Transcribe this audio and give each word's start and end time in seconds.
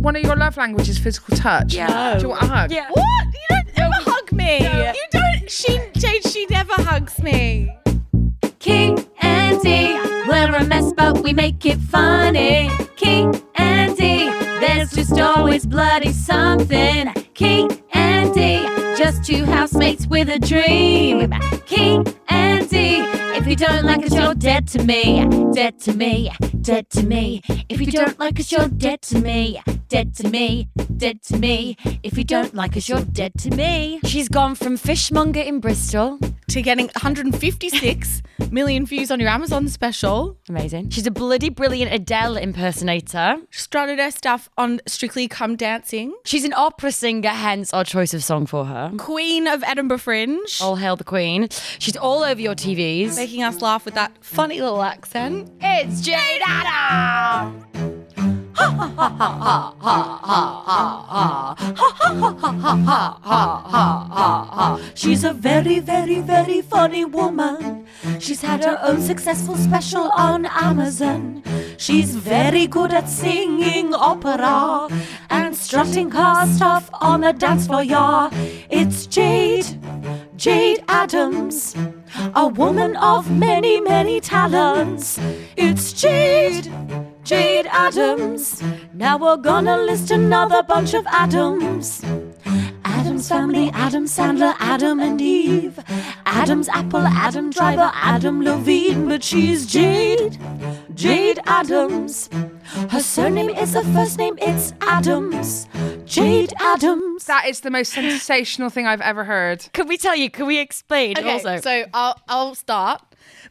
one 0.00 0.16
of 0.16 0.22
your 0.22 0.36
love 0.36 0.56
languages 0.56 0.98
physical 0.98 1.36
touch? 1.36 1.74
Yeah. 1.74 2.16
Do 2.16 2.22
you 2.22 2.28
want 2.30 2.42
a 2.42 2.46
hug? 2.46 2.72
Yeah. 2.72 2.88
What? 2.90 3.26
You 3.26 3.46
don't 3.50 3.78
ever 3.78 4.10
hug 4.10 4.32
me. 4.32 4.60
No. 4.60 4.92
You 4.92 5.06
don't. 5.10 5.50
She, 5.50 5.78
Jayde, 5.94 6.32
she 6.32 6.46
never 6.46 6.72
hugs 6.72 7.22
me. 7.22 7.76
Ki 8.58 8.96
and 9.20 9.60
Dee, 9.62 9.94
we're 10.28 10.54
a 10.54 10.64
mess, 10.64 10.92
but 10.96 11.22
we 11.22 11.32
make 11.32 11.64
it 11.66 11.78
funny. 11.78 12.70
Ki 12.96 13.28
and 13.54 13.96
Dee, 13.96 14.30
there's 14.60 14.90
just 14.92 15.18
always 15.18 15.66
bloody 15.66 16.12
something. 16.12 17.12
Ki 17.34 17.68
and 17.92 18.34
Dee, 18.34 18.62
just 18.96 19.24
two 19.24 19.44
housemates 19.44 20.06
with 20.06 20.28
a 20.28 20.38
dream. 20.38 21.32
Ki 21.66 22.02
and 22.28 22.68
Dee, 22.68 23.00
if 23.00 23.19
you 23.50 23.56
don't 23.56 23.84
like 23.84 24.06
us, 24.06 24.14
you're 24.14 24.34
dead 24.34 24.68
to 24.68 24.84
me. 24.84 25.26
Dead 25.52 25.80
to 25.80 25.92
me, 25.92 26.30
dead 26.60 26.88
to 26.90 27.02
me. 27.02 27.42
If 27.68 27.80
you 27.80 27.90
don't 27.90 28.16
like 28.20 28.38
us, 28.38 28.52
you're 28.52 28.68
dead 28.68 29.02
to 29.02 29.18
me. 29.18 29.60
Dead 29.88 30.14
to 30.14 30.28
me, 30.28 30.68
dead 30.96 31.20
to 31.22 31.36
me. 31.36 31.76
If 32.04 32.16
you 32.16 32.22
don't 32.22 32.54
like 32.54 32.76
us, 32.76 32.88
you're 32.88 33.00
dead 33.00 33.32
to 33.40 33.50
me. 33.50 33.98
She's 34.04 34.28
gone 34.28 34.54
from 34.54 34.76
fishmonger 34.76 35.40
in 35.40 35.58
Bristol 35.58 36.20
To 36.50 36.62
getting 36.62 36.86
156 36.86 38.22
million 38.52 38.86
views 38.86 39.10
on 39.10 39.18
your 39.18 39.28
Amazon 39.28 39.68
special. 39.68 40.36
Amazing. 40.48 40.90
She's 40.90 41.06
a 41.06 41.10
bloody 41.10 41.48
brilliant 41.48 41.92
Adele 41.92 42.36
impersonator. 42.36 43.36
Started 43.50 43.98
her 43.98 44.10
stuff 44.12 44.48
on 44.56 44.80
Strictly 44.86 45.26
Come 45.28 45.56
Dancing. 45.56 46.14
She's 46.24 46.44
an 46.44 46.54
opera 46.54 46.92
singer, 46.92 47.28
hence 47.28 47.72
our 47.72 47.84
choice 47.84 48.14
of 48.14 48.22
song 48.22 48.46
for 48.46 48.64
her. 48.64 48.92
Queen 48.96 49.46
of 49.48 49.64
Edinburgh 49.64 49.98
Fringe. 49.98 50.58
All 50.60 50.76
hail 50.76 50.96
the 50.96 51.04
Queen. 51.04 51.48
She's 51.78 51.96
all 51.96 52.22
over 52.22 52.40
your 52.40 52.54
TVs. 52.54 53.16
Making 53.16 53.39
us 53.42 53.62
laugh 53.62 53.84
with 53.84 53.94
that 53.94 54.12
funny 54.20 54.60
little 54.60 54.82
accent. 54.82 55.50
It's 55.60 56.06
Jayde 56.06 56.42
Adam! 56.46 57.66
She's 64.94 65.24
a 65.24 65.32
very, 65.32 65.80
very, 65.80 66.20
very 66.20 66.60
funny 66.60 67.04
woman. 67.04 67.86
She's 68.18 68.42
had 68.42 68.64
her 68.64 68.78
own 68.82 69.00
successful 69.00 69.56
special 69.56 70.10
on 70.10 70.46
Amazon. 70.46 71.42
She's 71.78 72.14
very 72.14 72.66
good 72.66 72.92
at 72.92 73.08
singing 73.08 73.94
opera 73.94 74.88
and 75.30 75.56
strutting 75.56 76.10
her 76.10 76.46
stuff 76.54 76.90
on 76.92 77.22
the 77.22 77.32
dance 77.32 77.66
floor, 77.66 77.82
yeah. 77.82 78.28
It's 78.68 79.06
Jayde, 79.06 79.80
Jayde 80.36 80.84
Adams, 80.88 81.74
a 82.34 82.46
woman 82.46 82.96
of 82.96 83.30
many, 83.30 83.80
many 83.80 84.20
talents. 84.20 85.18
It's 85.56 85.92
Jayde, 85.92 86.66
Jayde 87.24 87.66
Adams. 87.66 88.62
Now 88.94 89.18
we're 89.18 89.36
gonna 89.36 89.78
list 89.78 90.10
another 90.10 90.62
bunch 90.62 90.94
of 90.94 91.06
Adams. 91.06 92.02
Addams 93.20 93.28
family, 93.28 93.70
Adam 93.74 94.04
Sandler, 94.06 94.54
Adam 94.60 94.98
and 94.98 95.20
Eve. 95.20 95.78
Adam's 96.24 96.70
apple, 96.70 97.00
Adam 97.06 97.50
Driver, 97.50 97.90
Adam 97.92 98.42
Levine. 98.42 99.08
But 99.10 99.22
she's 99.22 99.66
Jayde, 99.66 100.38
Jayde 100.94 101.38
Adams. 101.44 102.30
Her 102.88 103.00
surname 103.00 103.50
is 103.50 103.74
the 103.74 103.84
first 103.92 104.16
name, 104.16 104.38
it's 104.40 104.72
Adams. 104.80 105.66
Jayde 106.06 106.54
Adams. 106.60 107.26
That 107.26 107.44
is 107.46 107.60
the 107.60 107.70
most 107.70 107.92
sensational 107.92 108.70
thing 108.70 108.86
I've 108.86 109.02
ever 109.02 109.24
heard. 109.24 109.68
Can 109.74 109.86
we 109.86 109.98
tell 109.98 110.16
you? 110.16 110.30
Can 110.30 110.46
we 110.46 110.58
explain 110.58 111.18
Okay, 111.18 111.30
also? 111.30 111.58
so 111.60 111.84
I'll 111.92 112.18
I'll 112.26 112.54
start 112.54 113.02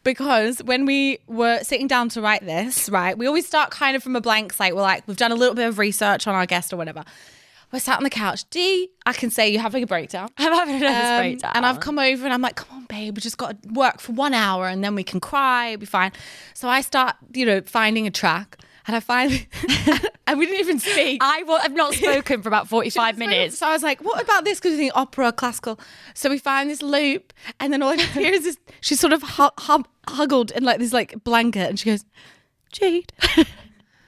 because 0.02 0.60
when 0.64 0.84
we 0.84 1.18
were 1.28 1.60
sitting 1.62 1.86
down 1.86 2.08
to 2.08 2.20
write 2.20 2.44
this, 2.44 2.88
right, 2.88 3.16
we 3.16 3.28
always 3.28 3.46
start 3.46 3.70
kind 3.70 3.94
of 3.94 4.02
from 4.02 4.16
a 4.16 4.20
blank 4.20 4.52
slate. 4.52 4.74
We're 4.74 4.82
like, 4.82 5.06
we've 5.06 5.16
done 5.16 5.30
a 5.30 5.36
little 5.36 5.54
bit 5.54 5.68
of 5.68 5.78
research 5.78 6.26
on 6.26 6.34
our 6.34 6.44
guest 6.46 6.72
or 6.72 6.76
whatever. 6.76 7.04
We're 7.72 7.78
sat 7.78 7.98
on 7.98 8.02
the 8.04 8.10
couch. 8.10 8.48
Dee, 8.50 8.90
I 9.06 9.12
can 9.12 9.30
say 9.30 9.48
you're 9.48 9.62
having 9.62 9.82
a 9.82 9.86
breakdown. 9.86 10.28
I'm 10.38 10.52
having 10.52 10.76
a 10.76 10.80
nervous 10.80 11.08
Um, 11.10 11.18
breakdown. 11.18 11.52
And 11.54 11.66
I've 11.66 11.80
come 11.80 11.98
over 11.98 12.24
and 12.24 12.32
I'm 12.34 12.42
like, 12.42 12.56
come 12.56 12.78
on, 12.78 12.84
babe, 12.86 13.16
we 13.16 13.20
just 13.20 13.38
got 13.38 13.62
to 13.62 13.68
work 13.70 14.00
for 14.00 14.12
one 14.12 14.34
hour 14.34 14.66
and 14.66 14.82
then 14.82 14.94
we 14.94 15.04
can 15.04 15.20
cry, 15.20 15.68
it'll 15.68 15.80
be 15.80 15.86
fine. 15.86 16.12
So 16.54 16.68
I 16.68 16.80
start, 16.80 17.16
you 17.32 17.46
know, 17.46 17.60
finding 17.62 18.06
a 18.06 18.10
track 18.10 18.58
and 18.86 18.96
I 18.96 19.00
find, 19.00 19.46
and 20.26 20.38
we 20.38 20.46
didn't 20.46 20.60
even 20.60 20.78
speak. 20.80 21.20
I 21.24 21.44
will, 21.44 21.58
I've 21.62 21.74
not 21.74 21.94
spoken 21.94 22.42
for 22.42 22.48
about 22.48 22.66
45 22.66 23.18
minutes. 23.18 23.58
So 23.58 23.66
I 23.68 23.72
was 23.72 23.82
like, 23.84 24.00
what 24.02 24.20
about 24.20 24.44
this? 24.44 24.58
Because 24.58 24.72
we 24.72 24.78
think 24.78 24.92
opera, 24.96 25.30
classical. 25.32 25.78
So 26.14 26.28
we 26.28 26.38
find 26.38 26.68
this 26.68 26.82
loop, 26.82 27.32
and 27.60 27.72
then 27.72 27.82
all 27.82 27.90
I 27.90 27.96
can 27.98 28.22
hear 28.24 28.32
is 28.32 28.44
this. 28.44 28.56
She's 28.80 28.98
sort 28.98 29.12
of 29.12 29.22
hu- 29.22 29.50
hum- 29.58 29.86
huggled 30.08 30.50
in 30.50 30.64
like 30.64 30.78
this 30.80 30.92
like 30.92 31.22
blanket, 31.22 31.68
and 31.68 31.78
she 31.78 31.90
goes, 31.90 32.04
Jayde, 32.72 33.04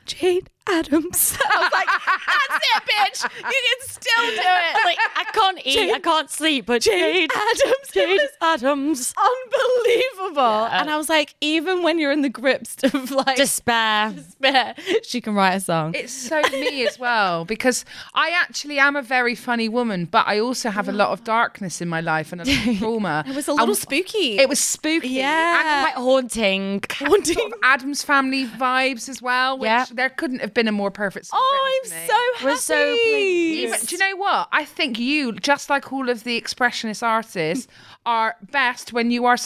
Jayde 0.07 0.47
Adams. 0.69 1.37
I 1.45 1.61
was 1.63 1.73
like, 1.73 1.89
that's 2.27 2.67
it, 2.67 2.83
bitch. 2.85 3.35
You 3.37 3.61
can 3.69 3.89
still 3.89 4.27
do 4.27 4.37
it. 4.37 4.85
Like, 4.85 4.99
I 5.17 5.25
can't 5.33 5.59
eat, 5.65 5.93
I 5.93 5.99
can't 5.99 6.31
sleep, 6.31 6.67
but 6.67 6.83
Jayde 6.83 7.29
Jayde, 7.29 7.31
Adams. 7.35 7.91
It 7.95 8.09
Jayde 8.09 8.17
was 8.17 8.31
Adams. 8.41 9.15
unbelievable. 9.17 10.67
And 10.67 10.91
I 10.91 10.97
was 10.97 11.09
like, 11.09 11.35
even 11.41 11.83
when 11.83 11.99
you're 11.99 12.13
in 12.13 12.23
the 12.23 12.29
grips 12.29 12.77
of 12.83 13.11
like 13.11 13.37
Despair. 13.37 14.11
despair, 14.13 14.75
she 15.03 15.21
can 15.21 15.35
write 15.35 15.55
a 15.55 15.61
song. 15.61 15.95
It's 15.95 16.13
so 16.13 16.41
me 16.53 16.87
as 16.87 16.99
well 16.99 17.45
because 17.45 17.85
I 18.15 18.31
actually 18.31 18.79
am 18.79 18.97
a 18.97 19.03
very 19.03 19.35
funny 19.35 19.69
woman, 19.69 20.07
but 20.07 20.27
I 20.27 20.39
also 20.39 20.71
have 20.71 20.89
a 20.89 20.93
lot 20.93 21.11
of 21.11 21.25
darkness 21.25 21.81
in 21.81 21.89
my 21.89 22.01
life 22.01 22.33
and 22.33 22.41
a 22.41 22.45
lot 22.45 22.67
of 22.67 22.79
trauma. 22.79 23.25
It 23.27 23.35
was 23.35 23.49
a 23.49 23.53
little 23.53 23.69
And 23.69 23.77
spooky. 23.77 24.39
It 24.39 24.49
was 24.49 24.61
spooky. 24.61 25.09
Yeah. 25.09 25.83
Quite 25.83 25.95
haunting. 26.03 26.83
And 27.01 27.27
sort 27.27 27.47
of 27.53 27.59
Addams 27.63 28.03
family 28.03 28.47
vibes 28.47 29.09
as 29.09 29.21
well, 29.23 29.59
which 29.59 29.67
Yeah. 29.67 29.87
there 29.93 30.11
couldn't 30.11 30.41
have 30.41 30.55
been 30.55 30.69
a 30.69 30.73
more 30.73 30.91
perfect. 30.91 31.27
song 31.27 31.41
oh, 31.43 31.83
I'm 31.85 31.91
me. 31.91 32.07
so 32.07 32.12
happy. 32.35 32.45
We're 32.45 32.57
so 32.57 32.97
pleased. 33.03 33.75
Even, 33.75 33.81
do 33.87 33.95
you 33.97 33.99
know 33.99 34.17
what? 34.17 34.49
I 34.53 34.65
think 34.65 34.99
you, 34.99 35.33
just 35.33 35.71
like 35.71 35.93
all 35.93 36.09
of 36.09 36.25
the 36.25 36.41
expressionist 36.41 37.03
artists, 37.03 37.69
are 38.07 38.37
best 38.51 38.93
when 38.93 39.11
you 39.11 39.25
are 39.27 39.37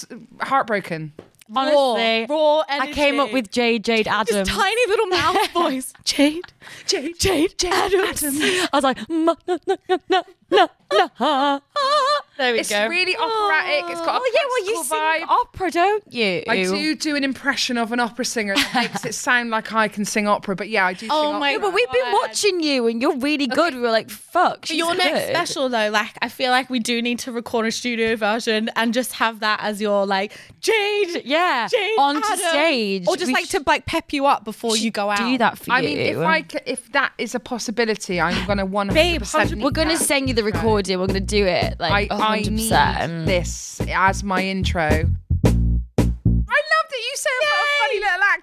heartbroken. 0.41 1.13
Honestly, 1.55 2.27
raw 2.29 2.63
energy. 2.69 2.91
I 2.91 2.93
came 2.93 3.21
up 3.21 3.33
with 3.33 3.53
Jayde, 3.53 3.83
Jayde 3.83 4.05
this 4.27 4.35
Adams. 4.35 4.49
tiny 4.49 4.87
little 4.89 5.07
mouth 5.07 5.51
voice. 5.53 5.93
Jayde, 6.05 6.41
Jayde, 6.87 7.17
Jayde, 7.17 7.55
Jayde 7.57 7.71
Adams. 7.71 8.25
I 8.25 8.69
was 8.77 8.83
like, 8.83 9.09
"Ma- 9.09 9.37
na, 9.47 9.57
na, 9.67 9.77
na, 10.09 10.23
na, 10.51 10.69
na, 10.93 10.99
na, 10.99 11.09
ha." 11.15 11.61
there 12.39 12.53
we 12.53 12.61
It's 12.61 12.69
go. 12.71 12.87
really 12.89 13.17
operatic. 13.17 13.85
It's 13.91 14.01
got 14.01 14.17
a 14.17 14.19
oh 14.21 14.31
yeah, 14.35 14.41
well 14.47 14.65
you 14.67 14.75
classical 14.75 14.85
sing 14.85 15.27
vibe. 15.27 15.29
opera, 15.29 15.71
don't 15.71 16.13
you? 16.13 16.43
I 16.49 16.57
do 16.65 16.95
do 16.95 17.17
an 17.17 17.25
impression 17.25 17.79
of 17.79 17.93
an 17.93 18.01
opera 18.01 18.25
singer 18.25 18.55
that 18.55 18.75
makes 18.75 19.05
it 19.05 19.15
sound 19.15 19.51
like 19.51 19.73
I 19.73 19.89
can 19.89 20.05
sing 20.05 20.27
opera, 20.29 20.55
but 20.55 20.69
yeah, 20.69 20.87
I 20.87 20.93
do. 20.93 21.09
Oh 21.11 21.31
sing 21.33 21.41
my 21.41 21.55
opera. 21.55 21.69
But 21.69 21.75
we've 21.75 21.91
been 21.93 22.13
watching 22.13 22.63
you, 22.63 22.87
and 22.89 23.01
you're 23.01 23.17
really 23.17 23.47
good. 23.47 23.75
We 23.75 23.81
were 23.81 23.91
like, 23.91 24.11
"Fuck." 24.11 24.61
For 24.63 24.67
she's 24.69 24.77
your 24.79 24.95
next 24.95 25.29
special 25.31 25.69
though, 25.69 25.89
like 25.91 26.13
I 26.23 26.29
feel 26.29 26.51
like 26.51 26.69
we 26.71 26.79
do 26.79 27.01
need 27.03 27.19
to 27.21 27.33
record 27.33 27.67
a 27.67 27.71
studio 27.73 28.15
version 28.17 28.71
and 28.77 28.93
just 28.95 29.15
have 29.15 29.41
that 29.41 29.61
as 29.63 29.81
your 29.81 30.05
like 30.07 30.33
Jayde, 30.61 31.23
yeah, 31.25 31.69
Jayde 31.73 31.99
onto 31.99 32.25
Adams. 32.27 32.49
stage, 32.49 33.05
or 33.09 33.17
just 33.17 33.29
We 33.29 33.33
like 33.35 33.47
sh- 33.47 33.51
to 33.51 33.63
like 33.67 33.87
pep 33.87 34.13
you 34.13 34.27
up 34.27 34.45
before 34.45 34.77
you 34.77 34.91
go 34.91 35.11
out. 35.11 35.19
do 35.19 35.39
that 35.39 35.59
for 35.59 35.73
I 35.73 35.81
you. 35.81 35.89
I 35.89 35.91
mean, 35.95 35.99
if 35.99 36.19
I 36.19 36.41
c- 36.43 36.59
if 36.67 36.93
that 36.93 37.13
is 37.19 37.35
a 37.35 37.41
possibility, 37.41 38.21
I'm 38.21 38.47
gonna 38.47 38.67
one 38.67 38.89
Babe, 38.89 39.23
hundred 39.23 39.61
we're 39.61 39.71
gonna 39.71 39.97
send 39.97 40.29
you 40.29 40.35
the 40.37 40.45
recording. 40.45 41.01
We're 41.01 41.07
gonna 41.09 41.21
do 41.21 41.45
it 41.47 41.81
like 41.81 42.13
I, 42.13 42.15
I 42.15 42.41
100%. 42.43 42.51
need 42.51 43.27
this 43.27 43.81
as 43.89 44.23
my 44.23 44.45
intro. 44.45 45.11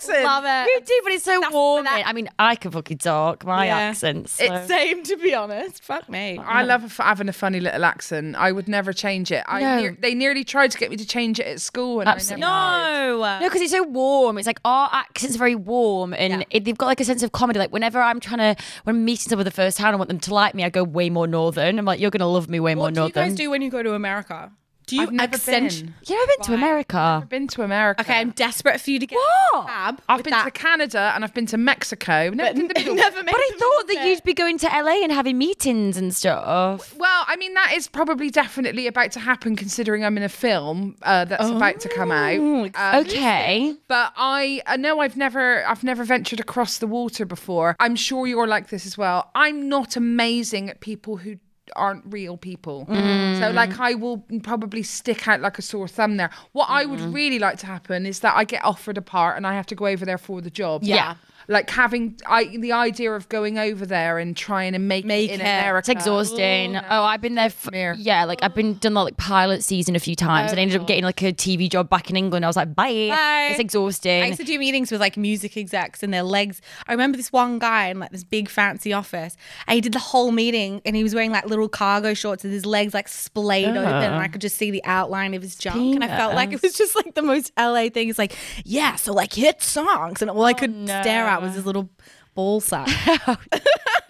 Accent. 0.09 0.23
Love 0.25 0.43
it. 0.45 0.69
You 0.71 0.81
do, 0.85 1.01
but 1.03 1.13
it's 1.13 1.23
so 1.25 1.41
warm. 1.51 1.85
that- 1.85 2.03
I 2.05 2.13
mean, 2.13 2.29
I 2.39 2.55
can 2.55 2.71
fucking 2.71 2.97
talk. 2.99 3.45
My 3.45 3.65
Yeah. 3.67 3.77
accent. 3.77 4.29
So. 4.29 4.43
It's 4.45 4.67
same 4.67 5.03
to 5.03 5.17
be 5.17 5.33
honest. 5.33 5.83
Fuck 5.83 6.09
me. 6.09 6.37
I 6.39 6.63
love 6.63 6.97
having 6.97 7.29
a 7.29 7.33
funny 7.33 7.59
little 7.59 7.83
accent. 7.85 8.35
I 8.35 8.51
would 8.51 8.67
never 8.67 8.93
change 8.93 9.31
it. 9.31 9.43
I 9.47 9.61
No. 9.61 9.79
near- 9.79 9.97
they 9.99 10.13
nearly 10.13 10.43
tried 10.43 10.71
to 10.71 10.77
get 10.77 10.89
me 10.89 10.97
to 10.97 11.05
change 11.05 11.39
it 11.39 11.47
at 11.47 11.61
school, 11.61 11.99
and 11.99 12.09
Absolutely. 12.09 12.43
I 12.45 12.47
never 12.47 13.11
did. 13.13 13.19
no. 13.19 13.39
No, 13.39 13.47
because 13.49 13.61
it's 13.61 13.71
so 13.71 13.83
warm. 13.83 14.37
It's 14.37 14.47
like 14.47 14.59
our 14.65 14.89
accent's 14.93 15.35
very 15.35 15.55
warm, 15.55 16.13
and 16.13 16.33
Yeah. 16.33 16.43
it, 16.51 16.65
they've 16.65 16.77
got 16.77 16.87
like 16.87 16.99
a 17.01 17.05
sense 17.05 17.23
of 17.23 17.31
comedy. 17.31 17.59
Like 17.59 17.71
whenever 17.71 18.01
I'm 18.01 18.19
trying 18.19 18.39
to, 18.55 18.63
when 18.83 18.95
I'm 18.95 19.05
meeting 19.05 19.29
someone 19.29 19.41
for 19.45 19.49
the 19.49 19.55
first 19.55 19.77
time, 19.77 19.93
I 19.93 19.97
want 19.97 20.09
them 20.09 20.19
to 20.19 20.33
like 20.33 20.53
me. 20.55 20.63
I 20.63 20.69
go 20.69 20.83
way 20.83 21.09
more 21.09 21.27
northern. 21.27 21.79
I'm 21.79 21.85
like, 21.85 21.99
you're 21.99 22.11
gonna 22.11 22.27
love 22.27 22.49
me 22.49 22.59
way 22.59 22.75
more 22.75 22.91
northern. 22.91 23.03
what 23.03 23.13
do 23.13 23.19
you 23.19 23.21
northern. 23.21 23.29
guys 23.31 23.37
do 23.37 23.49
when 23.49 23.61
you 23.61 23.69
go 23.69 23.83
to 23.83 23.93
America? 23.93 24.51
Do 24.87 24.95
you 24.97 25.03
I've 25.03 25.11
never 25.11 25.35
accent- 25.35 25.69
been. 25.69 25.93
You 26.07 26.15
ever 26.21 26.31
been 26.37 26.45
to 26.47 26.53
America? 26.53 26.97
I've 26.97 27.29
been 27.29 27.47
to 27.47 27.63
America. 27.63 28.01
Okay, 28.01 28.19
I'm 28.19 28.31
desperate 28.31 28.81
for 28.81 28.91
you 28.91 28.99
to 28.99 29.05
get 29.05 29.15
What? 29.15 29.63
a 29.63 29.67
cab. 29.67 30.01
I've 30.09 30.17
with 30.19 30.23
been 30.25 30.31
that. 30.31 30.43
to 30.45 30.51
Canada 30.51 31.11
and 31.15 31.23
I've 31.23 31.33
been 31.33 31.45
to 31.47 31.57
Mexico. 31.57 32.29
Never 32.33 32.53
been 32.53 32.67
to 32.67 32.73
the 32.73 32.79
middle. 32.79 32.95
never 32.95 33.17
made 33.23 33.31
But 33.31 33.35
I 33.39 33.49
the 33.53 33.59
thought 33.59 33.87
that 33.87 34.05
you'd 34.07 34.23
be 34.23 34.33
going 34.33 34.57
to 34.59 34.67
LA 34.67 35.03
and 35.03 35.11
having 35.11 35.37
meetings 35.37 35.97
and 35.97 36.13
stuff. 36.15 36.95
Well, 36.97 37.23
I 37.27 37.35
mean, 37.37 37.53
that 37.53 37.73
is 37.73 37.87
probably 37.87 38.29
definitely 38.29 38.87
about 38.87 39.11
to 39.13 39.19
happen 39.19 39.55
considering 39.55 40.03
I'm 40.03 40.17
in 40.17 40.23
a 40.23 40.29
film 40.29 40.95
uh, 41.03 41.25
that's 41.25 41.49
about 41.49 41.79
to 41.81 41.89
come 41.89 42.11
out. 42.11 42.37
Um, 42.39 42.71
Okay. 43.03 43.75
But 43.87 44.13
I, 44.17 44.61
I 44.65 44.77
know 44.77 44.99
I've 44.99 45.17
never, 45.17 45.65
I've 45.65 45.83
never 45.83 46.03
ventured 46.03 46.39
across 46.39 46.77
the 46.79 46.87
water 46.87 47.25
before. 47.25 47.75
I'm 47.79 47.95
sure 47.95 48.27
you're 48.27 48.47
like 48.47 48.69
this 48.69 48.85
as 48.85 48.97
well. 48.97 49.29
I'm 49.35 49.69
not 49.69 49.95
amazing 49.95 50.69
at 50.69 50.79
people 50.79 51.17
who 51.17 51.37
aren't 51.75 52.03
real 52.05 52.37
people. 52.37 52.85
Mm. 52.87 53.39
So, 53.39 53.51
like, 53.51 53.79
I 53.79 53.93
will 53.95 54.23
probably 54.43 54.83
stick 54.83 55.27
out 55.27 55.41
like 55.41 55.57
a 55.57 55.61
sore 55.61 55.87
thumb 55.87 56.17
there. 56.17 56.29
What 56.51 56.69
I 56.69 56.85
would 56.85 56.99
mm. 56.99 57.13
really 57.13 57.39
like 57.39 57.57
to 57.59 57.65
happen 57.65 58.05
is 58.05 58.19
that 58.19 58.35
I 58.35 58.43
get 58.43 58.63
offered 58.63 58.97
a 58.97 59.01
part 59.01 59.37
and 59.37 59.47
I 59.47 59.53
have 59.53 59.65
to 59.67 59.75
go 59.75 59.87
over 59.87 60.05
there 60.05 60.17
for 60.17 60.41
the 60.41 60.49
job. 60.49 60.83
Yeah. 60.83 61.15
Like 61.47 61.69
having 61.69 62.19
I 62.25 62.45
the 62.57 62.71
idea 62.71 63.13
of 63.13 63.29
going 63.29 63.57
over 63.57 63.85
there 63.85 64.17
and 64.17 64.35
trying 64.35 64.73
to 64.73 64.79
make, 64.79 65.05
Make 65.05 65.29
it 65.29 65.35
in 65.35 65.41
it. 65.41 65.43
America. 65.43 65.91
It's 65.91 66.01
exhausting. 66.01 66.75
Oh, 66.77 67.03
I've 67.03 67.21
been 67.21 67.35
there. 67.35 67.49
For, 67.49 67.71
Mere. 67.71 67.95
yeah, 67.97 68.25
like 68.25 68.43
I've 68.43 68.55
been 68.55 68.77
done 68.77 68.93
that 68.93 69.01
like 69.01 69.17
pilot 69.17 69.63
season 69.63 69.95
a 69.95 69.99
few 69.99 70.15
times, 70.15 70.51
and 70.51 70.59
I 70.59 70.63
ended 70.63 70.77
up 70.77 70.83
oh. 70.83 70.85
getting 70.85 71.03
like 71.03 71.21
a 71.21 71.33
TV 71.33 71.69
job 71.69 71.89
back 71.89 72.09
in 72.09 72.15
England. 72.15 72.45
I 72.45 72.47
was 72.47 72.55
like, 72.55 72.73
bye. 72.73 73.09
Bye. 73.09 73.47
It's 73.51 73.59
exhausting. 73.59 74.23
I 74.23 74.27
used 74.27 74.39
to 74.39 74.45
do 74.45 74.57
meetings 74.59 74.91
with 74.91 75.01
like 75.01 75.17
music 75.17 75.57
execs 75.57 76.03
and 76.03 76.13
their 76.13 76.23
legs. 76.23 76.61
I 76.87 76.91
remember 76.93 77.17
this 77.17 77.31
one 77.31 77.59
guy 77.59 77.87
in 77.87 77.99
like 77.99 78.11
this 78.11 78.23
big 78.23 78.49
fancy 78.49 78.93
office. 78.93 79.35
And 79.67 79.75
he 79.75 79.81
did 79.81 79.93
the 79.93 79.99
whole 79.99 80.31
meeting 80.31 80.81
and 80.85 80.95
he 80.95 81.03
was 81.03 81.13
wearing 81.13 81.31
like 81.31 81.45
little 81.45 81.69
cargo 81.69 82.13
shorts 82.13 82.43
with 82.43 82.51
his 82.51 82.65
legs 82.65 82.93
like 82.93 83.07
splayed 83.07 83.69
open 83.69 83.85
ah. 83.85 84.01
and 84.01 84.15
I 84.15 84.27
could 84.27 84.41
just 84.41 84.57
see 84.57 84.71
the 84.71 84.83
outline 84.85 85.33
of 85.33 85.41
his 85.41 85.55
junk. 85.55 85.95
And 85.95 86.03
I 86.03 86.07
felt 86.07 86.35
like 86.35 86.51
it 86.53 86.61
was 86.61 86.73
just 86.73 86.95
like 86.95 87.15
the 87.15 87.21
most 87.21 87.51
LA 87.57 87.89
thing. 87.89 88.09
It's 88.09 88.19
like, 88.19 88.35
yeah, 88.63 88.95
so 88.95 89.13
like 89.13 89.33
hit 89.33 89.61
songs. 89.61 90.21
And 90.21 90.29
all 90.29 90.45
I 90.45 90.51
oh, 90.51 90.55
could 90.55 90.83
stare 90.85 91.25
at 91.25 91.32
was 91.41 91.55
his 91.55 91.65
little 91.65 91.89
ball 92.35 92.61
sack. 92.61 92.87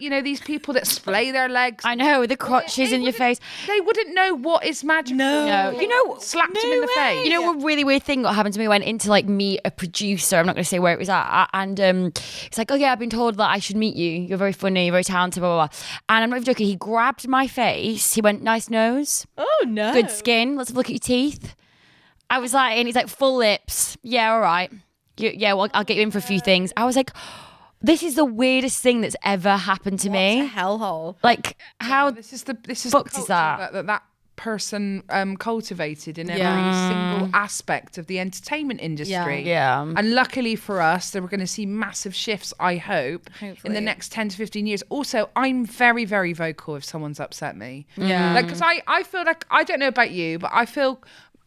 You 0.03 0.09
know 0.09 0.21
these 0.21 0.41
people 0.41 0.73
that 0.73 0.85
splay 0.85 1.31
their 1.31 1.47
legs. 1.47 1.85
I 1.85 1.95
know 1.95 2.25
the 2.25 2.35
crotches 2.35 2.91
in 2.91 3.03
your 3.03 3.13
face. 3.13 3.39
They 3.67 3.79
wouldn't 3.79 4.13
know 4.13 4.35
what 4.35 4.65
is 4.65 4.83
magic. 4.83 5.15
No. 5.15 5.45
No, 5.45 5.79
you 5.79 5.87
know, 5.87 6.17
slapped 6.19 6.57
him 6.57 6.71
in 6.71 6.81
the 6.81 6.87
face. 6.87 7.25
You 7.25 7.31
know, 7.31 7.53
a 7.53 7.63
really 7.63 7.85
weird 7.85 8.03
thing 8.03 8.23
that 8.23 8.33
happened 8.33 8.53
to 8.53 8.59
me. 8.59 8.65
I 8.65 8.67
went 8.67 8.83
into 8.83 9.09
like 9.09 9.29
meet 9.29 9.61
a 9.63 9.71
producer. 9.71 10.35
I'm 10.35 10.45
not 10.45 10.55
going 10.55 10.63
to 10.63 10.69
say 10.69 10.79
where 10.79 10.93
it 10.93 10.99
was 10.99 11.07
at. 11.07 11.47
And 11.53 11.79
um, 11.79 12.05
it's 12.45 12.57
like, 12.57 12.69
oh 12.69 12.75
yeah, 12.75 12.91
I've 12.91 12.99
been 12.99 13.09
told 13.09 13.37
that 13.37 13.49
I 13.49 13.59
should 13.59 13.77
meet 13.77 13.95
you. 13.95 14.09
You're 14.09 14.37
very 14.37 14.51
funny, 14.51 14.87
you're 14.87 14.91
very 14.91 15.05
talented, 15.05 15.39
blah, 15.39 15.55
blah, 15.55 15.67
blah. 15.67 15.77
And 16.09 16.23
I'm 16.23 16.29
not 16.31 16.37
even 16.37 16.45
joking. 16.47 16.67
He 16.67 16.75
grabbed 16.75 17.25
my 17.29 17.47
face. 17.47 18.13
He 18.13 18.19
went, 18.19 18.41
nice 18.41 18.69
nose, 18.69 19.25
oh 19.37 19.65
no. 19.65 19.93
good 19.93 20.11
skin. 20.11 20.57
Let's 20.57 20.69
have 20.69 20.75
a 20.75 20.79
look 20.79 20.87
at 20.87 20.91
your 20.91 20.99
teeth. 20.99 21.55
I 22.29 22.39
was 22.39 22.53
like, 22.53 22.77
and 22.77 22.87
he's 22.87 22.95
like, 22.95 23.07
full 23.07 23.37
lips. 23.37 23.97
Yeah, 24.01 24.33
all 24.33 24.41
right. 24.41 24.69
You, 25.17 25.31
yeah, 25.35 25.53
well, 25.53 25.69
I'll 25.73 25.83
get 25.83 25.97
you 25.97 26.03
in 26.03 26.11
for 26.11 26.17
a 26.17 26.21
few 26.21 26.39
things. 26.39 26.73
I 26.75 26.85
was 26.85 26.95
like, 26.95 27.11
this 27.81 28.01
is 28.01 28.15
the 28.15 28.25
weirdest 28.25 28.81
thing 28.81 29.01
that's 29.01 29.15
ever 29.23 29.57
happened 29.57 29.99
to 29.99 30.09
A 30.09 30.11
me. 30.41 30.49
hellhole. 30.49 31.15
Like, 31.23 31.57
how 31.79 32.11
This 32.11 32.33
is 32.33 32.43
the 32.43 32.57
this 32.63 32.85
is 32.85 32.91
fucked 32.91 33.13
the 33.13 33.19
is 33.21 33.27
culture 33.27 33.33
that? 33.33 33.57
that 33.59 33.73
that, 33.73 33.85
that 33.87 34.03
person 34.35 35.03
um, 35.09 35.37
cultivated 35.37 36.17
in 36.17 36.27
every 36.29 36.41
Yeah. 36.41 36.89
single 36.89 37.29
aspect 37.35 37.99
of 37.99 38.07
the 38.07 38.19
entertainment 38.19 38.81
industry. 38.81 39.43
Yeah. 39.47 39.81
And 39.83 40.15
luckily 40.15 40.55
for 40.55 40.81
us, 40.81 41.11
that 41.11 41.21
we're 41.21 41.27
going 41.29 41.39
to 41.41 41.45
see 41.47 41.67
massive 41.67 42.15
shifts. 42.15 42.51
I 42.59 42.77
hope 42.77 43.29
in 43.41 43.49
Hopefully. 43.49 43.73
the 43.75 43.81
next 43.81 44.11
ten 44.11 44.29
to 44.29 44.35
fifteen 44.37 44.65
years. 44.65 44.81
Also, 44.89 45.29
I'm 45.35 45.65
very 45.65 46.05
very 46.05 46.33
vocal 46.33 46.75
if 46.75 46.83
someone's 46.83 47.19
upset 47.19 47.55
me. 47.55 47.85
Yeah. 47.95 48.33
Like 48.33 48.45
because 48.47 48.61
I 48.63 48.81
I 48.87 49.03
feel 49.03 49.23
like 49.23 49.45
I 49.51 49.63
don't 49.63 49.79
know 49.79 49.87
about 49.89 50.09
you, 50.11 50.39
but 50.39 50.49
I 50.53 50.65
feel. 50.65 51.01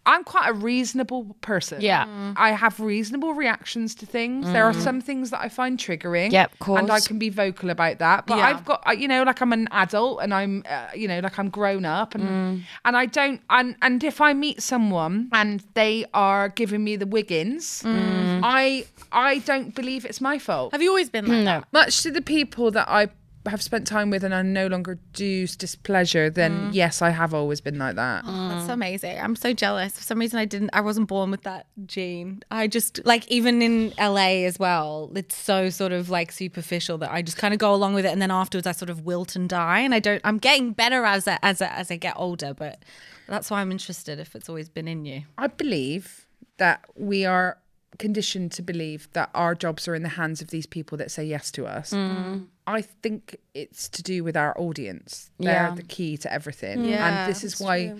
I'm 0.06 0.22
quite 0.24 0.48
a 0.48 0.52
reasonable 0.52 1.36
person. 1.40 1.80
Yeah. 1.80 2.06
I 2.36 2.52
have 2.52 2.78
reasonable 2.80 3.34
reactions 3.34 3.94
to 3.96 4.06
things. 4.06 4.46
There 4.46 4.64
are 4.64 4.72
some 4.72 5.00
things 5.00 5.30
that 5.30 5.40
I 5.40 5.48
find 5.48 5.78
triggering. 5.78 6.30
Yep, 6.32 6.52
of 6.60 6.76
And 6.78 6.90
I 6.90 7.00
can 7.00 7.18
be 7.18 7.28
vocal 7.28 7.70
about 7.70 7.98
that. 7.98 8.26
But 8.26 8.38
Yeah. 8.38 8.46
I've 8.48 8.64
got, 8.64 8.98
you 8.98 9.08
know, 9.08 9.22
like 9.24 9.40
I'm 9.40 9.52
an 9.52 9.68
adult 9.72 10.20
and 10.22 10.32
I'm, 10.32 10.62
uh, 10.68 10.86
you 10.94 11.08
know, 11.08 11.20
like 11.20 11.38
I'm 11.38 11.50
grown 11.50 11.84
up 11.84 12.14
and 12.14 12.24
Mm. 12.24 12.62
and 12.84 12.96
I 12.96 13.06
don't, 13.06 13.40
and 13.50 13.76
and 13.82 14.02
if 14.04 14.20
I 14.20 14.32
meet 14.32 14.62
someone 14.62 15.28
and 15.32 15.62
they 15.74 16.04
are 16.14 16.48
giving 16.48 16.82
me 16.84 16.96
the 16.96 17.06
wiggins, 17.06 17.82
Mm. 17.82 18.40
I 18.44 18.84
I 19.12 19.38
don't 19.38 19.74
believe 19.74 20.04
it's 20.04 20.20
my 20.20 20.38
fault. 20.38 20.72
Have 20.72 20.82
you 20.82 20.90
always 20.90 21.10
been 21.10 21.26
like 21.26 21.44
no. 21.44 21.62
Much 21.72 22.02
to 22.04 22.10
the 22.10 22.22
people 22.22 22.70
that 22.70 22.88
I 22.88 23.08
have 23.46 23.62
spent 23.62 23.86
time 23.86 24.10
with 24.10 24.24
and 24.24 24.34
I 24.34 24.42
no 24.42 24.66
longer 24.66 24.98
do 25.12 25.46
displeasure, 25.46 26.30
then 26.30 26.70
mm. 26.70 26.74
yes, 26.74 27.02
I 27.02 27.10
have 27.10 27.34
always 27.34 27.60
been 27.60 27.78
like 27.78 27.96
that. 27.96 28.24
That's 28.24 28.66
mm. 28.66 28.72
amazing. 28.72 29.18
I'm 29.18 29.36
so 29.36 29.52
jealous. 29.52 29.96
For 29.96 30.02
some 30.02 30.18
reason, 30.18 30.38
I 30.38 30.44
didn't. 30.44 30.70
I 30.72 30.80
wasn't 30.80 31.08
born 31.08 31.30
with 31.30 31.42
that 31.42 31.66
gene. 31.86 32.42
I 32.50 32.66
just 32.66 33.04
like 33.04 33.26
even 33.28 33.62
in 33.62 33.92
LA 33.98 34.44
as 34.44 34.58
well. 34.58 35.10
It's 35.14 35.36
so 35.36 35.70
sort 35.70 35.92
of 35.92 36.10
like 36.10 36.32
superficial 36.32 36.98
that 36.98 37.10
I 37.10 37.22
just 37.22 37.36
kind 37.36 37.54
of 37.54 37.58
go 37.58 37.74
along 37.74 37.94
with 37.94 38.04
it, 38.04 38.12
and 38.12 38.20
then 38.20 38.30
afterwards 38.30 38.66
I 38.66 38.72
sort 38.72 38.90
of 38.90 39.04
wilt 39.04 39.36
and 39.36 39.48
die. 39.48 39.80
And 39.80 39.94
I 39.94 40.00
don't. 40.00 40.20
I'm 40.24 40.38
getting 40.38 40.72
better 40.72 41.04
as 41.04 41.28
I, 41.28 41.38
as 41.42 41.62
I, 41.62 41.68
as 41.68 41.90
I 41.90 41.96
get 41.96 42.14
older, 42.16 42.54
but 42.54 42.82
that's 43.26 43.50
why 43.50 43.60
I'm 43.60 43.72
interested 43.72 44.18
if 44.18 44.34
it's 44.34 44.48
always 44.48 44.68
been 44.68 44.88
in 44.88 45.04
you. 45.04 45.22
I 45.38 45.48
believe 45.48 46.26
that 46.58 46.84
we 46.94 47.24
are 47.24 47.58
conditioned 47.98 48.52
to 48.52 48.62
believe 48.62 49.08
that 49.12 49.30
our 49.34 49.54
jobs 49.54 49.86
are 49.88 49.94
in 49.94 50.02
the 50.02 50.10
hands 50.10 50.40
of 50.42 50.48
these 50.48 50.66
people 50.66 50.98
that 50.98 51.10
say 51.10 51.24
yes 51.24 51.50
to 51.52 51.66
us. 51.66 51.92
I 52.68 52.82
think 52.82 53.36
it's 53.54 53.88
to 53.90 54.02
do 54.02 54.24
with 54.24 54.36
our 54.36 54.58
audience. 54.58 55.30
They're 55.38 55.52
Yeah. 55.68 55.74
the 55.74 55.82
key 55.82 56.16
to 56.18 56.32
everything. 56.32 56.84
Yeah, 56.84 57.22
and 57.24 57.30
this 57.30 57.44
is 57.44 57.60
why 57.60 57.94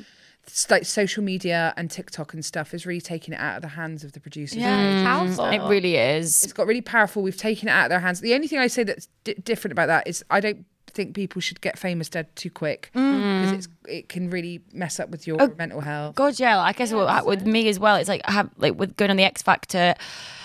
it's 0.46 0.70
like 0.70 0.84
social 0.84 1.22
media 1.24 1.72
and 1.76 1.90
TikTok 1.90 2.32
and 2.34 2.44
stuff 2.44 2.72
is 2.74 2.86
really 2.86 3.00
taking 3.00 3.34
it 3.34 3.40
out 3.40 3.56
of 3.56 3.62
the 3.62 3.68
hands 3.68 4.04
of 4.04 4.12
the 4.12 4.20
producers. 4.20 4.58
and 4.62 5.06
agents. 5.26 5.38
Mm. 5.40 5.54
It 5.54 5.68
really 5.68 5.96
is. 5.96 6.42
It's 6.44 6.52
got 6.52 6.66
really 6.66 6.80
powerful. 6.82 7.22
We've 7.22 7.36
taken 7.36 7.68
it 7.68 7.72
out 7.72 7.86
of 7.86 7.90
their 7.90 8.00
hands. 8.00 8.20
The 8.20 8.34
only 8.34 8.46
thing 8.48 8.58
I 8.58 8.66
say 8.68 8.84
that's 8.84 9.08
di- 9.24 9.34
different 9.34 9.72
about 9.72 9.86
that 9.86 10.06
is 10.06 10.24
I 10.30 10.40
don't 10.40 10.64
think 10.96 11.14
people 11.14 11.40
should 11.40 11.60
get 11.60 11.78
famous 11.78 12.08
dead 12.08 12.34
too 12.34 12.50
quick 12.50 12.90
mm. 12.94 13.40
because 13.40 13.52
mm. 13.52 13.58
it's 13.58 13.68
it 13.88 14.08
can 14.08 14.30
really 14.30 14.62
mess 14.72 14.98
up 14.98 15.10
with 15.10 15.26
your 15.26 15.40
oh, 15.40 15.54
mental 15.56 15.80
health. 15.80 16.16
God, 16.16 16.40
yeah. 16.40 16.56
Like, 16.56 16.74
I 16.74 16.78
guess 16.78 16.92
with, 16.92 17.24
with 17.24 17.46
me 17.46 17.68
as 17.68 17.78
well, 17.78 17.96
it's 17.96 18.08
like 18.08 18.22
I 18.24 18.32
have 18.32 18.50
like 18.56 18.76
with 18.76 18.96
going 18.96 19.10
on 19.10 19.16
the 19.16 19.24
X 19.24 19.42
Factor, 19.42 19.94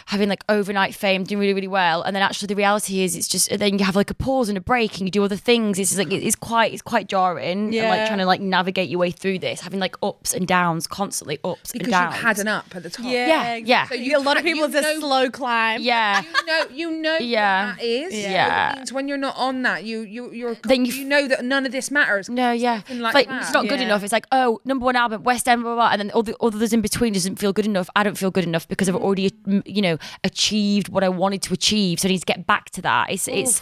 having 0.08 0.30
like 0.30 0.44
overnight 0.50 0.94
fame, 0.96 1.24
doing 1.24 1.40
really 1.40 1.54
really 1.54 1.68
well, 1.68 2.02
and 2.04 2.16
then 2.16 2.24
actually 2.24 2.48
the 2.48 2.56
reality 2.56 3.02
is 3.02 3.16
it's 3.16 3.28
just 3.28 3.50
then 3.58 3.78
you 3.80 3.86
have 3.86 3.96
like 3.96 4.10
a 4.10 4.14
pause 4.14 4.50
and 4.50 4.58
a 4.58 4.62
break 4.62 4.98
and 4.98 5.08
you 5.08 5.12
do 5.12 5.24
other 5.24 5.36
things. 5.36 5.80
It's 5.80 5.98
like 5.98 6.12
it's 6.12 6.36
quite 6.36 6.74
it's 6.74 6.82
quite 6.82 7.08
jarring 7.08 7.76
and 7.76 7.90
like 7.90 8.08
trying 8.08 8.20
to 8.20 8.26
like 8.26 8.42
navigate 8.42 8.90
your 8.90 9.00
way 9.00 9.12
through 9.12 9.40
this, 9.40 9.62
having 9.62 9.80
like 9.80 9.96
ups 10.04 10.34
and 10.34 10.48
downs 10.48 10.88
constantly, 10.88 11.40
ups 11.44 11.72
because 11.72 11.88
and 11.88 11.92
downs. 11.92 12.16
Because 12.16 12.16
you've 12.16 12.38
had 12.38 12.40
an 12.40 12.48
up 12.48 12.76
at 12.76 12.84
the 12.84 12.90
top. 12.90 13.06
Yeah, 13.06 13.56
yeah. 13.56 13.88
So 13.88 13.96
you, 13.96 14.18
a 14.18 14.20
lot 14.20 14.38
of 14.38 14.44
people 14.44 14.66
it's 14.66 14.76
a 14.76 15.00
slow 15.00 15.30
climb. 15.30 15.82
yeah. 15.82 16.22
you 16.22 16.46
know 16.46 16.66
you 16.72 16.92
know 16.92 17.18
Yeah. 17.18 17.68
what 17.72 17.78
that 17.78 17.84
is 17.86 18.14
Yeah. 18.14 18.74
it 18.74 18.76
means 18.78 18.94
when 18.94 19.08
you're 19.08 19.18
not 19.18 19.36
on 19.38 19.62
that 19.64 19.84
you 19.84 20.02
you 20.02 20.32
you're 20.32 20.56
Then 20.64 20.86
you, 20.86 20.94
you- 20.94 21.06
know 21.06 21.28
that 21.28 21.44
none 21.44 21.66
of 21.66 21.72
this 21.72 21.92
matters 21.92 22.30
No, 22.30 22.52
yeah. 22.52 22.82
Like 22.90 23.14
Like, 23.14 23.28
it's 23.30 23.52
not 23.54 23.68
good 23.68 23.80
Yeah. 23.80 23.86
enough. 23.88 24.04
It's 24.04 24.14
like, 24.14 24.28
oh, 24.32 24.60
number 24.66 24.86
one 24.86 24.96
album, 24.96 25.24
West 25.24 25.48
End, 25.48 25.62
blah, 25.64 25.74
blah, 25.76 25.84
blah, 25.88 25.92
and 25.92 26.00
then 26.02 26.12
all 26.12 26.24
the 26.24 26.36
others 26.42 26.72
in 26.74 26.82
between 26.82 27.14
doesn't 27.14 27.38
feel 27.38 27.52
good 27.54 27.66
enough. 27.66 27.90
I 27.96 28.04
don't 28.04 28.18
feel 28.18 28.32
good 28.32 28.44
enough 28.46 28.68
because 28.68 28.88
I've 28.90 28.96
already, 28.96 29.30
mm, 29.48 29.62
you 29.66 29.82
know, 29.82 29.98
achieved 30.24 30.90
what 30.90 31.04
I 31.04 31.10
wanted 31.10 31.42
to 31.44 31.54
achieve. 31.54 32.00
So 32.00 32.08
I 32.08 32.12
need 32.12 32.20
to 32.20 32.26
get 32.26 32.46
back 32.48 32.70
to 32.72 32.82
that. 32.84 33.12
It's 33.12 33.28
it's 33.28 33.62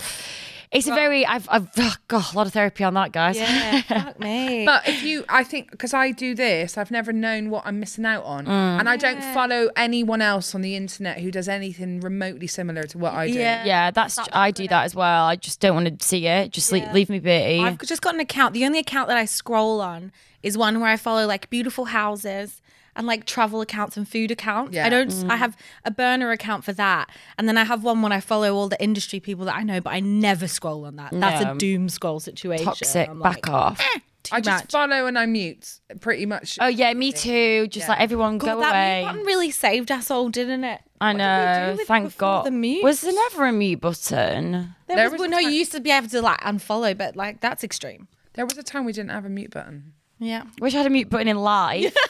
it's 0.71 0.87
a 0.87 0.93
very 0.93 1.25
I've 1.25 1.47
I've 1.49 1.67
oh, 1.77 1.95
got 2.07 2.31
a 2.31 2.35
lot 2.35 2.45
of 2.45 2.53
therapy 2.53 2.83
on 2.83 2.93
that, 2.93 3.11
guys. 3.11 3.37
Yeah, 3.37 3.81
fuck 3.81 4.19
me. 4.19 4.65
but 4.65 4.87
if 4.87 5.03
you 5.03 5.25
i 5.29 5.43
think 5.43 5.71
because 5.71 5.93
i 5.93 6.11
do 6.11 6.35
this 6.35 6.77
i've 6.77 6.91
never 6.91 7.11
known 7.11 7.49
what 7.49 7.65
i'm 7.65 7.79
missing 7.79 8.05
out 8.05 8.23
on 8.23 8.45
mm. 8.45 8.49
and 8.49 8.87
i 8.89 8.97
don't 8.97 9.23
follow 9.33 9.69
anyone 9.75 10.21
else 10.21 10.53
on 10.53 10.61
the 10.61 10.75
internet 10.75 11.19
who 11.19 11.31
does 11.31 11.47
anything 11.47 11.99
remotely 12.01 12.47
similar 12.47 12.83
to 12.83 12.97
what 12.97 13.13
i 13.13 13.27
do 13.27 13.33
Yeah. 13.33 13.65
Yeah, 13.65 13.91
that's 13.91 14.19
I 14.31 14.51
do 14.51 14.67
that 14.67 14.83
as 14.85 14.95
well. 14.95 15.25
I 15.25 15.35
just 15.35 15.59
don't 15.59 15.75
want 15.75 15.99
to 15.99 16.05
see 16.05 16.27
it. 16.27 16.51
Just 16.51 16.71
leave, 16.71 16.91
leave 16.93 17.09
me 17.09 17.19
be. 17.19 17.59
I've 17.59 17.77
just 17.79 18.01
got 18.01 18.13
an 18.13 18.19
account. 18.19 18.53
The 18.53 18.65
only 18.65 18.79
account 18.79 19.07
that 19.07 19.17
I 19.17 19.25
scroll 19.25 19.81
on 19.81 20.11
is 20.43 20.57
one 20.57 20.79
where 20.79 20.89
I 20.89 20.97
follow 20.97 21.25
like 21.25 21.49
beautiful 21.49 21.85
houses 21.85 22.61
and 22.99 23.07
like 23.07 23.25
travel 23.25 23.61
accounts 23.61 23.97
and 23.97 24.07
food 24.07 24.29
accounts. 24.29 24.75
Yeah. 24.75 24.85
I 24.85 24.89
don't. 24.89 25.11
I 25.31 25.37
have 25.37 25.57
a 25.85 25.89
burner 25.91 26.29
account 26.31 26.63
for 26.63 26.73
that, 26.73 27.09
and 27.39 27.47
then 27.47 27.57
I 27.57 27.63
have 27.63 27.83
one 27.83 28.03
when 28.03 28.11
I 28.11 28.19
follow 28.19 28.53
all 28.55 28.67
the 28.69 28.81
industry 28.83 29.19
people 29.19 29.45
that 29.45 29.55
I 29.55 29.63
know, 29.63 29.81
but 29.81 29.91
I 29.93 29.99
never 30.01 30.47
scroll 30.47 30.85
on 30.85 30.97
that. 30.97 31.11
That's 31.13 31.43
No. 31.43 31.53
a 31.53 31.55
doom 31.57 31.89
scroll 31.89 32.19
situation. 32.19 32.65
Toxic. 32.65 33.09
I'm 33.09 33.19
Back 33.21 33.47
like, 33.47 33.49
off. 33.49 33.79
Eh, 33.81 33.99
too 34.21 34.35
i 34.35 34.41
just 34.41 34.65
much. 34.65 34.71
follow 34.73 35.05
and 35.07 35.17
i 35.17 35.25
mute 35.25 35.79
pretty 36.01 36.25
much 36.25 36.57
Oh 36.59 36.67
yeah, 36.67 36.93
me 36.93 37.13
too. 37.13 37.67
Just 37.67 37.87
like 37.87 38.01
everyone 38.01 38.37
God, 38.37 38.55
go 38.55 38.59
that 38.59 38.71
away. 38.71 38.99
mute 39.01 39.07
button 39.13 39.25
really 39.25 39.49
saved 39.49 39.89
us 39.91 40.11
all, 40.11 40.27
didn't 40.27 40.65
it? 40.65 40.81
I 40.99 41.13
What 41.13 41.17
did 41.17 41.17
we 41.19 41.23
know. 41.25 41.71
do 41.71 41.77
with 41.77 41.87
Thank 41.87 42.17
God. 42.17 42.45
The 42.45 42.51
mute? 42.51 42.83
Was 42.83 42.99
there 42.99 43.13
never 43.13 43.45
a 43.47 43.53
mute 43.53 43.79
button? 43.79 44.51
there, 44.87 44.97
There 44.97 45.05
was, 45.05 45.13
was 45.13 45.19
well, 45.21 45.27
a 45.29 45.31
no, 45.31 45.39
you 45.39 45.51
used 45.51 45.71
to 45.71 45.79
be 45.79 45.89
able 45.91 46.09
to 46.09 46.21
like 46.21 46.41
unfollow, 46.41 46.97
but 46.97 47.15
like 47.15 47.39
that's 47.39 47.63
extreme. 47.63 48.09
there 48.33 48.45
was 48.45 48.57
a 48.57 48.63
time 48.63 48.83
we 48.83 48.91
didn't 48.91 49.11
have 49.11 49.23
a 49.23 49.29
mute 49.29 49.51
button 49.51 49.93
Yeah. 50.19 50.43
Wish 50.59 50.73
I 50.75 50.77
had 50.79 50.87
a 50.87 50.89
mute 50.89 51.09
button 51.09 51.27
in 51.27 51.37
live. 51.37 51.93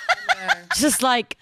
Just 0.78 1.02
like, 1.04 1.36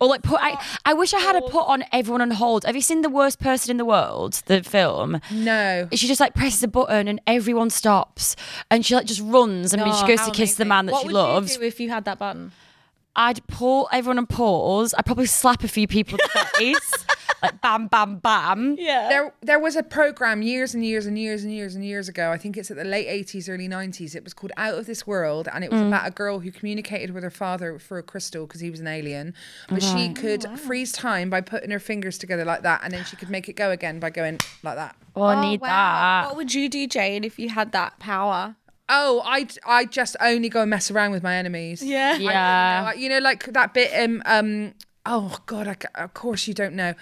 or 0.00 0.08
like 0.08 0.22
put. 0.22 0.40
I, 0.42 0.60
I 0.84 0.94
wish 0.94 1.14
I 1.14 1.20
had 1.20 1.36
a 1.36 1.42
put 1.42 1.66
on 1.68 1.84
everyone 1.92 2.20
on 2.20 2.30
hold. 2.32 2.64
Have 2.64 2.74
you 2.74 2.82
seen 2.82 3.02
the 3.02 3.08
worst 3.08 3.38
person 3.38 3.70
in 3.70 3.76
the 3.76 3.84
world? 3.84 4.42
The 4.46 4.62
film. 4.64 5.20
no 5.30 5.88
She 5.92 6.08
just 6.08 6.18
like 6.18 6.34
presses 6.34 6.62
a 6.64 6.68
button 6.68 7.06
and 7.06 7.20
everyone 7.26 7.70
stops, 7.70 8.34
and 8.70 8.84
she 8.84 8.94
like 8.96 9.06
just 9.06 9.20
runs 9.22 9.72
and 9.72 9.80
she 9.82 9.88
Oh, 9.88 10.06
goes 10.06 10.18
how 10.20 10.26
to 10.26 10.32
kiss 10.32 10.56
the 10.56 10.62
amazing. 10.62 10.68
man 10.68 10.86
that 10.86 10.92
what 10.92 11.00
she 11.02 11.06
would 11.08 11.14
loves. 11.14 11.52
You 11.54 11.60
do 11.60 11.66
if 11.66 11.78
you 11.78 11.90
had 11.90 12.04
that 12.06 12.18
button. 12.18 12.50
I'd 13.14 13.46
pull 13.46 13.88
everyone 13.92 14.18
on 14.18 14.26
pause. 14.26 14.94
I'd 14.98 15.06
probably 15.06 15.26
slap 15.26 15.62
a 15.62 15.68
few 15.68 15.86
people 15.86 16.18
in 16.18 16.26
the 16.34 16.46
face, 16.58 17.06
like 17.42 17.60
bam, 17.60 17.86
bam, 17.88 18.16
bam. 18.18 18.76
Yeah. 18.78 19.08
there 19.08 19.34
there 19.40 19.58
was 19.58 19.76
a 19.76 19.82
program 19.82 20.42
years 20.42 20.74
and 20.74 20.84
years 20.84 21.06
and 21.06 21.18
years 21.18 21.44
and 21.44 21.52
years 21.52 21.74
and 21.74 21.84
years 21.84 22.08
ago. 22.08 22.30
I 22.30 22.38
think 22.38 22.56
it's 22.56 22.70
at 22.70 22.76
the 22.76 22.84
late 22.84 23.08
80s, 23.08 23.48
early 23.48 23.68
90s. 23.68 24.14
It 24.14 24.24
was 24.24 24.34
called 24.34 24.52
Out 24.56 24.74
of 24.74 24.86
This 24.86 25.06
World, 25.06 25.48
and 25.52 25.64
it 25.64 25.70
was 25.70 25.80
about 25.80 26.06
a 26.06 26.10
girl 26.10 26.40
who 26.40 26.50
communicated 26.50 27.12
with 27.12 27.22
her 27.22 27.30
father 27.30 27.78
through 27.78 28.00
a 28.00 28.02
crystal 28.02 28.46
because 28.46 28.60
he 28.60 28.70
was 28.70 28.80
an 28.80 28.86
alien. 28.86 29.34
But 29.68 29.82
she 29.82 30.12
could 30.12 30.44
freeze 30.58 30.92
time 30.92 31.30
by 31.30 31.40
putting 31.40 31.70
her 31.70 31.80
fingers 31.80 32.18
together 32.18 32.44
like 32.44 32.62
that, 32.62 32.80
and 32.84 32.92
then 32.92 33.04
she 33.04 33.16
could 33.16 33.30
make 33.30 33.48
it 33.48 33.54
go 33.54 33.70
again 33.70 34.00
by 34.00 34.10
going 34.10 34.38
like 34.62 34.76
that. 34.76 34.96
Oh, 35.16 35.22
I 35.22 35.40
need 35.40 35.60
that. 35.60 36.26
What 36.26 36.36
would 36.36 36.54
you 36.54 36.68
do, 36.68 36.86
Jane, 36.86 37.24
if 37.24 37.38
you 37.38 37.48
had 37.48 37.72
that 37.72 37.98
power? 37.98 38.56
Oh, 38.88 39.22
I 39.24 39.46
I 39.64 39.84
just 39.84 40.16
only 40.20 40.48
go 40.48 40.62
and 40.62 40.70
mess 40.70 40.90
around 40.90 41.12
with 41.12 41.22
my 41.22 41.36
enemies. 41.36 41.82
Yeah. 41.82 42.16
Yeah. 42.16 42.88
Uh, 42.88 42.98
you 42.98 43.08
know, 43.08 43.18
like 43.18 43.44
that 43.44 43.72
bit. 43.72 43.90
Um, 43.94 44.22
um. 44.26 44.74
Oh 45.06 45.38
God, 45.46 45.66
I, 45.66 46.02
of 46.02 46.12
course 46.12 46.46
you 46.46 46.54
don't 46.54 46.74
know. 46.74 46.94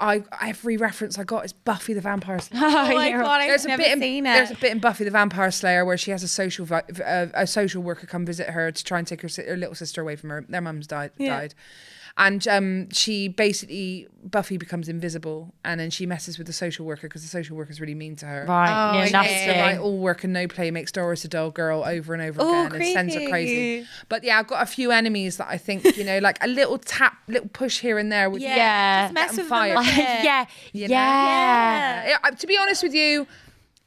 I 0.00 0.22
every 0.40 0.76
reference 0.76 1.18
I 1.18 1.24
got 1.24 1.44
is 1.44 1.52
Buffy 1.52 1.92
the 1.92 2.00
Vampire 2.00 2.38
Slayer. 2.40 2.62
Oh 2.64 2.94
my 2.94 3.10
god, 3.10 3.40
I've 3.42 3.48
There's 3.48 3.64
a 3.64 3.68
never 3.68 3.82
bit. 3.82 3.92
In, 3.92 4.00
seen 4.00 4.24
there's 4.24 4.50
a 4.50 4.54
bit 4.56 4.72
in 4.72 4.78
Buffy 4.78 5.04
the 5.04 5.10
Vampire 5.10 5.50
Slayer 5.50 5.84
where 5.84 5.98
she 5.98 6.10
has 6.10 6.22
a 6.22 6.28
social 6.28 6.64
vi- 6.64 6.82
uh, 7.04 7.26
a 7.34 7.46
social 7.46 7.82
worker 7.82 8.06
come 8.06 8.24
visit 8.24 8.48
her 8.50 8.72
to 8.72 8.84
try 8.84 8.98
and 8.98 9.06
take 9.06 9.20
her, 9.22 9.28
si- 9.28 9.44
her 9.46 9.56
little 9.56 9.74
sister 9.74 10.00
away 10.00 10.16
from 10.16 10.30
her. 10.30 10.44
Their 10.48 10.60
mum's 10.62 10.86
died. 10.86 11.10
Yeah. 11.18 11.38
Died. 11.40 11.54
And 12.22 12.46
um, 12.48 12.90
she 12.90 13.28
basically 13.28 14.06
Buffy 14.22 14.58
becomes 14.58 14.90
invisible, 14.90 15.54
and 15.64 15.80
then 15.80 15.88
she 15.88 16.04
messes 16.04 16.36
with 16.36 16.46
the 16.46 16.52
social 16.52 16.84
worker 16.84 17.08
because 17.08 17.22
the 17.22 17.28
social 17.28 17.56
worker 17.56 17.70
is 17.70 17.80
really 17.80 17.94
mean 17.94 18.14
to 18.16 18.26
her. 18.26 18.44
Right. 18.46 18.68
Oh, 18.68 18.94
yeah, 18.98 19.02
okay. 19.04 19.10
nasty. 19.10 19.32
It's 19.32 19.58
right 19.58 19.78
all 19.78 19.96
work 19.96 20.22
and 20.22 20.34
no 20.34 20.46
play 20.46 20.70
makes 20.70 20.92
Doris 20.92 21.24
a 21.24 21.28
dull 21.28 21.50
girl 21.50 21.82
over 21.82 22.12
and 22.12 22.22
over 22.22 22.42
Oh, 22.42 22.66
again 22.66 22.82
and 22.82 22.92
sends 22.92 23.14
her 23.14 23.26
crazy. 23.30 23.86
But 24.10 24.22
yeah, 24.22 24.38
I've 24.38 24.46
got 24.46 24.62
a 24.62 24.66
few 24.66 24.90
enemies 24.90 25.38
that 25.38 25.48
I 25.48 25.56
think 25.56 25.96
you 25.96 26.04
know, 26.04 26.18
like 26.18 26.36
a 26.44 26.46
little 26.46 26.76
tap, 26.76 27.16
little 27.26 27.48
push 27.48 27.80
here 27.80 27.96
and 27.98 28.12
there 28.12 28.28
would 28.28 28.42
Yeah. 28.42 29.04
Just 29.06 29.14
mess 29.14 29.36
with 29.38 29.46
fire. 29.46 29.74
them 29.74 29.82
a 29.82 29.86
yeah. 30.22 30.44
You 30.74 30.88
know? 30.88 30.94
Yeah. 30.94 32.08
Yeah, 32.10 32.18
uh, 32.22 32.30
to 32.32 32.46
be 32.46 32.58
honest 32.58 32.82
with 32.82 32.92
you, 32.94 33.26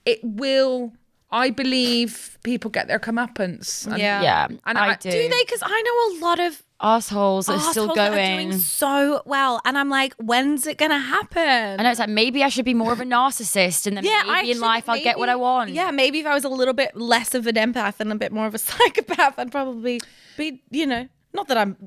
it 0.06 0.20
will. 0.24 0.92
I 1.32 1.50
believe 1.50 2.38
people 2.44 2.70
get 2.70 2.88
their 2.88 3.00
comeuppance. 3.00 3.88
And, 3.88 3.98
Yeah. 3.98 4.22
Yeah. 4.22 4.48
And 4.66 4.78
I, 4.78 4.90
I- 4.92 4.96
do. 4.96 5.10
Do 5.12 5.30
they? 5.30 5.44
Because 5.46 5.62
I 5.64 5.82
know 5.82 6.18
a 6.18 6.26
lot 6.26 6.40
of 6.40 6.62
Assholes 6.84 7.48
are 7.50 7.58
still 7.60 7.70
assholes 7.86 7.96
that 7.96 8.12
are 8.12 8.16
going. 8.16 8.50
doing 8.50 8.60
so 8.60 9.22
well, 9.26 9.62
and 9.64 9.78
I'm 9.78 9.90
like, 9.90 10.14
when's 10.16 10.68
it 10.68 10.78
gonna 10.78 11.00
happen? 11.00 11.80
I 11.80 11.84
know 11.84 11.90
it's 11.90 12.00
like 12.00 12.10
maybe 12.10 12.44
I 12.44 12.50
should 12.50 12.66
be 12.66 12.74
more 12.74 12.92
of 12.92 13.00
a 13.00 13.06
narcissist, 13.06 13.88
and 13.88 13.96
then 13.98 14.04
maybe 14.04 14.12
in 14.30 14.30
actually, 14.30 14.54
life 14.60 14.90
I'll 14.90 15.02
get 15.02 15.18
what 15.18 15.30
I 15.30 15.36
want. 15.36 15.72
Yeah, 15.72 15.92
maybe 15.92 16.20
if 16.20 16.26
I 16.26 16.34
was 16.34 16.44
a 16.44 16.50
little 16.50 16.74
bit 16.74 16.96
less 16.96 17.34
of 17.34 17.48
an 17.48 17.56
empath 17.56 18.00
and 18.00 18.12
a 18.12 18.16
bit 18.16 18.32
more 18.34 18.46
of 18.46 18.54
a 18.54 18.58
psychopath, 18.68 19.40
I'd 19.40 19.52
probably 19.52 20.02
be, 20.38 20.62
you 20.72 20.86
know, 20.86 21.08
not 21.34 21.48
that 21.48 21.58
I'm 21.58 21.78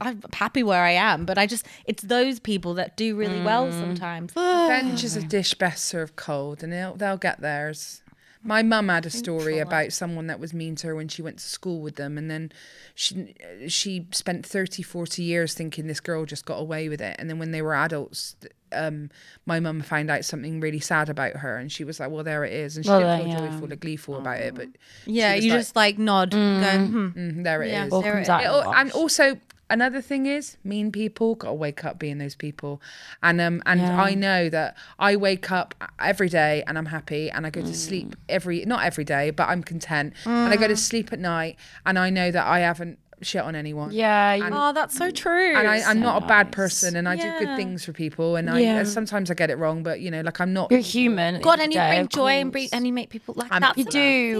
I'm 0.00 0.22
happy 0.32 0.62
where 0.62 0.82
I 0.84 0.92
am, 0.92 1.26
but 1.26 1.36
I 1.36 1.46
just 1.46 1.66
it's 1.84 2.04
those 2.04 2.38
people 2.38 2.74
that 2.74 2.96
do 2.96 3.16
really 3.16 3.42
well 3.42 3.66
Mm. 3.66 3.72
sometimes. 3.80 4.32
Revenge 4.36 5.02
is 5.08 5.16
a 5.16 5.22
dish 5.22 5.54
best 5.54 5.84
served 5.84 6.14
cold, 6.16 6.62
and 6.62 6.72
they'll, 6.72 6.94
they'll 6.94 7.16
get 7.18 7.40
theirs. 7.40 8.02
My 8.46 8.62
mum 8.62 8.88
had 8.88 9.06
a 9.06 9.10
story 9.10 9.58
about 9.58 9.92
someone 9.92 10.26
that 10.26 10.38
was 10.38 10.52
mean 10.52 10.76
to 10.76 10.88
her 10.88 10.94
when 10.94 11.08
she 11.08 11.22
went 11.22 11.38
to 11.38 11.44
school 11.44 11.80
with 11.80 11.96
them, 11.96 12.18
and 12.18 12.30
then 12.30 12.52
she 12.94 13.34
she 13.68 14.06
spent 14.12 14.44
30, 14.44 14.82
40 14.82 15.22
years 15.22 15.54
thinking 15.54 15.86
this 15.86 16.00
girl 16.00 16.26
just 16.26 16.44
got 16.44 16.56
away 16.60 16.88
with 16.90 17.00
it, 17.00 17.16
and 17.18 17.30
then 17.30 17.38
when 17.38 17.52
they 17.52 17.62
were 17.62 17.74
adults, 17.74 18.36
um, 18.72 19.08
my 19.46 19.60
mum 19.60 19.80
found 19.80 20.10
out 20.10 20.24
something 20.26 20.60
really 20.60 20.80
sad 20.80 21.08
about 21.08 21.36
her, 21.38 21.56
and 21.56 21.72
she 21.72 21.84
was 21.84 21.98
like, 21.98 22.10
"Well, 22.10 22.22
there 22.22 22.44
it 22.44 22.52
is," 22.52 22.76
and 22.76 22.84
she 22.84 22.90
Well, 22.90 23.00
didn't 23.00 23.20
feel 23.32 23.42
yeah. 23.44 23.48
joyful 23.50 23.72
or 23.72 23.76
gleeful 23.76 24.16
about 24.16 24.40
it, 24.40 24.54
but 24.54 24.68
yeah, 25.06 25.32
you 25.34 25.50
like, 25.50 25.58
just 25.60 25.74
like 25.76 25.98
nod, 25.98 26.30
go, 26.32 26.36
hmm. 26.38 27.06
"Mm, 27.16 27.44
there 27.44 27.62
it 27.62 27.68
is. 27.68 27.72
Yeah. 27.72 27.88
All 27.90 28.02
There 28.02 28.12
comes 28.12 28.28
it- 28.28 28.30
out. 28.32 28.44
It'll- 28.44 28.74
and 28.74 28.92
also 28.92 29.38
another 29.70 30.00
thing 30.00 30.26
is 30.26 30.56
mean 30.62 30.92
people 30.92 31.34
gotta 31.34 31.54
wake 31.54 31.84
up 31.84 31.98
being 31.98 32.18
those 32.18 32.34
people 32.34 32.80
and 33.22 33.40
um 33.40 33.62
and 33.66 33.80
Yeah. 33.80 34.00
i 34.02 34.14
know 34.14 34.48
that 34.50 34.76
i 34.98 35.16
wake 35.16 35.50
up 35.50 35.74
every 35.98 36.28
day 36.28 36.62
and 36.66 36.76
i'm 36.76 36.86
happy 36.86 37.30
and 37.30 37.46
i 37.46 37.50
go 37.50 37.62
to 37.62 37.68
Mm. 37.68 37.74
sleep 37.74 38.16
every 38.28 38.64
not 38.66 38.84
every 38.84 39.04
day 39.04 39.30
but 39.30 39.48
i'm 39.48 39.62
content 39.62 40.12
and 40.26 40.52
i 40.52 40.56
go 40.56 40.68
to 40.68 40.76
sleep 40.76 41.12
at 41.12 41.18
night 41.18 41.56
and 41.86 41.98
i 41.98 42.10
know 42.10 42.30
that 42.30 42.46
i 42.46 42.60
haven't 42.60 42.98
shit 43.22 43.40
on 43.40 43.54
anyone 43.56 43.90
yeah. 43.90 44.34
you- 44.34 44.44
Oh, 44.52 44.72
that's 44.74 44.94
so 44.98 45.10
true. 45.10 45.56
and 45.56 45.66
I, 45.66 45.80
I'm 45.88 46.00
not 46.00 46.22
a 46.24 46.26
bad 46.26 46.52
person, 46.52 46.94
and 46.94 47.08
I 47.08 47.16
do 47.16 47.22
good 47.38 47.56
things 47.56 47.82
for 47.82 47.92
people, 47.94 48.36
and 48.36 48.50
I 48.50 48.58
Yeah. 48.58 48.82
sometimes 48.84 49.30
I 49.30 49.34
get 49.34 49.48
it 49.48 49.56
wrong, 49.56 49.82
but 49.82 50.00
you 50.00 50.10
know, 50.10 50.20
like 50.20 50.40
I'm 50.40 50.52
not. 50.52 50.70
you're 50.70 50.80
human. 50.80 51.40
God, 51.40 51.58
and 51.58 51.72
you 51.72 51.78
day, 51.78 51.94
bring 51.94 52.08
joy 52.08 52.32
and 52.32 52.52
bring 52.52 52.68
and 52.72 52.86
you 52.86 52.92
make 52.92 53.08
people 53.08 53.32
laugh. 53.38 53.50
I'm- 53.50 53.62
That's 53.62 53.78
You 53.78 53.84
You 53.84 53.90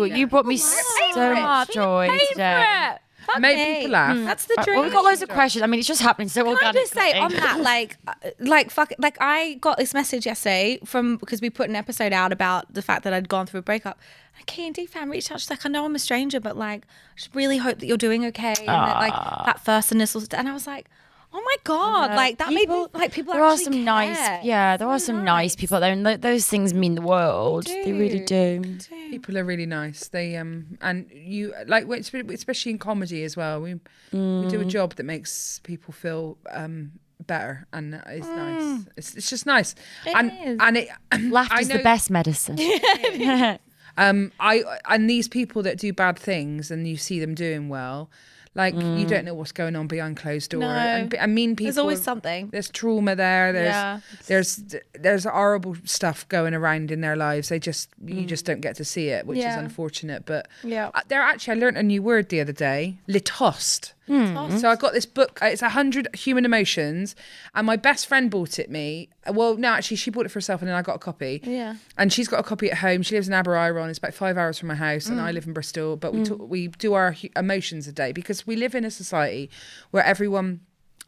do. 0.09 0.16
You 0.19 0.26
brought 0.26 0.45
me 0.45 0.59
so 0.59 1.35
much 1.35 1.71
joy 1.73 2.11
today. 2.33 2.97
Fuck 3.26 3.40
Make 3.40 3.57
me. 3.57 3.75
people 3.76 3.90
laugh. 3.93 4.16
That's 4.19 4.47
the 4.47 4.54
Right, 4.57 4.64
dream. 4.64 4.76
well, 4.76 4.85
we've 4.85 4.93
got 4.93 5.04
loads 5.04 5.23
of 5.23 5.28
questions. 5.28 5.62
I 5.62 5.66
mean, 5.66 5.78
it's 5.78 5.88
just 5.88 6.00
happening 6.02 6.28
so 6.28 6.43
Can 6.43 6.49
I 6.49 6.52
organically. 6.54 6.81
just 6.83 6.93
say 6.95 7.12
on 7.19 7.33
that, 7.33 7.61
like, 7.62 7.97
uh, 8.07 8.12
like 8.38 8.71
fuck, 8.71 8.93
like 8.99 9.16
I 9.21 9.54
got 9.54 9.78
this 9.78 9.95
message 9.95 10.26
yesterday 10.26 10.78
from 10.85 11.16
because 11.16 11.40
we 11.40 11.50
put 11.50 11.69
an 11.69 11.76
episode 11.76 12.12
out 12.12 12.33
about 12.33 12.73
the 12.73 12.83
fact 12.83 13.04
that 13.04 13.12
I'd 13.12 13.28
gone 13.28 13.47
through 13.47 13.61
a 13.61 13.62
breakup. 13.62 13.99
And 14.37 14.47
Ki 14.47 14.66
and 14.66 14.75
Dee 14.75 14.87
fan 14.87 15.11
reached 15.11 15.31
out. 15.31 15.40
She's 15.40 15.50
like, 15.50 15.64
I 15.64 15.69
know 15.69 15.85
I'm 15.85 15.95
a 15.95 15.99
stranger, 15.99 16.40
but 16.40 16.57
like, 16.57 16.85
I 16.85 17.16
just 17.16 17.35
really 17.35 17.59
hope 17.59 17.78
that 17.78 17.87
you're 17.87 17.97
doing 17.97 18.25
okay. 18.26 18.54
And 18.59 18.69
that, 18.69 18.99
like 18.99 19.12
that 19.47 19.61
first 19.64 19.93
initial, 19.93 20.23
and 20.33 20.49
I 20.49 20.52
was 20.52 20.66
like, 20.66 20.87
oh 21.35 21.43
my 21.45 21.57
god, 21.64 22.14
like 22.14 22.38
that 22.38 22.53
made 22.53 22.69
me 22.69 22.87
like 22.95 23.12
people. 23.12 23.35
There 23.35 23.43
are 23.43 23.50
actually 23.50 23.64
some 23.64 23.85
nice, 23.85 24.45
yeah, 24.45 24.76
there 24.76 24.88
are 24.88 24.99
some 24.99 25.25
nice 25.25 25.57
people 25.57 25.76
out 25.76 25.81
there, 25.81 25.93
and 25.93 26.07
th- 26.07 26.21
those 26.21 26.47
things 26.47 26.73
mean 26.73 26.95
the 26.95 27.03
world. 27.03 27.67
They 27.67 27.93
really 27.93 28.21
do. 28.21 28.79
People 29.11 29.37
are 29.37 29.45
really 29.45 29.67
nice. 29.67 30.09
They 30.09 30.37
um 30.37 30.79
and 30.81 31.11
you 31.12 31.53
like 31.67 31.87
especially 31.88 32.73
in 32.73 32.79
comedy 32.79 33.25
as 33.25 33.37
well. 33.37 33.61
We 33.61 33.75
we 34.12 34.47
do 34.49 34.61
a 34.61 34.64
job 34.64 34.95
that 34.95 35.05
makes 35.05 35.61
people 35.64 35.93
feel 35.93 36.38
um 36.50 36.93
better 37.26 37.67
and 37.73 38.03
it's 38.07 38.26
nice. 38.26 38.87
It's, 38.97 39.14
it's 39.14 39.31
just 39.31 39.47
nice. 39.47 39.75
and 40.07 40.33
is. 40.45 40.59
and 40.61 40.76
it 40.76 40.88
Laughter's 41.31 41.71
I 41.71 41.76
the 41.76 41.83
best 41.83 42.11
medicine. 42.11 42.59
Um 43.97 44.33
I 44.41 44.64
and 44.87 45.09
these 45.09 45.29
people 45.29 45.62
that 45.62 45.79
do 45.79 45.93
bad 45.93 46.19
things 46.19 46.73
and 46.73 46.85
you 46.88 46.97
see 46.97 47.21
them 47.21 47.33
doing 47.33 47.69
well. 47.69 48.11
Like 48.54 48.75
you 48.75 48.80
mm. 48.80 49.08
don't 49.08 49.25
know 49.25 49.34
what's 49.34 49.50
going 49.50 49.75
on 49.75 49.88
behind 49.88 50.16
closed 50.16 50.50
door. 50.50 50.61
No. 50.61 50.68
And, 50.68 51.12
and 51.14 51.34
mean 51.34 51.56
people. 51.56 51.64
There's 51.66 51.78
always 51.78 52.02
something. 52.02 52.50
There's 52.50 52.70
trauma 52.70 53.16
there. 53.16 53.52
There's 53.52 53.66
Yeah. 53.66 54.00
there's 54.26 54.62
there's 54.92 55.25
horrible 55.25 55.76
stuff 55.84 56.28
going 56.28 56.54
around 56.54 56.92
in 56.92 57.00
their 57.00 57.16
lives. 57.16 57.49
They 57.49 57.58
just 57.58 57.88
you 58.04 58.23
mm. 58.23 58.26
just 58.26 58.44
don't 58.44 58.61
get 58.61 58.76
to 58.76 58.84
see 58.84 59.08
it, 59.08 59.26
which 59.26 59.38
is 59.38 59.56
unfortunate. 59.56 60.25
But 60.25 60.46
Yeah. 60.62 60.90
there 61.08 61.20
actually 61.20 61.56
I 61.56 61.61
learned 61.61 61.78
a 61.78 61.82
new 61.82 62.02
word 62.02 62.28
the 62.28 62.40
other 62.40 62.52
day, 62.52 62.99
litost. 63.08 63.94
Hmm. 64.06 64.58
So 64.58 64.68
I 64.68 64.76
got 64.76 64.92
this 64.92 65.06
book. 65.06 65.38
uh, 65.42 65.46
It's 65.46 65.62
a 65.62 65.70
hundred 65.70 66.08
human 66.14 66.44
emotions, 66.44 67.16
and 67.54 67.66
my 67.66 67.76
best 67.76 68.06
friend 68.06 68.30
bought 68.30 68.58
it 68.58 68.70
me. 68.70 69.08
Well, 69.26 69.56
no, 69.56 69.68
actually, 69.68 69.96
she 69.96 70.11
bought 70.11 70.26
it 70.26 70.28
for 70.30 70.37
herself, 70.37 70.61
and 70.61 70.68
then 70.68 70.76
I 70.76 70.82
got 70.82 70.96
a 70.96 70.99
copy. 70.99 71.40
Yeah. 71.44 71.76
And 71.96 72.12
she's 72.12 72.28
got 72.28 72.40
a 72.40 72.42
copy 72.42 72.70
at 72.70 72.78
home. 72.78 73.02
She 73.02 73.14
lives 73.14 73.28
in 73.28 73.34
Aberaeron. 73.34 73.88
It's 73.88 73.99
about 73.99 74.12
five 74.14 74.37
hours 74.37 74.58
from 74.58 74.68
my 74.68 74.75
house, 74.75 75.06
and 75.06 75.20
I 75.20 75.30
Mm. 75.30 75.34
live 75.34 75.46
in 75.46 75.52
Bristol. 75.54 75.96
But 75.96 76.12
we 76.12 76.23
talk, 76.25 76.40
we 76.49 76.68
do 76.68 76.92
our 76.92 77.16
emotions 77.37 77.88
a 77.88 77.92
day 77.92 78.12
because 78.12 78.46
we 78.46 78.56
live 78.56 78.75
in 78.75 78.84
a 78.84 78.90
society 78.90 79.49
where 79.90 80.04
everyone 80.04 80.61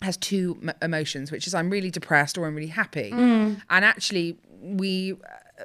has 0.03 0.17
two 0.17 0.59
emotions, 0.83 1.31
which 1.31 1.47
is 1.47 1.55
I'm 1.55 1.71
really 1.71 1.91
depressed 1.91 2.37
or 2.39 2.47
I'm 2.47 2.55
really 2.55 2.69
happy. 2.69 3.11
Mm. 3.13 3.61
And 3.71 3.85
actually, 3.85 4.39
we 4.61 5.17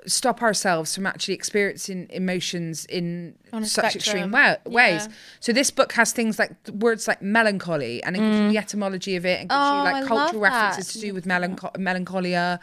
stop 0.05 0.41
ourselves 0.41 0.95
from 0.95 1.05
actually 1.05 1.33
experiencing 1.33 2.07
emotions 2.12 2.86
in 2.86 3.36
such 3.51 3.67
spectrum. 3.69 3.95
extreme 3.95 4.31
wa- 4.31 4.55
ways. 4.65 5.07
Yeah. 5.07 5.13
So 5.41 5.51
this 5.53 5.69
book 5.69 5.91
has 5.93 6.13
things 6.13 6.39
like 6.39 6.51
words 6.74 7.07
like 7.07 7.21
melancholy, 7.21 8.01
and 8.03 8.15
it 8.15 8.19
gives 8.19 8.39
you 8.39 8.50
the 8.50 8.57
etymology 8.57 9.15
of 9.17 9.25
it, 9.25 9.39
and 9.41 9.50
gives 9.50 9.57
Mm. 9.60 9.71
Oh, 9.74 9.77
you 9.77 9.83
like 9.83 9.95
love 10.01 10.07
cultural 10.07 10.41
references 10.41 10.88
that. 10.88 11.00
to 11.00 11.05
do 11.05 11.13
with 11.13 11.25
melancho- 11.25 11.77
melancholia. 11.77 12.60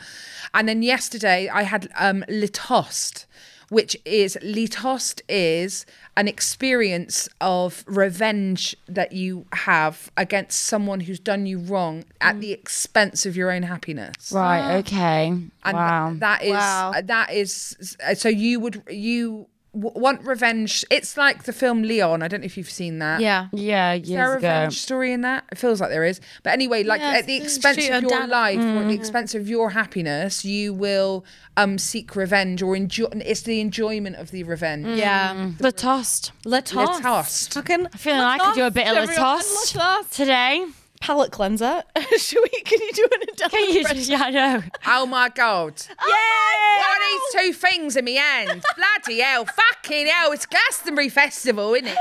And 0.54 0.68
then 0.68 0.82
yesterday 0.82 1.48
I 1.48 1.62
had 1.62 1.88
um, 1.96 2.24
litost, 2.28 3.26
which 3.70 3.96
is 4.04 4.38
litost 4.42 5.20
is 5.28 5.84
an 6.16 6.26
experience 6.26 7.28
of 7.40 7.84
revenge 7.86 8.76
that 8.88 9.12
you 9.12 9.46
have 9.52 10.10
against 10.16 10.64
someone 10.64 11.00
who's 11.00 11.20
done 11.20 11.46
you 11.46 11.58
wrong 11.58 12.04
at 12.20 12.36
mm. 12.36 12.40
the 12.40 12.52
expense 12.52 13.26
of 13.26 13.36
your 13.36 13.50
own 13.50 13.62
happiness. 13.62 14.32
Right. 14.32 14.60
Ah. 14.60 14.76
Okay. 14.78 15.26
And 15.28 15.52
wow. 15.76 16.14
that 16.18 16.42
is 16.42 16.52
Wow. 16.52 16.94
that 17.04 17.32
is 17.32 17.96
so 18.14 18.28
you 18.28 18.60
would 18.60 18.82
you 18.90 19.46
w- 19.80 19.98
want 20.00 20.22
revenge. 20.24 20.84
It's 20.90 21.16
like 21.16 21.44
the 21.44 21.52
film 21.52 21.82
Leon. 21.82 22.22
I 22.22 22.28
don't 22.28 22.40
know 22.40 22.46
if 22.46 22.56
you've 22.56 22.70
seen 22.70 22.98
that. 22.98 23.20
Yeah. 23.20 23.48
yeah. 23.52 23.94
Is 23.94 24.08
there 24.08 24.18
a 24.18 24.30
Years 24.30 24.38
ago. 24.38 24.48
revenge 24.48 24.80
story 24.80 25.12
in 25.12 25.20
that? 25.22 25.44
It 25.52 25.58
feels 25.58 25.80
like 25.80 25.90
there 25.90 26.04
is. 26.04 26.20
But 26.42 26.52
anyway, 26.52 26.82
like 26.84 27.00
Yes, 27.00 27.18
at 27.20 27.26
the 27.26 27.38
the 27.38 27.44
expense 27.44 27.88
of 27.88 28.02
your 28.02 28.10
dad- 28.10 28.28
life 28.28 28.58
or 28.58 28.78
at 28.82 28.88
the 28.88 28.94
mm. 28.94 28.98
expense 28.98 29.34
of 29.34 29.48
your 29.48 29.70
happiness, 29.70 30.44
you 30.44 30.72
will 30.74 31.24
um 31.56 31.78
seek 31.78 32.14
revenge 32.16 32.62
or 32.62 32.76
enjoy. 32.76 33.06
It's 33.12 33.42
the 33.42 33.60
enjoyment 33.60 34.16
of 34.16 34.30
the 34.30 34.42
revenge. 34.44 34.86
Mm. 34.86 34.96
Yeah. 34.96 35.50
The 35.58 35.72
mm. 35.72 35.76
toast. 35.76 36.32
Latost. 36.44 37.00
Latost. 37.00 37.54
Fucking 37.54 37.86
I 37.92 37.96
feel 37.96 38.16
like 38.16 38.40
I 38.40 38.44
could 38.46 38.54
do 38.54 38.64
a 38.66 38.70
bit 38.70 38.86
of 38.88 38.96
everyone. 38.96 39.40
Latost 39.40 39.76
Latost. 39.76 40.10
today. 40.16 40.66
Palate 41.00 41.30
cleanser. 41.32 41.82
Should 42.18 42.42
we? 42.52 42.60
Can 42.62 42.80
you 42.80 42.92
do 42.92 43.06
an 43.14 43.22
Adele 43.32 43.48
Can 43.50 43.70
you 43.70 43.78
impression? 43.78 43.96
just, 43.98 44.10
yeah, 44.10 44.22
I 44.24 44.30
know. 44.30 44.62
Oh 44.86 45.06
my 45.06 45.28
god! 45.28 45.74
Oh 46.00 46.06
yeah. 46.08 46.80
What 46.80 46.98
are 47.00 47.42
these 47.44 47.52
two 47.52 47.58
things 47.58 47.96
in 47.96 48.04
my 48.04 48.44
end? 48.48 48.64
Bloody 48.76 49.20
hell! 49.20 49.44
Fucking 49.46 50.06
hell! 50.06 50.32
It's 50.32 50.46
Glastonbury 50.46 51.08
Festival, 51.08 51.74
isn't 51.74 51.88
it? 51.88 51.96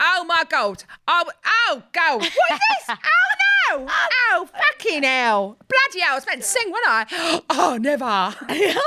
Oh 0.00 0.24
my 0.26 0.44
god! 0.50 0.84
Oh, 1.08 1.24
oh 1.46 1.82
god! 1.92 2.20
What 2.20 2.30
is 2.52 2.58
this? 2.86 2.96
Oh 3.68 3.78
no! 3.78 3.86
Oh 4.30 4.48
fucking 4.52 5.02
hell! 5.02 5.56
Bloody 5.68 6.00
hell! 6.00 6.12
I 6.12 6.14
was 6.14 6.24
meant 6.26 6.42
to 6.42 6.46
sing, 6.46 6.70
wasn't 6.70 6.88
I? 6.88 7.40
Oh, 7.50 7.76
never. 7.80 8.34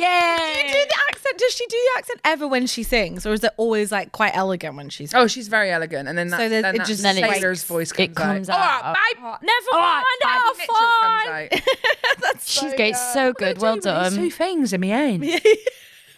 Yeah. 0.00 0.36
Do 0.36 0.72
the 0.72 0.94
accent? 1.08 1.38
Does 1.38 1.52
she 1.52 1.64
do 1.66 1.76
the 1.76 1.98
accent 1.98 2.20
ever 2.24 2.48
when 2.48 2.66
she 2.66 2.82
sings, 2.82 3.24
or 3.26 3.32
is 3.32 3.44
it 3.44 3.52
always 3.56 3.92
like 3.92 4.10
quite 4.10 4.32
elegant 4.36 4.74
when 4.76 4.88
she's? 4.88 5.14
Oh, 5.14 5.28
she's 5.28 5.46
very 5.46 5.70
elegant, 5.70 6.08
and 6.08 6.18
then 6.18 6.28
that, 6.28 6.38
So 6.38 6.48
there's- 6.48 6.62
then 6.64 6.74
it 6.74 6.84
just 6.84 7.02
Then 7.02 7.16
it's- 7.18 7.32
sailor's 7.36 7.62
voice 7.62 7.92
comes, 7.92 8.08
it 8.10 8.14
comes 8.16 8.48
out. 8.50 8.58
out. 8.58 8.82
Oh, 8.82 8.86
All 8.88 8.92
right, 8.94 9.12
babe. 9.14 9.48
Never 9.48 9.66
All 9.72 9.78
right, 9.78 10.02
mind, 10.02 10.20
Bobby 10.22 10.42
I'll 10.44 10.54
Mitchell 10.56 10.74
comes 11.00 11.24
find. 11.24 12.24
out. 12.34 12.40
She's 12.44 12.72
getting 12.74 12.94
so 12.94 13.32
good. 13.32 13.58
Well 13.58 13.76
done. 13.78 14.14
Two 14.14 14.30
things 14.32 14.72
in 14.72 14.80
my 14.80 14.88
end. 14.88 15.40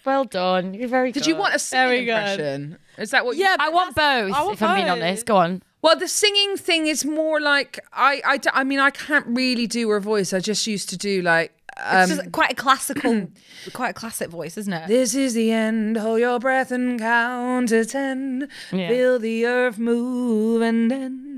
Well 0.06 0.24
done. 0.24 0.72
You're 0.72 0.88
very 0.88 1.12
good. 1.12 1.20
Did 1.20 1.26
you 1.26 1.36
want 1.36 1.54
a 1.54 1.58
Very 1.58 2.06
singing 2.06 2.06
good. 2.06 2.78
Impression? 2.96 3.02
Is 3.02 3.10
that 3.12 3.24
what? 3.24 3.36
You, 3.36 3.44
Yeah, 3.44 3.56
I 3.58 3.68
want 3.68 3.94
both. 3.94 4.32
I 4.32 4.42
want 4.42 4.54
if 4.54 4.62
I'm 4.62 4.76
being 4.76 4.86
both. 4.86 5.02
honest, 5.02 5.26
go 5.26 5.36
on. 5.36 5.62
Well, 5.82 5.96
the 5.98 6.08
singing 6.08 6.56
thing 6.56 6.86
is 6.88 7.04
more 7.04 7.40
like 7.40 7.78
I, 7.92 8.20
I, 8.24 8.36
d- 8.38 8.48
I 8.52 8.64
mean, 8.64 8.80
I 8.80 8.90
can't 8.90 9.26
really 9.28 9.66
do 9.68 9.88
her 9.90 10.00
voice. 10.00 10.32
I 10.32 10.40
just 10.40 10.66
used 10.66 10.88
to 10.88 10.96
do 10.96 11.22
like 11.22 11.52
it's 11.78 12.10
um, 12.10 12.16
just 12.16 12.32
quite 12.32 12.52
a 12.52 12.54
classical, 12.54 13.28
quite 13.74 13.90
a 13.90 13.92
classic 13.94 14.30
voice, 14.30 14.56
isn't 14.56 14.72
it? 14.72 14.88
This 14.88 15.14
is 15.14 15.34
the 15.34 15.52
end. 15.52 15.96
Hold 15.98 16.20
your 16.20 16.38
breath 16.40 16.70
and 16.72 16.98
count 16.98 17.68
to 17.68 17.84
ten. 17.84 18.48
Yeah. 18.72 18.88
Feel 18.88 19.18
the 19.18 19.44
earth 19.46 19.78
move 19.78 20.62
and 20.62 20.90
then 20.90 21.35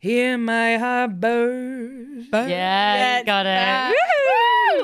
hear 0.00 0.38
my 0.38 0.76
heart 0.78 1.20
burst. 1.20 2.28
Yeah, 2.32 3.22
got 3.24 3.46
it. 3.46 3.96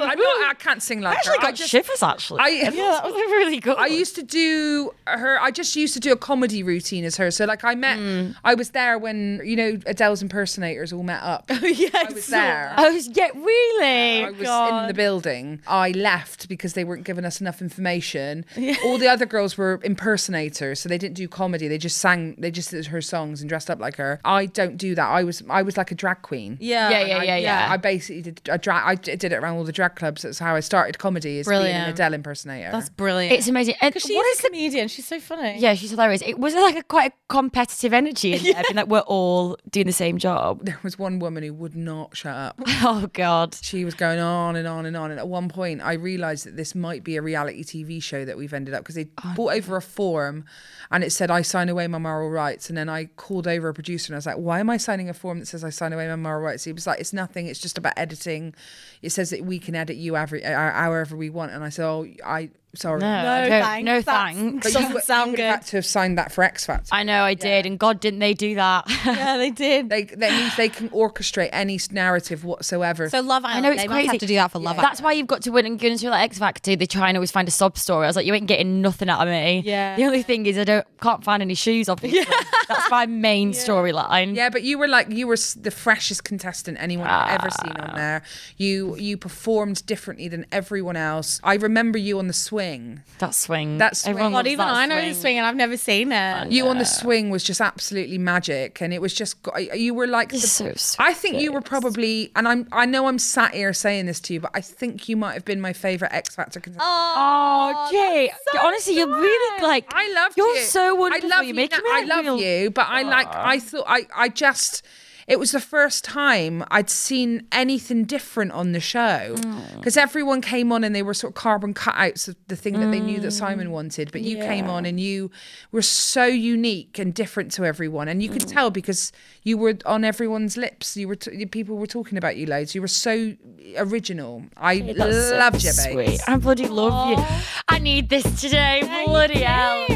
I'm 0.05 0.19
not, 0.19 0.50
I 0.50 0.55
can't 0.59 0.83
sing 0.83 1.00
like 1.00 1.14
I 1.14 1.17
actually 1.17 1.37
her. 1.37 1.43
got 1.43 1.49
I 1.49 1.52
just, 1.52 1.71
shivers. 1.71 2.02
Actually, 2.02 2.41
I- 2.41 2.49
yeah, 2.49 2.71
that 2.71 3.05
was 3.05 3.14
really 3.14 3.61
good. 3.61 3.76
I 3.76 3.87
used 3.87 4.14
to 4.17 4.23
do 4.23 4.93
her. 5.07 5.41
I 5.41 5.50
just 5.50 5.76
used 5.76 5.95
to 5.95 6.00
do 6.00 6.12
a 6.12 6.17
comedy 6.17 6.62
routine 6.62 7.05
as 7.05 7.17
her. 7.17 7.31
So 7.31 7.45
like 7.45 7.64
I 7.64 7.75
met, 7.75 7.99
hmm. 7.99 8.33
I 8.45 8.55
was 8.55 8.71
there 8.71 8.99
when 8.99 9.41
you 9.45 9.57
know 9.57 9.79
Adele's 9.87 10.23
impersonators 10.23 10.93
all 10.93 11.02
met 11.02 11.23
up. 11.23 11.50
Oh 11.62 11.67
yeah, 11.67 11.91
I 11.95 12.12
was 12.12 12.26
there. 12.26 12.75
Oh 12.76 12.88
yeah, 13.12 13.29
really? 13.35 14.25
I 14.25 14.31
was 14.31 14.81
in 14.83 14.88
the 14.88 14.95
building. 14.95 15.61
I 15.67 15.91
left 15.91 16.49
because 16.49 16.73
they 16.73 16.83
weren't 16.83 17.05
giving 17.05 17.25
us 17.25 17.41
enough 17.41 17.61
information. 17.62 18.45
All 18.85 18.99
the 18.99 19.07
other 19.09 19.26
girls 19.26 19.57
were 19.57 19.79
impersonators, 19.85 20.81
so 20.81 20.88
they 20.88 20.99
didn't 20.99 21.14
do 21.14 21.29
comedy. 21.29 21.69
They 21.69 21.79
just 21.79 21.99
sang. 21.99 22.35
They 22.38 22.50
just 22.50 22.71
did 22.71 22.87
her 22.87 23.00
songs 23.00 23.41
and 23.41 23.49
dressed 23.49 23.71
up 23.71 23.79
like 23.79 23.97
her. 23.97 24.19
I 24.25 24.47
don't 24.47 24.62
do 24.66 24.95
that. 24.95 25.07
I 25.09 25.25
was 25.25 25.42
I 25.49 25.62
was 25.62 25.76
like 25.76 25.90
a 25.90 25.95
drag 25.95 26.23
queen. 26.23 26.59
Yeah, 26.61 26.90
Yeah, 26.90 27.04
yeah, 27.04 27.23
yeah, 27.23 27.37
yeah. 27.37 27.66
I 27.71 27.76
basically 27.76 28.23
did 28.23 28.40
a 28.49 28.59
drag. 28.59 28.83
I 28.87 28.95
did 28.95 29.25
it 29.25 29.33
around 29.35 29.57
all 29.57 29.64
the 29.64 29.73
drag 29.73 29.97
clubs. 29.97 30.23
That's 30.23 30.38
how 30.38 30.54
I 30.54 30.61
started 30.61 30.99
comedy. 30.99 31.38
Is 31.38 31.47
being 31.49 31.59
an 31.61 31.62
Brilliant. 31.66 31.90
Adele 31.95 32.14
impersonator. 32.14 32.71
That's 32.73 32.88
brilliant. 32.88 33.33
It's 33.38 33.49
amazing. 33.49 33.75
And 33.81 33.95
She's 34.00 34.14
what 34.14 34.25
a 34.26 34.28
is 34.31 34.38
the 34.38 34.49
comedian. 34.49 34.88
She's 34.88 35.07
so 35.07 35.21
funny. 35.21 35.59
Yeah, 35.59 35.75
she's 35.75 35.90
hilarious. 35.90 36.23
It 36.25 36.38
was 36.38 36.54
like 36.54 36.76
a 36.76 36.83
quite 36.83 37.12
a 37.12 37.14
competitive 37.28 37.92
energy 37.92 38.35
in 38.35 38.42
there, 38.42 38.62
being 38.62 38.76
like 38.76 38.87
we're 38.88 39.00
all 39.00 39.57
doing 39.71 39.87
the 39.87 39.92
same 39.92 40.19
job. 40.19 40.64
there 40.64 40.78
was 40.83 40.99
one 40.99 41.19
woman 41.19 41.42
who 41.42 41.52
would 41.54 41.76
not 41.76 42.16
shut 42.16 42.35
up. 42.37 42.61
Oh 42.85 43.07
God. 43.12 43.54
She 43.62 43.85
was 43.85 43.95
going 43.95 44.19
on 44.19 44.57
and 44.57 44.66
on 44.66 44.87
and 44.87 44.97
on. 44.97 45.11
And 45.11 45.21
at 45.21 45.28
one 45.28 45.49
point, 45.49 45.81
I 45.83 45.92
realised 45.95 46.47
that 46.47 46.57
this 46.57 46.75
might 46.75 47.04
be 47.04 47.16
a 47.16 47.23
reality 47.23 47.62
TV 47.62 48.02
show 48.02 48.25
that 48.25 48.37
we've 48.37 48.52
ended 48.52 48.75
up 48.75 48.83
because 48.83 48.97
they 48.97 49.09
Oh, 49.25 49.33
brought 49.37 49.54
over 49.54 49.76
a 49.76 49.83
form 49.83 50.45
and 50.90 51.04
it 51.04 51.11
said, 51.11 51.31
I 51.31 51.42
sign 51.42 51.69
away 51.69 51.87
my 51.87 51.99
moral 51.99 52.28
rights. 52.31 52.69
And 52.69 52.76
then 52.76 52.88
I 52.88 53.04
called 53.04 53.47
over 53.47 53.69
a 53.69 53.75
producer 53.75 54.11
and 54.11 54.16
I 54.16 54.19
was 54.19 54.26
like, 54.26 54.37
why 54.37 54.51
am 54.59 54.71
I 54.71 54.76
signing 54.76 55.09
a 55.09 55.14
form 55.14 55.38
that 55.38 55.47
says 55.47 55.64
I 55.64 55.71
sign 55.71 55.92
away 55.92 56.09
my 56.09 56.16
moral 56.16 56.42
rights? 56.42 56.64
He 56.64 56.73
was 56.73 56.87
like, 56.87 57.00
it's 57.00 57.12
nothing. 57.12 57.47
It's 57.47 57.61
just 57.61 57.78
about 57.78 57.94
editing. 57.97 58.54
It 59.02 59.11
says 59.11 59.30
that 59.30 59.44
we 59.44 59.59
can 59.59 59.75
edit 59.75 59.97
you 59.97 60.16
every, 60.16 60.44
uh, 60.44 60.73
however 60.73 61.16
we 61.16 61.30
want. 61.30 61.52
And 61.52 61.62
I 61.62 61.68
said, 61.68 61.87
oh, 61.87 62.06
I, 62.25 62.50
sorry. 62.75 63.00
No, 63.00 63.07
I 63.07 63.23
No 63.23 63.49
don't- 63.49 63.62
thanks. 63.62 63.85
No 63.87 64.00
That's- 64.00 64.35
thanks. 64.37 64.52
But 64.67 64.73
Doesn't 64.73 64.93
you, 64.95 65.00
sound 65.00 65.26
you 65.26 65.31
would 65.33 65.37
good. 65.37 65.43
have 65.45 65.55
had 65.61 65.67
to 65.67 65.76
have 65.79 65.87
signed 65.87 66.19
that 66.19 66.33
for 66.33 66.43
X 66.45 66.67
Factor. 66.67 66.88
I 66.93 67.02
know 67.02 67.23
I 67.25 67.35
did, 67.35 67.67
and 67.67 67.79
God 67.79 68.00
didn't 68.00 68.21
they 68.21 68.35
do 68.35 68.55
that? 68.57 68.85
Yeah, 69.12 69.37
they 69.37 69.50
did. 69.50 69.88
They, 69.91 70.05
that 70.05 70.31
means 70.33 70.57
they 70.57 70.69
can 70.69 70.88
orchestrate 70.91 71.50
any 71.52 71.79
narrative 71.91 72.45
whatsoever. 72.45 73.09
so 73.11 73.21
Love 73.21 73.45
Island. 73.45 73.59
I 73.67 73.69
know 73.69 73.73
it's 73.73 73.83
they 73.83 73.88
crazy. 73.88 74.02
must 74.07 74.12
have 74.14 74.21
to 74.21 74.26
do 74.26 74.35
that 74.37 74.50
for 74.52 74.59
Love 74.59 74.76
Island. 74.79 74.85
That's 74.88 75.02
why 75.02 75.12
you've 75.12 75.26
got 75.26 75.43
to 75.43 75.50
win 75.50 75.67
and 75.67 75.79
go 75.79 75.88
into 75.88 76.09
like 76.11 76.25
X 76.25 76.38
Factor. 76.38 76.76
They 76.76 76.87
try 76.87 77.09
and 77.09 77.17
always 77.17 77.31
find 77.31 77.47
a 77.49 77.50
sob 77.50 77.76
story. 77.76 78.05
I 78.05 78.09
was 78.09 78.17
like, 78.17 78.26
you 78.26 78.35
ain't 78.35 78.47
getting 78.47 78.81
nothing 78.81 79.09
out 79.09 79.21
of 79.26 79.29
me. 79.29 79.62
Yeah. 79.64 79.97
The 79.97 80.05
only 80.05 80.23
thing 80.23 80.47
is 80.47 80.57
I 80.59 80.64
don't 80.64 80.87
can't 81.00 81.23
find 81.25 81.43
any 81.43 81.55
shoes. 81.55 81.88
Obviously, 81.88 82.25
that's 82.69 82.91
my 82.91 83.07
main 83.07 83.52
storyline. 83.52 84.35
Yeah, 84.35 84.49
but 84.50 84.62
you 84.62 84.79
were 84.79 84.88
like 84.88 85.11
you 85.11 85.26
were 85.26 85.35
s- 85.35 85.55
the 85.55 85.71
freshest 85.71 86.25
contestant 86.25 86.79
anyone 86.81 87.07
had 87.09 87.35
ever 87.41 87.49
ah. 87.50 87.62
seen 87.64 87.76
on 87.76 87.95
there. 87.97 88.23
You 88.57 88.97
you 88.97 89.17
performed 89.17 89.85
differently 89.87 90.29
than 90.29 90.47
everyone 90.52 90.97
else. 90.97 91.41
I 91.43 91.55
remember 91.55 91.99
you 91.99 92.19
on 92.19 92.29
the 92.29 92.33
swing. 92.62 93.02
That 93.19 93.35
swing. 93.35 93.78
That 93.78 93.97
swing. 93.97 94.11
Everyone 94.11 94.33
God, 94.33 94.38
loves 94.38 94.49
even 94.49 94.66
that 94.66 94.75
I 94.75 94.87
know 94.87 95.00
the 95.00 95.14
swing 95.14 95.38
and 95.38 95.47
I've 95.47 95.57
never 95.57 95.76
seen 95.76 96.12
it. 96.12 96.52
You 96.52 96.66
on 96.69 96.78
the 96.78 96.85
swing 96.85 97.31
was 97.31 97.45
just 97.45 97.61
absolutely 97.61 98.19
magic, 98.19 98.81
and 98.81 98.92
it 98.92 99.00
was 99.00 99.14
just 99.14 99.37
you 99.75 99.95
were 99.95 100.07
like. 100.07 100.31
The, 100.31 100.38
so 100.38 100.73
sweet. 100.75 101.04
I 101.04 101.12
think 101.14 101.40
you 101.40 101.52
were 101.52 101.61
probably, 101.61 102.33
and 102.37 102.49
I'm 102.49 102.69
I 102.73 102.87
know 102.87 103.07
I'm 103.07 103.19
sat 103.19 103.54
here 103.54 103.73
saying 103.73 104.07
this 104.07 104.21
to 104.21 104.35
you, 104.35 104.40
but 104.40 104.50
I 104.54 104.61
think 104.61 105.09
you 105.09 105.16
might 105.16 105.35
have 105.35 105.45
been 105.45 105.61
my 105.61 105.73
favorite 105.73 106.12
X 106.12 106.35
Factor 106.35 106.61
contestant. 106.61 106.88
Oh, 106.88 107.88
oh 107.88 107.92
Jay. 107.92 108.33
Honestly, 108.61 108.97
you're 108.97 109.09
really 109.09 109.62
like. 109.62 109.87
I 109.92 110.12
love 110.12 110.33
you. 110.37 110.45
You're 110.45 110.64
so 110.64 110.95
wonderful. 110.95 111.33
I 111.33 111.37
love 111.37 111.45
You're 111.45 111.49
you. 111.49 111.54
making 111.54 111.78
now. 111.78 111.85
me 111.85 111.90
I 111.90 112.00
like 112.00 112.09
love 112.09 112.25
real- 112.25 112.38
you, 112.40 112.71
but 112.71 112.87
I 112.88 113.02
like. 113.02 113.28
I 113.31 113.59
thought. 113.59 113.85
I. 113.87 114.07
I 114.14 114.28
just. 114.28 114.82
It 115.26 115.39
was 115.39 115.52
the 115.52 115.61
first 115.61 116.04
time 116.04 116.65
I'd 116.71 116.91
seen 116.91 117.47
anything 117.52 118.04
different 118.04 118.52
on 118.52 118.73
the 118.73 118.80
show 118.80 119.35
Mm. 119.37 119.76
because 119.78 119.97
everyone 119.97 120.41
came 120.41 120.73
on 120.73 120.85
and 120.85 120.95
they 120.95 121.02
were 121.02 121.15
sort 121.15 121.30
of 121.32 121.35
carbon 121.35 121.75
cutouts 121.75 122.28
of 122.28 122.37
the 122.49 122.56
thing 122.56 122.80
that 122.80 122.91
they 122.91 123.00
knew 123.00 123.21
that 123.21 123.30
Simon 123.32 123.69
Mm. 123.69 123.73
wanted. 123.73 124.11
But 124.13 124.23
you 124.23 124.37
came 124.39 124.69
on 124.69 124.85
and 124.85 124.99
you 124.99 125.30
were 125.71 125.82
so 125.82 126.25
unique 126.26 126.99
and 126.99 127.15
different 127.15 127.52
to 127.52 127.65
everyone, 127.65 128.08
and 128.08 128.23
you 128.23 128.28
could 128.28 128.43
Mm. 128.43 128.52
tell 128.52 128.71
because 128.71 129.13
you 129.43 129.56
were 129.58 129.75
on 129.87 130.04
everyone's 130.04 130.56
lips. 130.56 130.97
You 130.97 131.08
were 131.08 131.17
t- 131.17 131.47
people 131.47 131.76
were 131.76 131.87
talking 131.87 132.19
about 132.19 132.37
you 132.37 132.47
loads. 132.47 132.75
You 132.75 132.80
were 132.80 132.89
so 132.89 133.35
original. 133.76 134.45
I 134.56 134.80
That's 134.80 135.28
so 135.30 135.37
loved 135.39 135.63
you, 135.65 135.73
babe. 135.76 136.08
Sweet. 136.08 136.21
I 136.28 136.37
bloody 136.37 136.67
love 136.69 137.11
you. 137.19 137.25
I 137.69 137.78
need 137.78 138.08
this 138.08 138.25
today. 138.41 138.82
bloody 139.06 139.41
hell. 139.43 139.87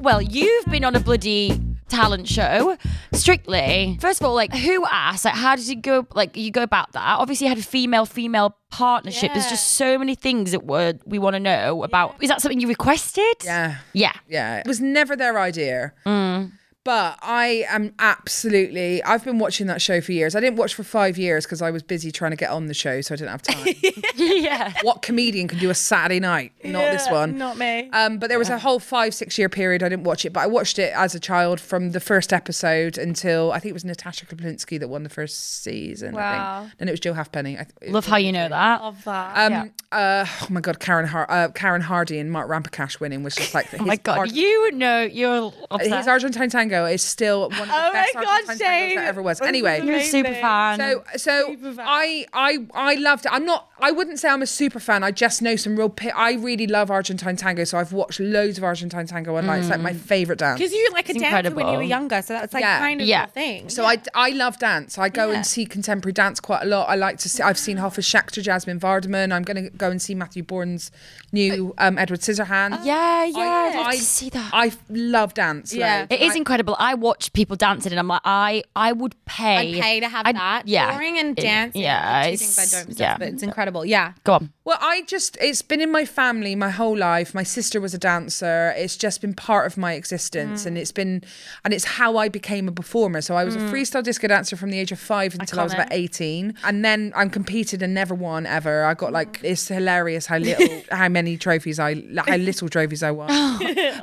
Well, 0.00 0.22
you've 0.22 0.66
been 0.66 0.84
on 0.84 0.96
a 0.96 1.00
bloody 1.00 1.60
talent 1.90 2.26
show. 2.26 2.78
Strictly. 3.12 3.98
First 4.00 4.20
of 4.20 4.26
all, 4.26 4.34
like 4.34 4.54
who 4.54 4.86
asked? 4.90 5.24
Like 5.24 5.34
how 5.34 5.56
did 5.56 5.68
you 5.68 5.76
go 5.76 6.06
like 6.14 6.36
you 6.36 6.50
go 6.50 6.62
about 6.62 6.92
that? 6.92 7.18
Obviously 7.18 7.46
you 7.46 7.48
had 7.50 7.58
a 7.58 7.62
female 7.62 8.06
female 8.06 8.56
partnership. 8.70 9.32
There's 9.34 9.50
just 9.50 9.72
so 9.72 9.98
many 9.98 10.14
things 10.14 10.52
that 10.52 10.64
were 10.64 10.94
we 11.04 11.18
want 11.18 11.34
to 11.34 11.40
know 11.40 11.82
about. 11.84 12.16
Is 12.22 12.28
that 12.28 12.40
something 12.40 12.60
you 12.60 12.68
requested? 12.68 13.24
Yeah. 13.44 13.76
Yeah. 13.92 14.12
Yeah, 14.28 14.58
it 14.58 14.66
was 14.66 14.80
never 14.80 15.16
their 15.16 15.38
idea. 15.38 15.92
Mm. 16.06 16.52
But 16.82 17.18
I 17.20 17.66
am 17.68 17.92
absolutely. 17.98 19.02
I've 19.02 19.22
been 19.22 19.38
watching 19.38 19.66
that 19.66 19.82
show 19.82 20.00
for 20.00 20.12
years. 20.12 20.34
I 20.34 20.40
didn't 20.40 20.56
watch 20.56 20.74
for 20.74 20.82
five 20.82 21.18
years 21.18 21.44
because 21.44 21.60
I 21.60 21.70
was 21.70 21.82
busy 21.82 22.10
trying 22.10 22.30
to 22.30 22.38
get 22.38 22.48
on 22.50 22.68
the 22.68 22.74
show, 22.74 23.02
so 23.02 23.12
I 23.14 23.16
didn't 23.16 23.30
have 23.32 23.42
time. 23.42 23.74
yeah. 24.16 24.72
what 24.82 25.02
comedian 25.02 25.46
can 25.46 25.58
do 25.58 25.68
a 25.68 25.74
Saturday 25.74 26.20
night? 26.20 26.52
Not 26.64 26.90
this 26.90 27.06
one. 27.10 27.36
Not 27.36 27.58
me. 27.58 27.90
Um, 27.92 28.18
but 28.18 28.28
there 28.30 28.38
was 28.38 28.48
a 28.48 28.58
whole 28.58 28.78
five, 28.78 29.12
six 29.14 29.36
year 29.38 29.50
period 29.50 29.82
I 29.82 29.90
didn't 29.90 30.04
watch 30.04 30.24
it, 30.24 30.32
but 30.32 30.40
I 30.40 30.46
watched 30.46 30.78
it 30.78 30.92
as 30.96 31.14
a 31.14 31.20
child 31.20 31.60
from 31.60 31.90
the 31.90 32.00
first 32.00 32.32
episode 32.32 32.96
until 32.96 33.52
I 33.52 33.58
think 33.58 33.70
it 33.70 33.74
was 33.74 33.84
Natasha 33.84 34.24
Kaplinsky 34.24 34.80
that 34.80 34.88
won 34.88 35.02
the 35.02 35.10
first 35.10 35.62
season. 35.62 36.14
I 36.16 36.18
Wow. 36.18 36.60
think. 36.62 36.78
Then 36.78 36.88
it 36.88 36.92
was 36.92 37.00
Joe 37.00 37.12
Halfpenny. 37.12 37.58
I 37.58 37.64
th- 37.80 37.92
Love 37.92 38.06
how 38.06 38.16
you 38.16 38.32
know 38.32 38.48
that. 38.48 38.80
Love 38.82 39.04
that. 39.04 39.52
Um, 39.52 39.70
uh, 39.92 40.24
oh 40.42 40.46
my 40.48 40.60
god, 40.62 40.80
Karen 40.80 41.06
Har- 41.06 41.30
uh, 41.30 41.48
Karen 41.48 41.82
Hardy 41.82 42.18
and 42.18 42.32
Mark 42.32 42.48
Ramprakash 42.48 43.00
winning 43.00 43.22
was 43.22 43.34
just 43.34 43.52
like 43.52 43.68
Oh 43.78 43.84
my 43.84 43.96
god, 43.96 44.16
Ar- 44.18 44.26
you 44.26 44.70
know 44.72 45.02
you're 45.02 45.52
obsessed. 45.70 45.94
his 45.94 46.08
Argentine 46.08 46.48
Tango 46.48 46.69
is 46.72 47.02
still 47.02 47.48
one 47.50 47.52
of 47.60 47.68
the 47.68 47.74
Oh 47.74 47.92
best 47.92 48.14
God, 48.14 48.24
Argentine 48.26 48.56
tangos 48.56 48.58
Shane. 48.88 48.96
that 48.96 49.06
ever 49.06 49.22
was. 49.22 49.38
This 49.38 49.48
Anyway, 49.48 49.82
You're 49.84 49.96
a 49.96 50.02
super 50.04 50.34
fan. 50.34 50.78
so 50.78 51.04
so 51.16 51.56
I 51.78 52.26
I 52.32 52.58
I 52.74 52.94
loved 52.94 53.26
it. 53.26 53.32
I'm 53.32 53.44
not. 53.44 53.68
I 53.82 53.90
wouldn't 53.92 54.18
say 54.18 54.28
I'm 54.28 54.42
a 54.42 54.46
super 54.46 54.78
fan. 54.78 55.02
I 55.02 55.10
just 55.10 55.40
know 55.42 55.56
some 55.56 55.76
real. 55.76 55.88
Pi- 55.88 56.12
I 56.14 56.32
really 56.34 56.66
love 56.66 56.90
Argentine 56.90 57.36
tango, 57.36 57.64
so 57.64 57.78
I've 57.78 57.92
watched 57.92 58.20
loads 58.20 58.58
of 58.58 58.64
Argentine 58.64 59.06
tango 59.06 59.36
online. 59.36 59.60
It's 59.60 59.70
like 59.70 59.80
my 59.80 59.94
favorite 59.94 60.38
dance. 60.38 60.58
Because 60.58 60.72
you 60.72 60.86
were 60.88 60.94
like 60.94 61.08
a 61.08 61.12
It's 61.12 61.20
dancer 61.20 61.54
when 61.54 61.66
you 61.68 61.76
were 61.78 61.82
younger, 61.82 62.20
so 62.22 62.34
that's 62.34 62.52
like 62.52 62.62
Yeah. 62.62 62.78
kind 62.78 63.00
of 63.00 63.06
Yeah. 63.06 63.20
your 63.20 63.26
thing. 63.28 63.68
So 63.70 63.84
I, 63.86 63.98
I 64.14 64.30
love 64.30 64.58
dance. 64.58 64.98
I 64.98 65.08
go 65.08 65.30
Yeah. 65.30 65.36
and 65.36 65.46
see 65.46 65.64
contemporary 65.66 66.12
dance 66.12 66.40
quite 66.40 66.62
a 66.62 66.66
lot. 66.66 66.88
I 66.88 66.94
like 66.96 67.16
to 67.18 67.28
see. 67.28 67.42
I've 67.42 67.58
seen 67.58 67.78
Hofesh 67.78 68.08
Shechter, 68.14 68.42
Jasmin 68.42 68.78
Vardimon. 68.80 69.32
I'm 69.32 69.42
going 69.42 69.64
to 69.64 69.70
go 69.70 69.90
and 69.90 70.00
see 70.00 70.14
Matthew 70.14 70.42
Bourne's 70.42 70.90
new 71.32 71.74
um, 71.78 71.96
Edward 71.96 72.20
Scissorhands. 72.20 72.84
yeah, 72.84 73.24
yeah, 73.24 73.38
I'd 73.38 73.74
love 73.76 73.86
I, 73.86 73.96
to 73.96 74.02
see 74.02 74.28
that. 74.30 74.50
I 74.52 74.72
love 74.90 75.32
dance. 75.34 75.72
Yeah. 75.72 76.00
loads. 76.00 76.06
it 76.10 76.20
is 76.20 76.32
I- 76.32 76.36
incredible. 76.36 76.59
I 76.78 76.94
watch 76.94 77.32
people 77.32 77.56
dancing, 77.56 77.92
and 77.92 77.98
I'm 77.98 78.08
like, 78.08 78.22
I, 78.24 78.62
I 78.76 78.92
would 78.92 79.14
pay. 79.24 79.74
I'd 79.74 79.82
pay 79.82 80.00
to 80.00 80.08
have 80.08 80.26
I'd- 80.26 80.38
that. 80.38 80.66
Yeah, 80.66 80.92
Touring 80.92 81.18
and 81.18 81.38
It- 81.38 81.42
dancing. 81.42 81.82
Yeah, 81.82 82.20
are 82.20 82.30
two 82.30 82.36
things 82.36 82.58
I 82.58 82.76
don't 82.76 82.86
possess, 82.86 83.00
yeah. 83.00 83.18
but 83.18 83.28
it's 83.28 83.42
incredible. 83.42 83.84
Yeah. 83.84 84.12
Go 84.24 84.34
on. 84.34 84.52
Well, 84.70 84.78
I 84.80 85.02
just, 85.02 85.36
it's 85.40 85.62
been 85.62 85.80
in 85.80 85.90
my 85.90 86.04
family 86.04 86.54
my 86.54 86.70
whole 86.70 86.96
life. 86.96 87.34
My 87.34 87.42
sister 87.42 87.80
was 87.80 87.92
a 87.92 87.98
dancer. 87.98 88.72
It's 88.76 88.96
just 88.96 89.20
been 89.20 89.34
part 89.34 89.66
of 89.66 89.76
my 89.76 89.94
existence. 89.94 90.64
And 90.64 90.78
it's 90.78 90.92
been, 90.92 91.24
and 91.64 91.74
it's 91.74 91.84
how 91.84 92.16
I 92.18 92.28
became 92.28 92.68
a 92.68 92.72
performer. 92.72 93.20
So 93.20 93.34
I 93.34 93.42
was 93.42 93.56
a 93.56 93.58
mm. 93.58 93.70
freestyle 93.70 94.04
disco 94.04 94.28
dancer 94.28 94.56
from 94.56 94.70
the 94.70 94.78
age 94.78 94.92
of 94.92 95.00
five 95.00 95.34
until 95.34 95.58
I 95.58 95.64
was 95.64 95.74
about 95.74 95.88
18. 95.90 96.54
And 96.62 96.84
then 96.84 97.12
I 97.16 97.26
competed 97.26 97.82
and 97.82 97.94
never 97.94 98.14
won 98.14 98.46
ever. 98.46 98.84
I 98.84 98.94
got 98.94 99.12
like, 99.12 99.40
mm. 99.40 99.50
it's 99.50 99.66
hilarious 99.66 100.26
how 100.26 100.38
little, 100.38 100.82
how 100.92 101.08
many 101.08 101.36
trophies 101.36 101.80
I, 101.80 101.94
how 102.18 102.36
little 102.36 102.68
trophies 102.68 103.02
I 103.02 103.10
won. 103.10 103.30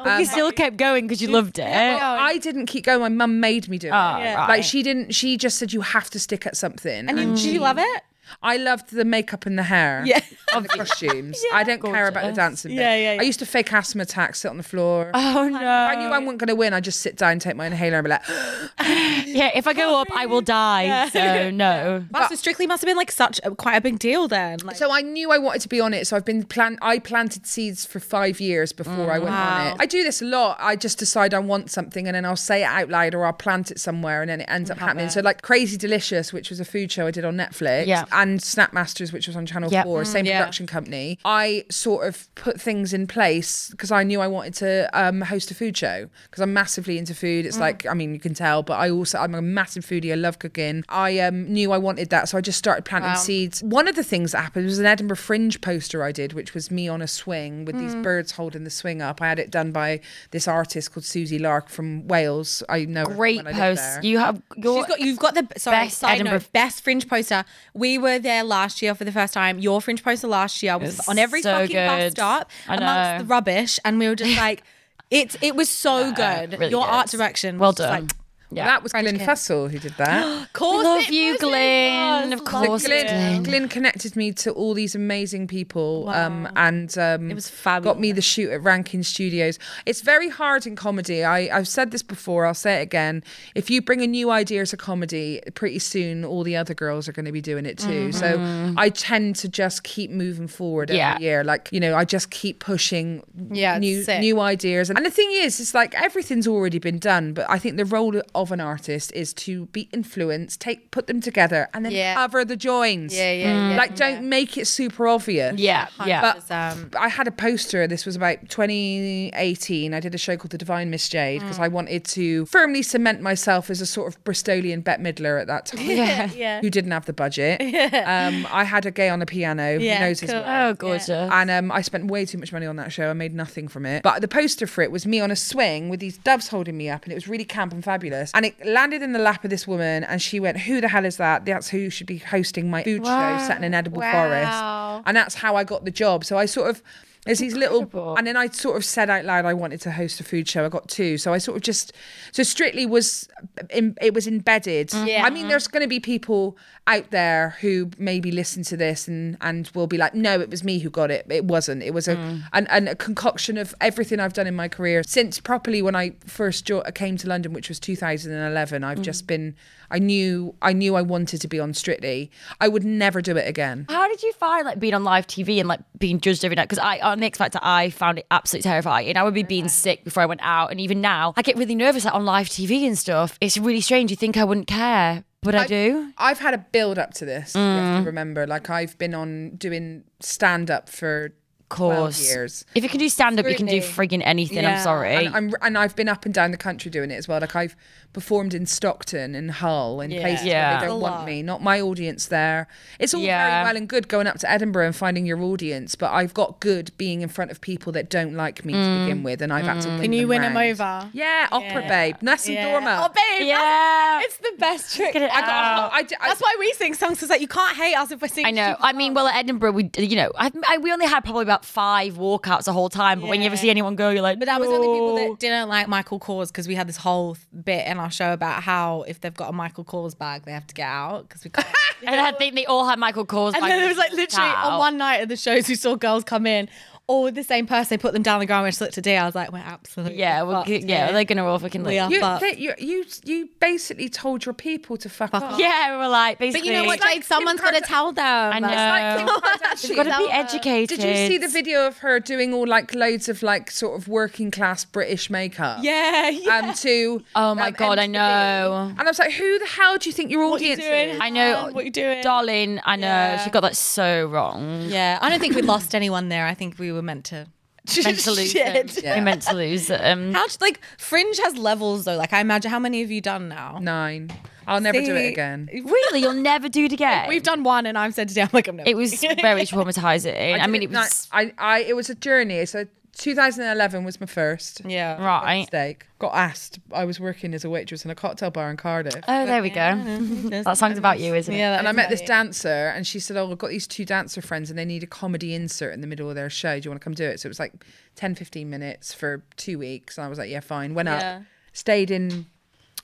But 0.07 0.19
you 0.19 0.25
um, 0.25 0.25
still 0.25 0.51
kept 0.51 0.77
going 0.77 1.07
because 1.07 1.21
you 1.21 1.29
loved 1.29 1.59
it. 1.59 1.63
Well, 1.65 2.17
I 2.19 2.37
didn't 2.51 2.67
keep 2.67 2.85
going. 2.85 2.99
My 3.01 3.09
mum 3.09 3.39
made 3.39 3.67
me 3.69 3.77
do 3.77 3.87
it. 3.87 3.91
Oh, 3.91 3.93
Yeah. 4.19 4.35
right. 4.35 4.47
Like 4.49 4.63
she 4.63 4.81
didn't. 4.83 5.13
She 5.13 5.37
just 5.37 5.57
said 5.57 5.73
you 5.73 5.81
have 5.81 6.09
to 6.11 6.19
stick 6.19 6.45
at 6.45 6.55
something. 6.57 7.07
And 7.09 7.19
you, 7.19 7.25
did 7.35 7.43
you 7.45 7.59
love 7.59 7.77
it? 7.77 8.01
I 8.41 8.57
loved 8.57 8.91
the 8.91 9.05
makeup 9.05 9.45
and 9.45 9.57
the 9.57 9.63
hair. 9.63 10.03
Yeah. 10.05 10.21
And 10.53 10.65
the 10.65 10.69
costumes. 10.69 11.41
I 11.53 11.63
don't 11.63 11.81
care 11.81 12.07
about 12.07 12.25
the 12.25 12.33
dancing. 12.33 12.71
bit. 12.71 12.79
Yeah, 12.79 12.95
yeah, 12.95 13.13
yeah. 13.13 13.21
I 13.21 13.23
used 13.23 13.39
to 13.39 13.45
fake 13.45 13.71
asthma 13.73 14.03
attacks, 14.03 14.39
sit 14.39 14.49
on 14.49 14.57
the 14.57 14.63
floor. 14.63 15.11
Oh 15.13 15.49
no. 15.49 15.57
I 15.57 15.95
knew 15.95 16.07
I 16.07 16.19
wasn't 16.19 16.39
going 16.39 16.47
to 16.47 16.55
win. 16.55 16.73
I 16.73 16.79
just 16.79 17.01
sit 17.01 17.17
down, 17.17 17.39
take 17.39 17.55
my 17.55 17.65
inhaler, 17.65 17.97
and 17.97 18.05
be 18.05 18.09
like, 18.09 18.23
Yeah, 19.27 19.51
if 19.53 19.67
I 19.67 19.73
go 19.73 19.99
up, 19.99 20.07
I 20.13 20.25
will 20.25 20.41
die. 20.41 21.09
So 21.09 21.49
no. 21.51 22.05
Wow, 22.17 22.27
so 22.29 22.35
Strictly 22.35 22.67
must 22.67 22.81
have 22.81 22.87
been 22.87 22.97
like 22.97 23.11
such 23.11 23.39
a, 23.43 23.53
quite 23.53 23.75
a 23.75 23.81
big 23.81 23.99
deal 23.99 24.27
then. 24.27 24.59
Like, 24.63 24.75
So 24.75 24.91
I 24.91 25.01
knew 25.01 25.31
I 25.31 25.37
wanted 25.37 25.61
to 25.61 25.69
be 25.69 25.79
on 25.79 25.93
it. 25.93 26.07
So 26.07 26.15
I've 26.15 26.25
been 26.25 26.43
plant. 26.43 26.79
I 26.81 26.99
planted 26.99 27.45
seeds 27.45 27.85
for 27.85 27.99
five 27.99 28.39
years 28.39 28.71
before 28.71 29.11
I 29.11 29.19
mm. 29.19 29.23
went 29.23 29.35
on 29.35 29.67
it. 29.67 29.77
I 29.79 29.85
do 29.85 30.03
this 30.03 30.21
a 30.21 30.25
lot. 30.25 30.57
I 30.59 30.75
just 30.75 30.97
decide 30.97 31.33
I 31.33 31.39
want 31.39 31.69
something, 31.71 32.07
and 32.07 32.15
then 32.15 32.25
I'll 32.25 32.35
say 32.35 32.61
it 32.61 32.65
out 32.65 32.89
loud, 32.89 33.13
or 33.13 33.25
I'll 33.25 33.33
plant 33.33 33.71
it 33.71 33.79
somewhere, 33.79 34.21
and 34.21 34.29
then 34.29 34.41
it 34.41 34.49
ends 34.49 34.71
up 34.71 34.77
happening. 34.77 35.09
So 35.09 35.21
like 35.21 35.41
Crazy 35.41 35.77
Delicious, 35.77 36.31
which 36.31 36.49
was 36.49 36.59
a 36.59 36.65
food 36.65 36.91
show 36.91 37.07
I 37.07 37.11
did 37.11 37.25
on 37.25 37.35
Netflix, 37.35 37.87
Yeah. 37.87 38.05
And 38.17 38.39
Snackmasters, 38.39 39.13
which 39.13 39.27
was 39.27 39.35
on 39.35 39.45
Channel 39.45 39.71
Yep. 39.71 39.85
Four, 39.85 40.03
same 40.03 40.25
yeah. 40.25 40.39
production 40.39 40.65
company. 40.65 41.19
I 41.23 41.65
sort 41.69 42.07
of 42.07 42.33
put 42.33 42.59
things 42.59 42.91
in 42.91 43.05
place 43.05 43.69
because 43.69 43.91
I 43.91 44.01
knew 44.03 44.19
I 44.21 44.27
wanted 44.27 44.55
to 44.55 44.89
um, 44.91 45.21
host 45.21 45.51
a 45.51 45.55
food 45.55 45.77
show 45.77 46.09
because 46.23 46.41
I'm 46.41 46.51
massively 46.51 46.97
into 46.97 47.13
food. 47.13 47.45
It's 47.45 47.59
like 47.59 47.85
I 47.85 47.93
mean 47.93 48.13
you 48.13 48.19
can 48.19 48.33
tell, 48.33 48.63
but 48.63 48.79
I 48.79 48.89
also 48.89 49.19
I'm 49.19 49.35
a 49.35 49.41
massive 49.41 49.85
foodie. 49.85 50.11
I 50.11 50.15
love 50.15 50.39
cooking. 50.39 50.83
I 50.89 51.19
um, 51.19 51.51
knew 51.53 51.71
I 51.71 51.77
wanted 51.77 52.09
that, 52.09 52.27
so 52.29 52.37
I 52.39 52.41
just 52.41 52.57
started 52.57 52.85
planting 52.85 53.15
seeds. 53.17 53.61
One 53.61 53.87
of 53.87 53.95
the 53.95 54.03
things 54.03 54.31
that 54.31 54.39
happened 54.41 54.65
was 54.65 54.79
an 54.79 54.87
Edinburgh 54.87 55.17
Fringe 55.17 55.61
poster 55.61 56.03
I 56.03 56.11
did, 56.11 56.33
which 56.33 56.55
was 56.55 56.71
me 56.71 56.87
on 56.87 57.03
a 57.03 57.07
swing 57.07 57.65
with 57.65 57.77
these 57.77 57.93
birds 57.95 58.31
holding 58.31 58.63
the 58.63 58.71
swing 58.71 58.99
up. 58.99 59.21
I 59.21 59.27
had 59.29 59.37
it 59.37 59.51
done 59.51 59.71
by 59.71 59.99
this 60.31 60.47
artist 60.47 60.91
called 60.91 61.05
Susie 61.05 61.37
Lark 61.37 61.69
from 61.69 62.07
Wales. 62.07 62.63
I 62.67 62.85
know 62.85 63.05
her 63.05 63.13
Great 63.13 63.37
when 63.37 63.47
I 63.47 63.49
lived 63.51 63.59
post. 63.59 63.81
there. 63.81 63.99
You 64.03 64.17
have 64.17 64.41
your 64.55 64.79
She's 64.79 64.87
got, 64.87 64.99
you've 65.01 65.19
got 65.19 65.35
the 65.35 65.47
sorry, 65.59 65.85
Best 65.85 66.03
Edinburgh- 66.03 66.31
note, 66.33 66.51
best 66.53 66.83
fringe 66.83 67.07
poster. 67.07 67.45
We 67.75 67.97
were 67.97 68.06
there 68.19 68.43
last 68.43 68.81
year 68.81 68.95
for 68.95 69.03
the 69.05 69.11
first 69.11 69.33
time. 69.33 69.59
Your 69.59 69.81
fringe 69.81 70.03
poster 70.03 70.27
last 70.27 70.61
year 70.63 70.77
was 70.77 70.99
on 71.07 71.17
every 71.17 71.41
so 71.41 71.51
fucking 71.53 71.75
bus 71.75 72.03
good. 72.03 72.11
stop 72.11 72.51
I 72.67 72.75
amongst 72.75 73.19
the 73.19 73.25
rubbish, 73.33 73.79
and 73.85 73.99
we 73.99 74.07
were 74.07 74.15
just 74.15 74.37
like, 74.45 74.63
it's 75.11 75.35
it 75.41 75.55
was 75.55 75.69
so 75.69 76.11
good. 76.13 76.53
really 76.53 76.69
Your 76.71 76.85
good. 76.85 76.91
art 76.91 77.07
direction, 77.09 77.59
well 77.59 77.73
done. 77.73 78.03
Like, 78.03 78.11
yeah. 78.49 78.65
That 78.65 78.83
was 78.83 78.93
Glyn 78.93 79.17
Fussell 79.19 79.69
who 79.69 79.77
did 79.77 79.93
that. 79.97 80.23
of 80.43 80.53
course, 80.53 80.85
love 80.85 81.01
it 81.01 81.09
you, 81.09 81.33
was, 81.33 81.41
it 81.41 81.45
Glyn. 81.45 82.33
Of 82.33 82.45
course 82.45 82.87
you. 82.87 82.93
it's 82.93 83.11
Glyn, 83.11 83.43
Glyn. 83.43 83.43
Glyn 83.43 83.67
connected 83.69 84.15
me 84.15 84.31
to 84.33 84.51
all 84.51 84.73
these 84.73 84.95
amazing 84.95 85.47
people 85.47 86.07
um, 86.09 86.47
and 86.55 86.97
um, 86.97 87.29
It 87.29 87.33
was 87.35 87.51
got 87.63 87.99
me 87.99 88.11
the 88.13 88.21
shoot 88.21 88.49
at 88.51 88.63
Rankin 88.63 89.03
Studios. 89.03 89.59
It's 89.85 90.01
very 90.01 90.29
hard 90.29 90.65
in 90.65 90.75
comedy. 90.77 91.23
I, 91.25 91.55
I've 91.57 91.67
said 91.67 91.91
this 91.91 92.03
before, 92.03 92.45
I'll 92.45 92.53
say 92.53 92.79
it 92.79 92.83
again. 92.83 93.23
If 93.53 93.69
you 93.69 93.81
bring 93.81 94.01
a 94.01 94.07
new 94.07 94.31
idea 94.31 94.65
to 94.65 94.77
comedy, 94.77 95.41
pretty 95.53 95.79
soon 95.79 96.23
all 96.23 96.43
the 96.43 96.55
other 96.55 96.73
girls 96.73 97.07
are 97.09 97.13
going 97.13 97.25
to 97.25 97.31
be 97.33 97.41
doing 97.41 97.65
it 97.65 97.77
too. 97.77 98.11
So 98.13 98.73
I 98.77 98.89
tend 98.89 99.35
to 99.37 99.49
just 99.49 99.83
keep 99.83 100.09
moving 100.09 100.47
forward 100.47 100.89
every 100.89 100.97
Yeah. 100.99 101.19
year. 101.19 101.43
Like, 101.43 101.69
you 101.71 101.79
know, 101.79 101.95
I 101.95 102.05
just 102.05 102.29
keep 102.31 102.59
pushing 102.59 103.23
Yeah, 103.51 103.77
new, 103.77 104.05
new 104.19 104.39
ideas. 104.39 104.89
And 104.89 105.05
the 105.05 105.11
thing 105.11 105.31
is, 105.33 105.59
it's 105.59 105.73
like 105.73 105.93
everything's 106.01 106.47
already 106.47 106.79
been 106.79 106.99
done, 106.99 107.33
but 107.33 107.45
I 107.49 107.59
think 107.59 107.75
the 107.77 107.85
role 107.85 108.21
of 108.41 108.51
an 108.51 108.61
artist 108.61 109.11
is 109.13 109.33
to 109.33 109.65
be 109.67 109.89
influenced, 109.91 110.59
take 110.61 110.91
put 110.91 111.07
them 111.07 111.19
together, 111.21 111.67
and 111.73 111.83
then 111.85 111.91
Yeah. 111.91 112.15
cover 112.15 112.43
the 112.45 112.55
joins. 112.55 113.15
Yeah, 113.15 113.31
yeah, 113.33 113.69
yeah. 113.71 113.77
Like, 113.77 113.95
don't 113.95 114.23
make 114.29 114.57
it 114.57 114.67
super 114.67 115.07
obvious. 115.07 115.59
Yeah, 115.59 115.87
yeah. 116.05 116.21
But 116.21 116.51
Um, 116.51 116.91
I 116.97 117.09
had 117.09 117.27
a 117.27 117.31
poster. 117.31 117.87
This 117.87 118.05
was 118.05 118.15
about 118.15 118.49
2018. 118.49 119.93
I 119.93 119.99
did 119.99 120.13
a 120.15 120.17
show 120.17 120.37
called 120.37 120.51
The 120.51 120.57
Divine 120.57 120.89
Miss 120.89 121.07
Jayde 121.09 121.39
because 121.39 121.59
I 121.59 121.67
wanted 121.67 122.03
to 122.05 122.45
firmly 122.47 122.81
cement 122.83 123.21
myself 123.21 123.69
as 123.69 123.81
a 123.81 123.85
sort 123.85 124.07
of 124.13 124.23
Bristolian 124.23 124.83
Bette 124.83 125.01
Midler 125.01 125.39
at 125.41 125.47
that 125.47 125.65
time. 125.67 125.77
Yeah. 125.97 126.29
yeah. 126.35 126.61
Who 126.61 126.69
didn't 126.69 126.91
have 126.91 127.05
the 127.05 127.13
budget. 127.13 127.61
Um, 128.07 128.47
I 128.51 128.63
had 128.63 128.85
a 128.85 128.91
gay 128.91 129.09
on 129.09 129.19
the 129.19 129.25
piano. 129.25 129.77
Yeah, 129.77 129.97
who 129.99 130.05
knows 130.05 130.19
his 130.19 130.31
cool. 130.31 130.39
work. 130.39 130.47
Oh, 130.49 130.73
gorgeous. 130.73 131.09
And 131.09 131.49
um, 131.49 131.71
I 131.71 131.81
spent 131.81 132.05
way 132.11 132.25
too 132.25 132.37
much 132.37 132.51
money 132.53 132.65
on 132.65 132.75
that 132.77 132.91
show. 132.91 133.09
I 133.09 133.13
made 133.13 133.33
nothing 133.33 133.67
from 133.67 133.85
it. 133.85 134.03
But 134.03 134.21
the 134.21 134.27
poster 134.27 134.67
for 134.67 134.81
it 134.81 134.91
was 134.91 135.05
me 135.05 135.19
on 135.19 135.31
a 135.31 135.35
swing 135.35 135.89
with 135.89 135.99
these 135.99 136.17
doves 136.17 136.47
holding 136.49 136.77
me 136.77 136.89
up, 136.89 137.03
and 137.03 137.11
it 137.11 137.15
was 137.15 137.27
really 137.27 137.45
camp 137.45 137.73
and 137.73 137.83
fabulous. 137.83 138.26
And 138.33 138.45
it 138.45 138.65
landed 138.65 139.01
in 139.01 139.13
the 139.13 139.19
lap 139.19 139.43
of 139.43 139.49
this 139.49 139.67
woman, 139.67 140.03
and 140.03 140.21
she 140.21 140.39
went, 140.39 140.59
"Who 140.61 140.81
the 140.81 140.87
hell 140.87 141.05
is 141.05 141.17
that? 141.17 141.45
That's 141.45 141.69
who 141.69 141.89
should 141.89 142.07
be 142.07 142.17
hosting 142.17 142.69
my 142.69 142.83
food 142.83 143.05
show 143.05 143.37
set 143.47 143.57
in 143.57 143.63
an 143.63 143.73
edible 143.73 144.01
Wow. 144.01 144.11
forest." 144.11 145.05
And 145.07 145.15
that's 145.15 145.35
how 145.35 145.55
I 145.55 145.63
got 145.63 145.85
the 145.85 145.91
job. 145.91 146.23
So 146.25 146.37
I 146.37 146.45
sort 146.45 146.69
of. 146.69 146.81
There's 147.27 147.39
these 147.39 147.55
little, 147.55 148.15
and 148.17 148.25
then 148.25 148.35
I 148.35 148.47
sort 148.47 148.77
of 148.77 148.85
said 148.85 149.09
out 149.09 149.25
loud 149.25 149.45
I 149.45 149.53
wanted 149.53 149.81
to 149.81 149.91
host 149.91 150.19
a 150.19 150.23
food 150.23 150.47
show. 150.47 150.65
I 150.65 150.69
got 150.69 150.87
two, 150.87 151.17
so 151.17 151.33
I 151.33 151.37
sort 151.37 151.57
of 151.57 151.61
just, 151.61 151.93
so 152.31 152.41
Strictly 152.41 152.85
was, 152.85 153.27
in, 153.69 153.95
it 154.01 154.13
was 154.13 154.27
embedded. 154.27 154.93
Yeah. 154.93 155.23
I 155.25 155.29
mean, 155.29 155.47
there's 155.47 155.67
going 155.67 155.83
to 155.83 155.89
be 155.89 155.99
people 155.99 156.57
out 156.87 157.11
there 157.11 157.55
who 157.59 157.91
maybe 157.97 158.31
listen 158.31 158.63
to 158.63 158.77
this 158.77 159.07
and 159.09 159.37
and 159.41 159.69
will 159.75 159.87
be 159.87 159.97
like, 159.97 160.15
no, 160.15 160.39
it 160.39 160.49
was 160.49 160.63
me 160.63 160.79
who 160.79 160.89
got 160.89 161.11
it. 161.11 161.25
It 161.29 161.45
wasn't. 161.45 161.83
It 161.83 161.93
was 161.93 162.07
a 162.07 162.15
mm. 162.15 162.41
and 162.53 162.67
an, 162.71 162.87
a 162.87 162.95
concoction 162.95 163.57
of 163.57 163.75
everything 163.81 164.19
I've 164.19 164.33
done 164.33 164.47
in 164.47 164.55
my 164.55 164.69
career 164.69 165.03
since 165.03 165.39
properly 165.39 165.81
when 165.81 165.95
I 165.95 166.13
first 166.25 166.65
jo- 166.65 166.81
came 166.95 167.17
to 167.17 167.27
London, 167.27 167.51
which 167.53 167.67
was 167.69 167.79
2011. 167.79 168.83
I've 168.83 168.99
mm. 168.99 169.01
just 169.01 169.27
been. 169.27 169.55
I 169.91 169.99
knew 169.99 170.55
I 170.61 170.73
knew 170.73 170.95
I 170.95 171.01
wanted 171.01 171.41
to 171.41 171.47
be 171.47 171.59
on 171.59 171.73
Strictly. 171.73 172.31
I 172.59 172.67
would 172.67 172.83
never 172.83 173.21
do 173.21 173.37
it 173.37 173.47
again. 173.47 173.85
How 173.89 174.07
did 174.07 174.23
you 174.23 174.33
find 174.33 174.65
like 174.65 174.79
being 174.79 174.93
on 174.93 175.03
live 175.03 175.27
TV 175.27 175.59
and 175.59 175.67
like 175.67 175.81
being 175.97 176.19
judged 176.19 176.43
every 176.43 176.55
night? 176.55 176.69
Because 176.69 176.79
I 176.79 176.99
on 176.99 177.19
the 177.19 177.25
X 177.25 177.37
Factor, 177.37 177.59
I 177.61 177.89
found 177.89 178.19
it 178.19 178.25
absolutely 178.31 178.69
terrifying. 178.69 179.17
I 179.17 179.23
would 179.23 179.33
be 179.33 179.43
being 179.43 179.67
sick 179.69 180.03
before 180.03 180.23
I 180.23 180.25
went 180.25 180.41
out, 180.43 180.71
and 180.71 180.79
even 180.79 181.01
now, 181.01 181.33
I 181.37 181.41
get 181.41 181.57
really 181.57 181.75
nervous 181.75 182.05
like 182.05 182.13
on 182.13 182.25
live 182.25 182.47
TV 182.47 182.85
and 182.85 182.97
stuff. 182.97 183.37
It's 183.41 183.57
really 183.57 183.81
strange. 183.81 184.11
You 184.11 184.17
think 184.17 184.37
I 184.37 184.43
wouldn't 184.43 184.67
care, 184.67 185.23
but 185.41 185.55
I, 185.55 185.67
do. 185.67 186.11
I've 186.17 186.39
had 186.39 186.53
a 186.53 186.57
build 186.57 186.97
up 186.97 187.13
to 187.15 187.25
this. 187.25 187.55
You 187.55 187.61
have 187.61 187.97
to 187.97 188.03
mm. 188.03 188.05
remember, 188.05 188.47
like 188.47 188.69
I've 188.69 188.97
been 188.97 189.13
on 189.13 189.51
doing 189.57 190.03
stand 190.19 190.69
up 190.69 190.89
for 190.89 191.25
Of 191.25 191.29
12 191.29 191.33
course. 191.69 192.21
years. 192.27 192.65
If 192.75 192.83
you 192.83 192.89
can 192.89 192.99
do 192.99 193.09
stand 193.09 193.39
up, 193.39 193.47
you 193.47 193.55
can 193.55 193.65
do 193.65 193.79
frigging 193.81 194.21
anything. 194.25 194.65
I'm 194.65 194.81
sorry. 194.81 195.15
And, 195.15 195.35
I'm, 195.35 195.53
and 195.61 195.77
I've 195.77 195.95
been 195.95 196.09
up 196.09 196.25
and 196.25 196.33
down 196.33 196.51
the 196.51 196.57
country 196.57 196.89
doing 196.91 197.11
it 197.11 197.15
as 197.15 197.27
well. 197.27 197.39
Like 197.41 197.55
I've 197.55 197.75
performed 198.13 198.53
in 198.53 198.65
Stockton 198.65 199.35
and 199.35 199.51
Hull 199.51 200.01
and 200.01 200.11
Yeah. 200.11 200.21
places 200.21 200.45
Yeah. 200.45 200.71
where 200.71 200.79
they 200.81 200.87
don't 200.87 201.01
want 201.01 201.15
lot. 201.17 201.25
me, 201.25 201.43
not 201.43 201.61
my 201.61 201.79
audience 201.81 202.27
there. 202.27 202.67
It's 202.99 203.13
all 203.13 203.21
Yeah. 203.21 203.49
very 203.49 203.63
well 203.65 203.77
and 203.77 203.87
good 203.87 204.07
going 204.07 204.27
up 204.27 204.39
to 204.39 204.49
Edinburgh 204.49 204.87
and 204.87 204.95
finding 204.95 205.25
your 205.25 205.41
audience, 205.41 205.95
but 205.95 206.11
I've 206.11 206.33
got 206.33 206.59
good 206.59 206.91
being 206.97 207.21
in 207.21 207.29
front 207.29 207.51
of 207.51 207.61
people 207.61 207.91
that 207.93 208.09
don't 208.09 208.33
like 208.33 208.65
me 208.65 208.73
to 208.73 208.79
mm. 208.79 209.05
begin 209.05 209.23
with, 209.23 209.41
and 209.41 209.51
I've 209.53 209.65
had 209.65 209.81
to. 209.81 209.89
Mm. 209.89 210.01
Can 210.01 210.13
you 210.13 210.27
win 210.27 210.41
them 210.41 210.57
over? 210.57 211.09
Yeah, 211.13 211.47
opera 211.51 211.83
babe, 211.87 212.15
Nessun 212.21 212.55
Yeah. 212.55 212.79
Dorma. 212.79 213.05
Oh, 213.05 213.13
babe. 213.13 213.47
Yeah. 213.47 214.21
It's 214.23 214.37
the 214.37 214.53
best 214.57 214.95
trick. 214.95 215.13
Get 215.13 215.21
it 215.23 215.31
I 215.31 215.41
got. 215.41 215.49
out. 215.49 215.93
I, 215.93 216.03
d- 216.03 216.15
I- 216.19 216.29
That's 216.29 216.41
why 216.41 216.55
we 216.59 216.71
sing 216.73 216.93
songs 216.93 217.17
because 217.17 217.29
like 217.29 217.41
you 217.41 217.47
can't 217.47 217.75
hate 217.77 217.95
us 217.95 218.11
if 218.11 218.21
we're 218.21 218.27
singing. 218.29 218.47
I 218.47 218.51
know. 218.51 218.77
I 218.79 218.93
mean, 218.93 219.13
well, 219.13 219.27
at 219.27 219.35
Edinburgh, 219.35 219.73
we, 219.73 219.89
you 219.97 220.15
know, 220.15 220.31
I, 220.35 220.51
I, 220.67 220.77
we 220.77 220.91
only 220.91 221.05
had 221.05 221.23
probably 221.23 221.43
about 221.43 221.56
five 221.65 222.13
walkouts 222.15 222.65
the 222.65 222.73
whole 222.73 222.89
time. 222.89 223.19
But 223.21 223.27
when 223.29 223.41
you 223.41 223.47
ever 223.47 223.57
see 223.57 223.69
anyone 223.69 223.95
go, 223.95 224.09
you're 224.09 224.21
like, 224.21 224.39
But 224.39 224.45
that 224.45 224.59
was 224.59 224.69
only 224.69 224.87
people 224.87 225.15
that 225.15 225.39
didn't 225.39 225.69
like 225.69 225.87
Michael 225.87 226.19
Kors 226.19 226.47
because 226.47 226.67
we 226.67 226.75
had 226.75 226.87
this 226.87 226.97
whole 226.97 227.35
th- 227.35 227.45
bit 227.63 227.87
in 227.87 227.97
our 227.99 228.11
show 228.11 228.33
about 228.33 228.63
how 228.63 229.03
if 229.07 229.21
they've 229.21 229.33
got 229.33 229.49
a 229.49 229.53
Michael 229.53 229.83
Kors 229.85 230.17
bag, 230.17 230.43
they 230.43 230.51
have 230.51 230.67
to 230.67 230.73
get 230.75 230.87
out 230.87 231.27
because 231.27 231.43
we 231.43 231.49
can't. 231.49 231.67
And 232.03 232.21
I 232.21 232.31
think 232.31 232.53
they 232.53 232.65
all 232.67 232.87
had 232.87 232.99
Michael 232.99 233.25
Kors. 233.25 233.55
and 233.55 233.63
then 233.63 233.79
there 233.79 233.87
was 233.87 233.97
like 233.97 234.11
literally 234.13 234.49
on 234.51 234.77
one 234.77 234.97
night 234.97 235.17
of 235.23 235.29
the 235.29 235.35
shows 235.35 235.67
we 235.67 235.73
saw 235.73 235.95
girls 235.95 236.23
come 236.23 236.45
in, 236.45 236.69
all 237.07 237.31
the 237.31 237.43
same 237.43 237.65
person. 237.65 237.87
They 237.89 237.97
put 238.01 238.11
them 238.11 238.21
down 238.21 238.39
the 238.41 238.45
ground. 238.45 238.65
We 238.65 238.69
just 238.69 238.81
looked 238.81 238.97
at 238.97 239.03
Dia. 239.05 239.21
I 239.21 239.25
was 239.25 239.33
like, 239.33 239.51
we're 239.53 239.59
absolutely 239.59 240.17
Yeah, 240.19 240.43
we're, 240.43 240.53
fucked 240.55 240.67
yeah, 240.69 241.05
here. 241.05 241.13
they're 241.13 241.23
gonna 241.23 241.45
all 241.45 241.57
fucking 241.57 241.83
We 241.83 241.99
leave. 242.01 242.11
you, 242.11 242.19
they- 242.41 242.55
you, 242.57 242.73
you, 242.77 243.05
you 243.23 243.49
basically 243.61 244.09
told 244.09 244.45
your 244.45 244.53
people 244.53 244.97
to 244.97 245.07
fuck, 245.09 245.33
off. 245.33 245.57
Yeah, 245.57 245.91
we 245.93 245.97
were 245.99 246.09
like, 246.09 246.37
But 246.39 246.63
you 246.65 246.73
know 246.73 246.83
what, 246.83 246.95
It's 246.95 247.05
like 247.05 247.21
Jayde? 247.21 247.23
Someone's 247.23 247.61
Kim 247.61 247.71
got 247.71 247.79
to 247.79 247.81
tell 247.85 248.11
them. 248.11 248.25
I 248.53 248.59
know. 248.59 248.67
Like, 248.67 249.17
Kim 249.19 249.27
Kardashian. 249.27 249.87
You've 249.89 250.05
got 250.05 250.17
to 250.19 250.25
be 250.25 250.31
educated. 250.31 250.99
Did 250.99 251.07
you 251.07 251.27
see 251.27 251.37
the 251.37 251.47
video 251.47 251.87
of 251.87 251.99
her 251.99 252.19
doing 252.19 252.53
all 252.53 252.67
like 252.67 252.93
loads 252.93 253.29
of 253.29 253.41
like 253.41 253.71
sort 253.71 253.97
of 253.97 254.09
working 254.09 254.51
class 254.51 254.83
British 254.83 255.29
makeup? 255.29 255.79
yeah, 255.83 256.27
yeah. 256.29 256.57
Um, 256.57 256.73
to 256.73 257.23
Oh 257.35 257.55
my 257.55 257.67
um, 257.67 257.73
God, 257.73 257.99
I 257.99 258.07
know. 258.07 258.91
And 258.97 258.99
I 258.99 259.05
was 259.05 259.19
like, 259.19 259.31
who 259.31 259.59
the 259.59 259.65
hell 259.65 259.97
do 259.97 260.09
you 260.09 260.13
think 260.13 260.29
your 260.29 260.41
What 260.49 260.61
you 260.61 260.73
audience 260.73 260.81
doing? 260.81 261.09
is? 261.11 261.19
I 261.21 261.29
know. 261.29 261.69
What 261.71 261.85
you 261.85 261.91
doing? 261.91 262.21
Darling, 262.21 262.79
I 262.83 262.95
know. 262.97 263.07
Yeah. 263.07 263.43
She 263.45 263.49
got 263.49 263.61
that 263.61 263.77
so 263.77 264.25
wrong. 264.27 264.81
yeah, 264.89 265.19
I 265.21 265.29
don't 265.29 265.39
think 265.39 265.55
we 265.55 265.61
lost 265.61 265.95
anyone 265.95 266.27
there. 266.29 266.45
I 266.45 266.53
think 266.53 266.77
we 266.77 266.91
were 266.91 266.96
meant 267.01 267.25
to. 267.25 267.47
Meant 268.03 268.19
to 268.19 268.31
lose 268.31 268.51
them. 268.51 268.87
Shit. 268.89 269.15
We 269.15 269.21
meant 269.21 269.43
to 269.43 269.55
lose 269.55 269.87
them. 269.87 270.27
Um, 270.27 270.33
how 270.33 270.45
like 270.59 270.81
Fringe 270.97 271.37
has 271.37 271.55
levels 271.55 272.03
though. 272.03 272.17
Like 272.17 272.33
I 272.33 272.41
imagine 272.41 272.69
how 272.69 272.79
many 272.79 272.99
have 272.99 273.11
you 273.11 273.21
done 273.21 273.47
now? 273.47 273.79
Nine. 273.81 274.29
I'll 274.67 274.81
never 274.81 274.99
do 274.99 275.15
it 275.15 275.29
again. 275.29 275.69
Really? 275.73 276.19
You'll 276.19 276.33
never 276.33 276.67
do 276.67 276.83
it 276.83 276.91
again? 276.91 277.29
We've 277.29 277.43
done 277.43 277.63
one, 277.63 277.85
and 277.85 277.97
I've 277.97 278.13
said 278.13 278.27
today, 278.27 278.41
I'm 278.41 278.49
like, 278.51 278.67
I'm 278.67 278.75
never. 278.75 278.89
It 278.89 278.97
was 278.97 279.13
very 279.21 279.61
traumatizing. 279.61 280.53
I, 280.53 280.59
did 280.59 280.71
mean, 280.71 280.83
it 280.83 280.91
no, 280.91 280.99
was. 280.99 281.29
I, 281.31 281.53
I, 281.57 281.79
it 281.79 281.95
was 281.95 282.09
a 282.09 282.15
journey. 282.15 282.65
So 282.65 282.85
2011 283.17 284.03
was 284.03 284.19
my 284.19 284.25
first. 284.27 284.81
yeah. 284.85 285.21
Right. 285.23 285.59
Mistake. 285.61 286.05
Got 286.19 286.33
asked. 286.35 286.79
I 286.93 287.05
was 287.05 287.19
working 287.19 287.53
as 287.53 287.65
a 287.65 287.69
waitress 287.69 288.05
in 288.05 288.11
a 288.11 288.15
cocktail 288.15 288.51
bar 288.51 288.69
in 288.69 288.77
Cardiff. 288.77 289.23
Oh, 289.27 289.45
there 289.45 289.61
we 289.61 289.69
go. 289.69 289.95
That 290.63 290.77
song's 290.77 290.97
about 290.97 291.19
you, 291.19 291.33
isn't 291.35 291.53
it? 291.53 291.57
Yeah, 291.57 291.71
that 291.71 291.79
and 291.79 291.87
I 291.87 291.91
is 291.91 291.95
met 291.95 292.09
this 292.09 292.19
funny. 292.21 292.27
dancer, 292.27 292.91
and 292.95 293.05
she 293.05 293.19
said, 293.19 293.37
"Oh, 293.37 293.51
I've 293.51 293.57
got 293.57 293.69
these 293.69 293.87
two 293.87 294.05
dancer 294.05 294.41
friends, 294.41 294.69
and 294.69 294.77
they 294.79 294.85
need 294.85 295.03
a 295.03 295.07
comedy 295.07 295.53
insert 295.53 295.93
in 295.93 296.01
the 296.01 296.07
middle 296.07 296.29
of 296.29 296.35
their 296.35 296.49
show. 296.49 296.79
Do 296.79 296.85
you 296.85 296.91
want 296.91 297.01
to 297.01 297.03
come 297.03 297.13
do 297.13 297.25
it?" 297.25 297.39
So 297.39 297.47
it 297.47 297.49
was 297.49 297.59
like 297.59 297.73
10, 298.15 298.35
15 298.35 298.69
minutes 298.69 299.13
for 299.13 299.43
two 299.57 299.77
weeks, 299.79 300.17
and 300.17 300.25
I 300.25 300.29
was 300.29 300.37
like, 300.39 300.49
"Yeah, 300.49 300.59
fine." 300.61 300.93
Went 300.93 301.09
Yeah. 301.09 301.37
up, 301.37 301.43
stayed 301.73 302.09
in 302.11 302.45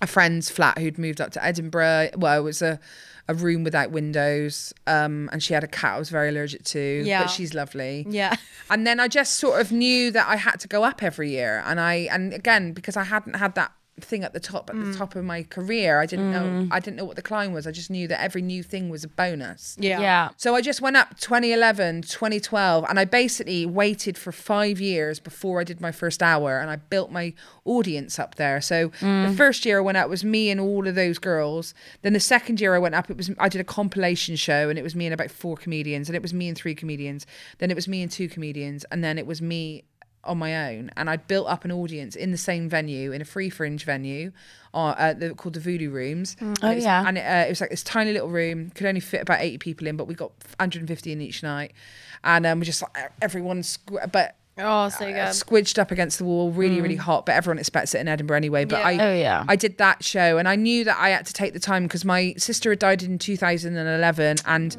a 0.01 0.07
friend's 0.07 0.49
flat 0.49 0.77
who'd 0.79 0.97
moved 0.97 1.21
up 1.21 1.31
to 1.31 1.43
Edinburgh. 1.45 2.09
Well, 2.17 2.39
it 2.39 2.43
was 2.43 2.61
a 2.61 2.79
a 3.27 3.33
room 3.33 3.63
without 3.63 3.91
windows, 3.91 4.73
um, 4.87 5.29
and 5.31 5.41
she 5.41 5.53
had 5.53 5.63
a 5.63 5.67
cat 5.67 5.95
I 5.95 5.99
was 5.99 6.09
very 6.09 6.29
allergic 6.29 6.63
to. 6.65 7.03
Yeah. 7.05 7.23
but 7.23 7.29
she's 7.29 7.53
lovely. 7.53 8.05
Yeah. 8.09 8.35
And 8.69 8.87
then 8.87 8.99
I 8.99 9.07
just 9.07 9.35
sort 9.35 9.59
of 9.61 9.71
knew 9.71 10.09
that 10.11 10.27
I 10.27 10.37
had 10.37 10.59
to 10.61 10.67
go 10.67 10.83
up 10.83 11.03
every 11.03 11.29
year, 11.31 11.61
and 11.65 11.79
I 11.79 12.07
and 12.11 12.33
again 12.33 12.71
because 12.71 12.97
I 12.97 13.03
hadn't 13.03 13.35
had 13.35 13.55
that 13.55 13.71
thing 14.01 14.23
at 14.23 14.33
the 14.33 14.39
top 14.39 14.69
at 14.71 14.75
Mm. 14.75 14.91
the 14.91 14.97
top 14.97 15.15
of 15.15 15.23
my 15.23 15.43
career, 15.43 15.99
I 15.99 16.05
didn't 16.07 16.31
know 16.31 16.67
I 16.71 16.79
didn't 16.79 16.97
know 16.97 17.05
what 17.05 17.15
the 17.15 17.21
climb 17.21 17.53
was. 17.53 17.67
I 17.67 17.71
just 17.71 17.91
knew 17.91 18.07
that 18.07 18.19
every 18.21 18.41
new 18.41 18.63
thing 18.63 18.89
was 18.89 19.03
a 19.03 19.07
bonus. 19.07 19.75
Yeah. 19.79 19.99
Yeah. 19.99 20.29
So 20.37 20.55
I 20.55 20.61
just 20.61 20.81
went 20.81 20.97
up 20.97 21.19
2011, 21.19 22.01
2012, 22.03 22.85
and 22.89 22.99
I 22.99 23.05
basically 23.05 23.65
waited 23.65 24.17
for 24.17 24.31
five 24.31 24.79
years 24.81 25.19
before 25.19 25.59
I 25.61 25.63
did 25.63 25.79
my 25.79 25.91
first 25.91 26.23
hour, 26.23 26.59
and 26.59 26.69
I 26.71 26.77
built 26.77 27.11
my 27.11 27.33
audience 27.65 28.17
up 28.19 28.35
there. 28.35 28.59
So 28.61 28.91
the 28.99 29.33
first 29.37 29.65
year 29.65 29.77
I 29.77 29.81
went 29.81 29.97
up 29.97 30.09
was 30.09 30.23
me 30.23 30.49
and 30.49 30.59
all 30.59 30.87
of 30.87 30.95
those 30.95 31.17
girls. 31.19 31.73
Then 32.01 32.13
the 32.13 32.19
second 32.19 32.59
year 32.59 32.75
I 32.75 32.79
went 32.79 32.95
up, 32.95 33.09
it 33.09 33.17
was 33.17 33.29
I 33.39 33.49
did 33.49 33.61
a 33.61 33.63
compilation 33.63 34.35
show, 34.35 34.69
and 34.69 34.79
it 34.79 34.83
was 34.83 34.95
me 34.95 35.05
and 35.05 35.13
about 35.13 35.31
four 35.31 35.55
comedians, 35.55 36.09
and 36.09 36.15
it 36.15 36.21
was 36.21 36.33
me 36.33 36.47
and 36.47 36.57
three 36.57 36.75
comedians. 36.75 37.25
Then 37.59 37.69
it 37.71 37.75
was 37.75 37.87
me 37.87 38.01
and 38.01 38.11
two 38.11 38.27
comedians, 38.27 38.85
and 38.91 39.03
then 39.03 39.17
it 39.17 39.27
was 39.27 39.41
me 39.41 39.83
on 40.23 40.37
my 40.37 40.73
own, 40.73 40.89
and 40.95 41.09
I'd 41.09 41.27
built 41.27 41.47
up 41.47 41.65
an 41.65 41.71
audience 41.71 42.15
in 42.15 42.31
the 42.31 42.37
same 42.37 42.69
venue, 42.69 43.11
in 43.11 43.21
a 43.21 43.25
free 43.25 43.49
fringe 43.49 43.83
venue, 43.83 44.31
uh, 44.73 44.77
uh, 44.97 45.13
the, 45.13 45.33
called 45.35 45.53
the 45.55 45.59
Voodoo 45.59 45.89
Rooms. 45.89 46.35
And 46.39 46.57
Oh, 46.63 46.71
it 46.71 46.75
was- 46.75 46.83
yeah. 46.85 47.03
and 47.07 47.17
it, 47.17 47.21
uh, 47.21 47.45
it 47.45 47.49
was 47.49 47.61
like 47.61 47.69
this 47.69 47.83
tiny 47.83 48.13
little 48.13 48.29
room, 48.29 48.69
could 48.71 48.87
only 48.87 48.99
fit 49.01 49.21
about 49.21 49.41
eighty 49.41 49.57
people 49.57 49.87
in, 49.87 49.97
but 49.97 50.07
we 50.07 50.15
got 50.15 50.31
150 50.59 51.11
in 51.11 51.21
each 51.21 51.43
night, 51.43 51.73
and 52.23 52.45
um, 52.45 52.59
we 52.59 52.65
just 52.65 52.81
like 52.81 53.11
everyone, 53.21 53.61
squ- 53.61 54.11
but. 54.11 54.35
Oh, 54.55 54.87
so 54.89 55.07
uh, 55.07 55.09
good. 55.11 55.17
squidged 55.33 55.79
up 55.79 55.89
against 55.89 56.19
the 56.19 56.25
wall, 56.25 56.51
really, 56.51 56.79
really 56.79 56.95
hot. 56.95 57.25
But 57.25 57.33
everyone 57.33 57.57
expects 57.57 57.95
it 57.95 58.01
in 58.01 58.07
Edinburgh 58.07 58.37
anyway. 58.37 58.65
But 58.65 58.81
Yeah. 58.81 58.85
I, 58.87 58.93
Oh, 59.09 59.13
yeah. 59.15 59.45
I 59.47 59.55
did 59.55 59.79
that 59.79 60.03
show, 60.03 60.37
and 60.37 60.47
I 60.47 60.55
knew 60.55 60.83
that 60.83 60.95
I 60.99 61.09
had 61.09 61.25
to 61.25 61.33
take 61.33 61.53
the 61.53 61.59
time 61.59 61.83
because 61.85 62.05
my 62.05 62.35
sister 62.37 62.69
had 62.69 62.77
died 62.77 63.01
in 63.01 63.17
2011, 63.17 64.37
and 64.45 64.77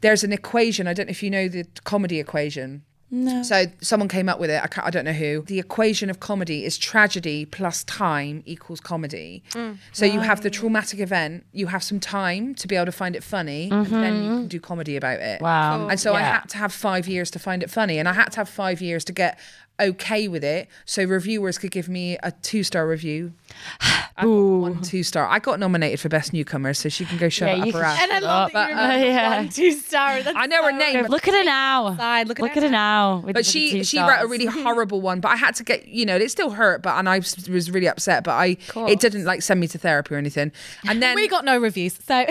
there's 0.00 0.24
an 0.24 0.32
equation. 0.32 0.88
I 0.88 0.92
don't 0.92 1.06
know 1.06 1.10
if 1.12 1.22
you 1.22 1.30
know 1.30 1.46
the 1.46 1.64
comedy 1.84 2.18
equation. 2.18 2.82
No. 3.14 3.42
So 3.42 3.66
someone 3.82 4.08
came 4.08 4.30
up 4.30 4.40
with 4.40 4.48
it. 4.48 4.62
I, 4.64 4.66
can't, 4.66 4.86
I 4.86 4.90
don't 4.90 5.04
know 5.04 5.12
who. 5.12 5.42
The 5.42 5.58
equation 5.58 6.08
of 6.08 6.18
comedy 6.18 6.64
is 6.64 6.78
tragedy 6.78 7.44
plus 7.44 7.84
time 7.84 8.42
equals 8.46 8.80
comedy. 8.80 9.44
Mm. 9.50 9.76
So 9.92 10.06
you 10.06 10.20
have 10.20 10.40
the 10.40 10.48
traumatic 10.48 10.98
event. 10.98 11.44
You 11.52 11.66
have 11.66 11.82
some 11.82 12.00
time 12.00 12.54
to 12.54 12.66
be 12.66 12.74
able 12.74 12.86
to 12.86 12.92
find 12.92 13.14
it 13.14 13.22
funny, 13.22 13.68
and 13.70 13.86
then 13.86 14.14
you 14.16 14.30
mm-hmm. 14.30 14.38
can 14.38 14.48
do 14.48 14.60
comedy 14.60 14.96
about 14.96 15.20
it. 15.20 15.42
Wow. 15.42 15.88
And 15.88 16.00
so 16.00 16.14
I 16.14 16.20
had 16.20 16.48
to 16.48 16.56
have 16.56 16.72
five 16.72 17.06
years 17.06 17.30
to 17.32 17.38
find 17.38 17.62
it 17.62 17.70
funny, 17.70 17.98
and 17.98 18.08
I 18.08 18.14
had 18.14 18.30
to 18.32 18.36
have 18.38 18.48
five 18.48 18.80
years 18.80 19.04
to 19.04 19.12
get 19.12 19.38
okay 19.82 20.28
with 20.28 20.44
it, 20.44 20.68
so 20.84 21.04
reviewers 21.04 21.58
could 21.58 21.70
give 21.70 21.88
me 21.88 22.18
a 22.22 22.32
two 22.32 22.62
star 22.62 22.86
review. 22.88 23.32
I 23.80 24.22
got 24.22 24.26
one 24.28 24.82
two 24.82 25.02
star. 25.02 25.26
I 25.26 25.38
got 25.38 25.58
nominated 25.60 26.00
for 26.00 26.08
best 26.08 26.32
newcomer, 26.32 26.74
so 26.74 26.88
she 26.88 27.04
can 27.04 27.18
go 27.18 27.28
shut 27.28 27.48
Yeah, 27.48 27.62
up 27.62 27.66
you 27.66 27.72
her 27.72 27.82
ass. 27.82 28.00
And 28.02 28.12
I 28.12 28.18
love 28.20 28.52
that 28.52 28.68
you 28.70 28.74
But, 28.76 28.90
uh, 28.90 28.96
yeah. 29.04 29.36
one 29.40 29.48
two 29.48 29.72
star. 29.72 30.22
That's 30.22 30.36
I 30.36 30.46
know 30.46 30.62
her 30.64 30.70
so 30.70 30.76
name. 30.78 31.06
Look 31.06 31.28
at 31.28 31.34
her 31.34 31.44
now. 31.44 31.96
Side, 31.96 32.28
look 32.28 32.38
at 32.38 32.42
Look 32.42 32.52
her 32.52 32.58
at 32.58 32.62
her 32.64 32.70
now. 32.70 33.16
with 33.24 33.34
But 33.34 33.44
the 33.44 33.50
she 33.50 33.70
two 33.72 33.84
she 33.84 33.98
wrote 34.00 34.22
a 34.22 34.26
really 34.26 34.46
horrible 34.62 35.00
one. 35.00 35.20
But 35.20 35.28
I 35.32 35.36
had 35.36 35.54
to 35.56 35.64
get 35.64 35.86
you 35.88 36.06
know 36.06 36.16
it 36.16 36.30
still 36.30 36.50
hurt. 36.50 36.82
But 36.82 36.98
and 36.98 37.08
I 37.08 37.18
was, 37.18 37.48
was 37.48 37.70
really 37.70 37.88
upset. 37.88 38.24
But 38.24 38.32
I 38.32 38.56
it 38.88 39.00
didn't 39.00 39.24
like 39.24 39.42
send 39.42 39.60
me 39.60 39.68
to 39.68 39.78
therapy 39.78 40.14
or 40.14 40.18
anything. 40.18 40.52
And 40.88 41.02
then 41.02 41.14
We 41.16 41.28
got 41.28 41.44
no 41.44 41.58
reviews, 41.58 41.98
so 42.06 42.24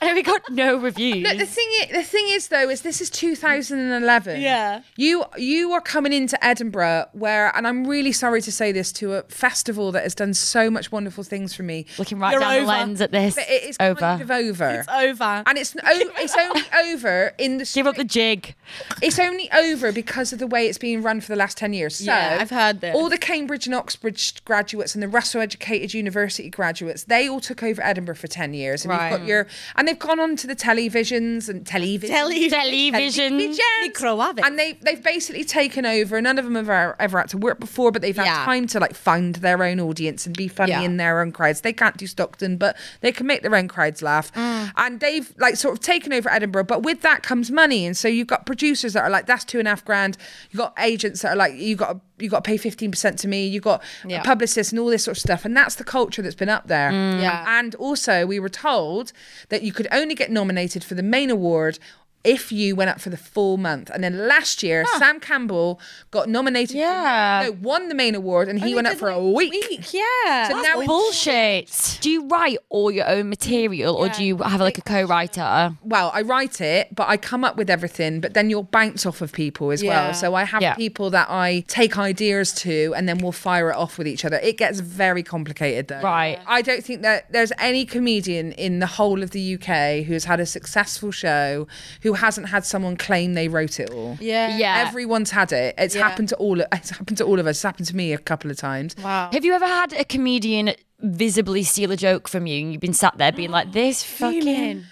And 0.00 0.14
we 0.14 0.22
got 0.22 0.50
no 0.50 0.76
reviews. 0.76 1.22
Look, 1.26 1.38
the 1.38 1.46
thing 1.46 1.68
is, 1.82 1.88
the 1.92 2.02
thing 2.02 2.26
is 2.30 2.48
though 2.48 2.68
is 2.68 2.82
this 2.82 3.00
is 3.00 3.10
2011. 3.10 4.40
Yeah. 4.40 4.82
You 4.96 5.24
you 5.36 5.72
are 5.72 5.80
coming 5.80 6.12
into 6.12 6.42
Edinburgh 6.44 6.85
where 7.12 7.54
and 7.56 7.66
I'm 7.66 7.86
really 7.86 8.12
sorry 8.12 8.40
to 8.42 8.52
say 8.52 8.72
this 8.72 8.92
to 8.92 9.14
a 9.14 9.22
festival 9.24 9.92
that 9.92 10.02
has 10.02 10.14
done 10.14 10.34
so 10.34 10.70
much 10.70 10.90
wonderful 10.92 11.24
things 11.24 11.54
for 11.54 11.62
me. 11.62 11.86
Looking 11.98 12.18
right 12.18 12.32
You're 12.32 12.40
down 12.40 12.52
over. 12.54 12.60
the 12.62 12.66
lens 12.68 13.00
at 13.00 13.12
this. 13.12 13.34
But 13.36 13.44
it 13.48 13.62
is 13.70 13.76
over. 13.80 14.00
kind 14.00 14.22
of 14.22 14.30
over. 14.30 14.68
it's 14.70 14.88
over. 14.88 15.42
and 15.46 15.58
it's 15.58 15.74
o- 15.76 15.80
it's 16.18 16.36
only 16.36 16.62
over 16.92 17.32
in 17.38 17.58
the 17.58 17.70
Give 17.74 17.86
up 17.86 17.96
the 17.96 18.04
jig. 18.04 18.54
it's 19.02 19.18
only 19.18 19.50
over 19.52 19.92
because 19.92 20.32
of 20.32 20.38
the 20.38 20.46
way 20.46 20.66
it's 20.66 20.78
been 20.78 21.02
run 21.02 21.20
for 21.20 21.28
the 21.28 21.36
last 21.36 21.56
10 21.58 21.72
years. 21.72 21.96
So 21.96 22.04
Yeah, 22.04 22.38
I've 22.40 22.50
heard 22.50 22.80
this. 22.80 22.94
All 22.94 23.08
the 23.08 23.18
Cambridge 23.18 23.66
and 23.66 23.74
Oxbridge 23.74 24.44
graduates 24.44 24.94
and 24.94 25.02
the 25.02 25.08
Russell 25.08 25.40
Educated 25.40 25.92
University 25.94 26.48
graduates, 26.50 27.04
they 27.04 27.28
all 27.28 27.40
took 27.40 27.62
over 27.62 27.82
Edinburgh 27.82 28.16
for 28.16 28.26
10 28.28 28.54
years. 28.54 28.84
And 28.84 28.90
Right. 28.90 29.10
you've 29.10 29.20
got 29.20 29.26
your 29.28 29.46
and 29.76 29.86
they've 29.88 29.98
gone 29.98 30.20
on 30.20 30.36
to 30.36 30.46
the 30.46 30.56
televisions 30.56 31.48
and 31.48 31.66
television. 31.66 32.14
Tele- 32.14 32.48
Television. 32.50 33.38
Microave. 33.84 34.40
And 34.44 34.58
they 34.58 34.74
they've 34.82 35.02
basically 35.02 35.44
taken 35.44 35.84
over. 35.86 36.20
None 36.20 36.38
of 36.38 36.44
them 36.44 36.54
have 36.54 36.68
ever, 36.76 36.96
ever 37.00 37.18
had 37.18 37.28
to 37.30 37.38
work 37.38 37.58
before, 37.60 37.90
but 37.90 38.02
they've 38.02 38.16
had 38.16 38.26
Yeah. 38.26 38.44
time 38.44 38.66
to 38.68 38.80
like 38.80 38.94
find 38.94 39.36
their 39.36 39.62
own 39.62 39.80
audience 39.80 40.26
and 40.26 40.36
be 40.36 40.48
funny 40.48 40.72
Yeah. 40.72 40.82
in 40.82 40.96
their 40.96 41.20
own 41.20 41.32
crowds. 41.32 41.62
They 41.62 41.72
can't 41.72 41.96
do 41.96 42.06
Stockton, 42.06 42.56
but 42.56 42.76
they 43.00 43.12
can 43.12 43.26
make 43.26 43.42
their 43.42 43.54
own 43.54 43.68
crowds 43.68 44.02
laugh. 44.02 44.32
Mm. 44.34 44.72
And 44.76 45.00
they've 45.00 45.32
like 45.38 45.56
sort 45.56 45.72
of 45.74 45.80
taken 45.80 46.12
over 46.12 46.30
Edinburgh, 46.30 46.64
but 46.64 46.82
with 46.82 47.02
that 47.02 47.22
comes 47.22 47.50
money. 47.50 47.86
And 47.86 47.96
so 47.96 48.08
you've 48.08 48.26
got 48.26 48.46
producers 48.46 48.92
that 48.94 49.02
are 49.02 49.10
like, 49.10 49.26
that's 49.26 49.44
two 49.44 49.58
and 49.58 49.66
a 49.68 49.70
half 49.72 49.84
grand. 49.84 50.16
You've 50.50 50.58
got 50.58 50.74
agents 50.78 51.22
that 51.22 51.32
are 51.32 51.36
like, 51.36 51.54
you 51.54 51.76
got 51.76 52.00
you 52.18 52.30
got 52.30 52.42
to 52.44 52.48
pay 52.48 52.56
fifteen 52.56 52.90
percent 52.90 53.18
to 53.18 53.28
me. 53.28 53.46
You 53.46 53.60
got 53.60 53.82
Yeah. 54.06 54.22
publicists 54.22 54.72
and 54.72 54.78
all 54.78 54.86
this 54.88 55.04
sort 55.04 55.18
of 55.18 55.20
stuff. 55.20 55.44
And 55.44 55.54
that's 55.54 55.74
the 55.74 55.84
culture 55.84 56.22
that's 56.22 56.34
been 56.34 56.48
up 56.48 56.66
there. 56.66 56.90
Yeah. 56.90 57.44
And 57.58 57.74
also, 57.74 58.24
we 58.24 58.40
were 58.40 58.48
told 58.48 59.12
that 59.50 59.62
you 59.62 59.70
could 59.70 59.86
only 59.92 60.14
get 60.14 60.30
nominated 60.30 60.82
for 60.82 60.94
the 60.94 61.02
main 61.02 61.28
award 61.28 61.78
if 62.26 62.50
you 62.52 62.74
went 62.76 62.90
up 62.90 63.00
for 63.00 63.10
the 63.10 63.16
full 63.16 63.56
month. 63.56 63.88
And 63.90 64.02
then 64.04 64.26
last 64.28 64.62
year, 64.62 64.84
Sam 64.98 65.20
Campbell 65.20 65.80
got 66.10 66.28
nominated. 66.28 66.72
for- 66.72 66.76
Yeah. 66.78 67.42
no, 67.46 67.52
won 67.62 67.88
the 67.88 67.94
main 67.94 68.14
award, 68.14 68.48
and 68.48 68.62
he 68.62 68.74
went 68.74 68.86
up 68.86 68.96
for 68.96 69.08
a 69.08 69.22
week. 69.22 69.92
yeah. 69.92 70.48
So 70.48 70.60
now 70.60 70.80
it's- 70.80 70.86
Bullshit. 70.86 71.98
Do 72.00 72.10
you 72.10 72.26
write 72.26 72.58
all 72.68 72.90
your 72.90 73.08
own 73.08 73.28
material 73.28 73.94
or 73.94 74.08
do 74.08 74.24
you 74.24 74.38
have 74.38 74.60
like 74.60 74.78
a 74.78 74.82
co-writer? 74.82 75.72
well, 75.84 76.10
I 76.14 76.22
write 76.22 76.60
it, 76.60 76.94
but 76.94 77.08
I 77.08 77.16
come 77.16 77.44
up 77.44 77.56
with 77.56 77.70
everything, 77.70 78.20
but 78.20 78.34
then 78.34 78.50
you'll 78.50 78.62
bounce 78.64 79.06
off 79.06 79.20
of 79.20 79.32
people 79.32 79.70
as 79.70 79.82
Yeah. 79.82 79.90
well. 80.06 80.14
So 80.14 80.34
I 80.34 80.44
have 80.44 80.62
Yeah. 80.62 80.74
people 80.74 81.10
that 81.10 81.28
I 81.30 81.64
take 81.68 81.96
ideas 81.98 82.52
to, 82.64 82.92
and 82.96 83.08
then 83.08 83.18
we'll 83.18 83.32
fire 83.32 83.70
it 83.70 83.76
off 83.76 83.98
with 83.98 84.06
each 84.08 84.24
other. 84.24 84.38
It 84.42 84.58
gets 84.58 84.80
very 84.80 85.22
complicated 85.22 85.88
though. 85.88 86.00
Right. 86.00 86.38
I 86.46 86.62
don't 86.62 86.84
think 86.84 87.02
that 87.02 87.32
there's 87.32 87.52
any 87.58 87.84
comedian 87.84 88.52
in 88.52 88.78
the 88.80 88.86
whole 88.86 89.22
of 89.22 89.30
the 89.30 89.40
UK 89.40 90.02
who's 90.02 90.24
had 90.24 90.40
a 90.40 90.46
successful 90.46 91.10
show 91.10 91.66
who 92.02 92.14
hasn't 92.16 92.48
had 92.48 92.64
someone 92.64 92.96
claim 92.96 93.34
they 93.34 93.48
wrote 93.48 93.78
it 93.80 93.90
all. 93.90 94.16
yeah. 94.20 94.56
Yeah. 94.56 94.84
Everyone's 94.88 95.30
had 95.30 95.52
it. 95.52 95.74
It's 95.78 95.94
Yeah. 95.94 96.08
happened 96.08 96.28
to 96.30 96.36
all. 96.36 96.60
It's 96.60 96.90
happened 96.90 97.18
to 97.18 97.24
all 97.24 97.38
of 97.40 97.46
us. 97.46 97.56
It's 97.56 97.62
happened 97.62 97.86
to 97.88 97.96
me 97.96 98.12
a 98.12 98.18
couple 98.18 98.50
of 98.50 98.56
times. 98.56 98.94
Wow. 99.02 99.30
Have 99.32 99.44
you 99.44 99.52
ever 99.54 99.66
had 99.66 99.92
a 99.92 100.04
comedian 100.04 100.72
visibly 101.00 101.62
steal 101.62 101.92
a 101.92 101.96
joke 101.96 102.26
from 102.28 102.46
you 102.46 102.60
and 102.62 102.72
you've 102.72 102.80
been 102.80 102.94
sat 102.94 103.16
there 103.18 103.32
being 103.32 103.50
like, 103.50 103.72
this 103.72 104.02
fucking 104.18 104.42
Feeling. 104.42 104.84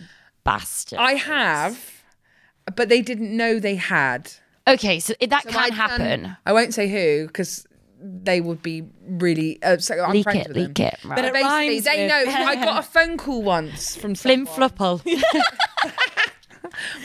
bastard? 0.45 0.99
I 0.99 1.13
have, 1.15 2.03
but 2.77 2.89
they 2.89 3.01
didn't 3.03 3.37
know 3.37 3.59
they 3.59 3.77
had. 3.77 4.31
okay, 4.69 5.01
so 5.01 5.15
that 5.29 5.43
So 5.45 5.51
can 5.51 5.59
I'd 5.59 5.69
done- 5.71 5.77
happen. 5.77 6.37
I 6.47 6.53
won't 6.53 6.75
say 6.75 6.89
who 6.89 7.27
because 7.27 7.67
they 8.07 8.41
would 8.43 8.63
be 8.63 8.83
really. 9.09 9.63
Uh, 9.63 9.79
so 9.79 10.03
I'm 10.05 10.13
Leak 10.13 10.25
friends 10.25 10.41
it, 10.43 10.49
with 10.49 10.57
leak 10.59 10.75
them. 10.75 10.87
it. 10.89 11.05
Right. 11.05 11.17
But 11.17 11.25
it 11.25 11.33
Basically, 11.33 11.81
they 11.81 12.03
with- 12.03 12.09
know. 12.35 12.45
I 12.45 12.55
got 12.65 12.79
a 12.79 12.87
phone 12.87 13.17
call 13.17 13.43
once 13.43 13.97
from 13.97 14.15
Flim 14.15 14.45
someone. 14.47 14.71
flupple. 14.71 15.01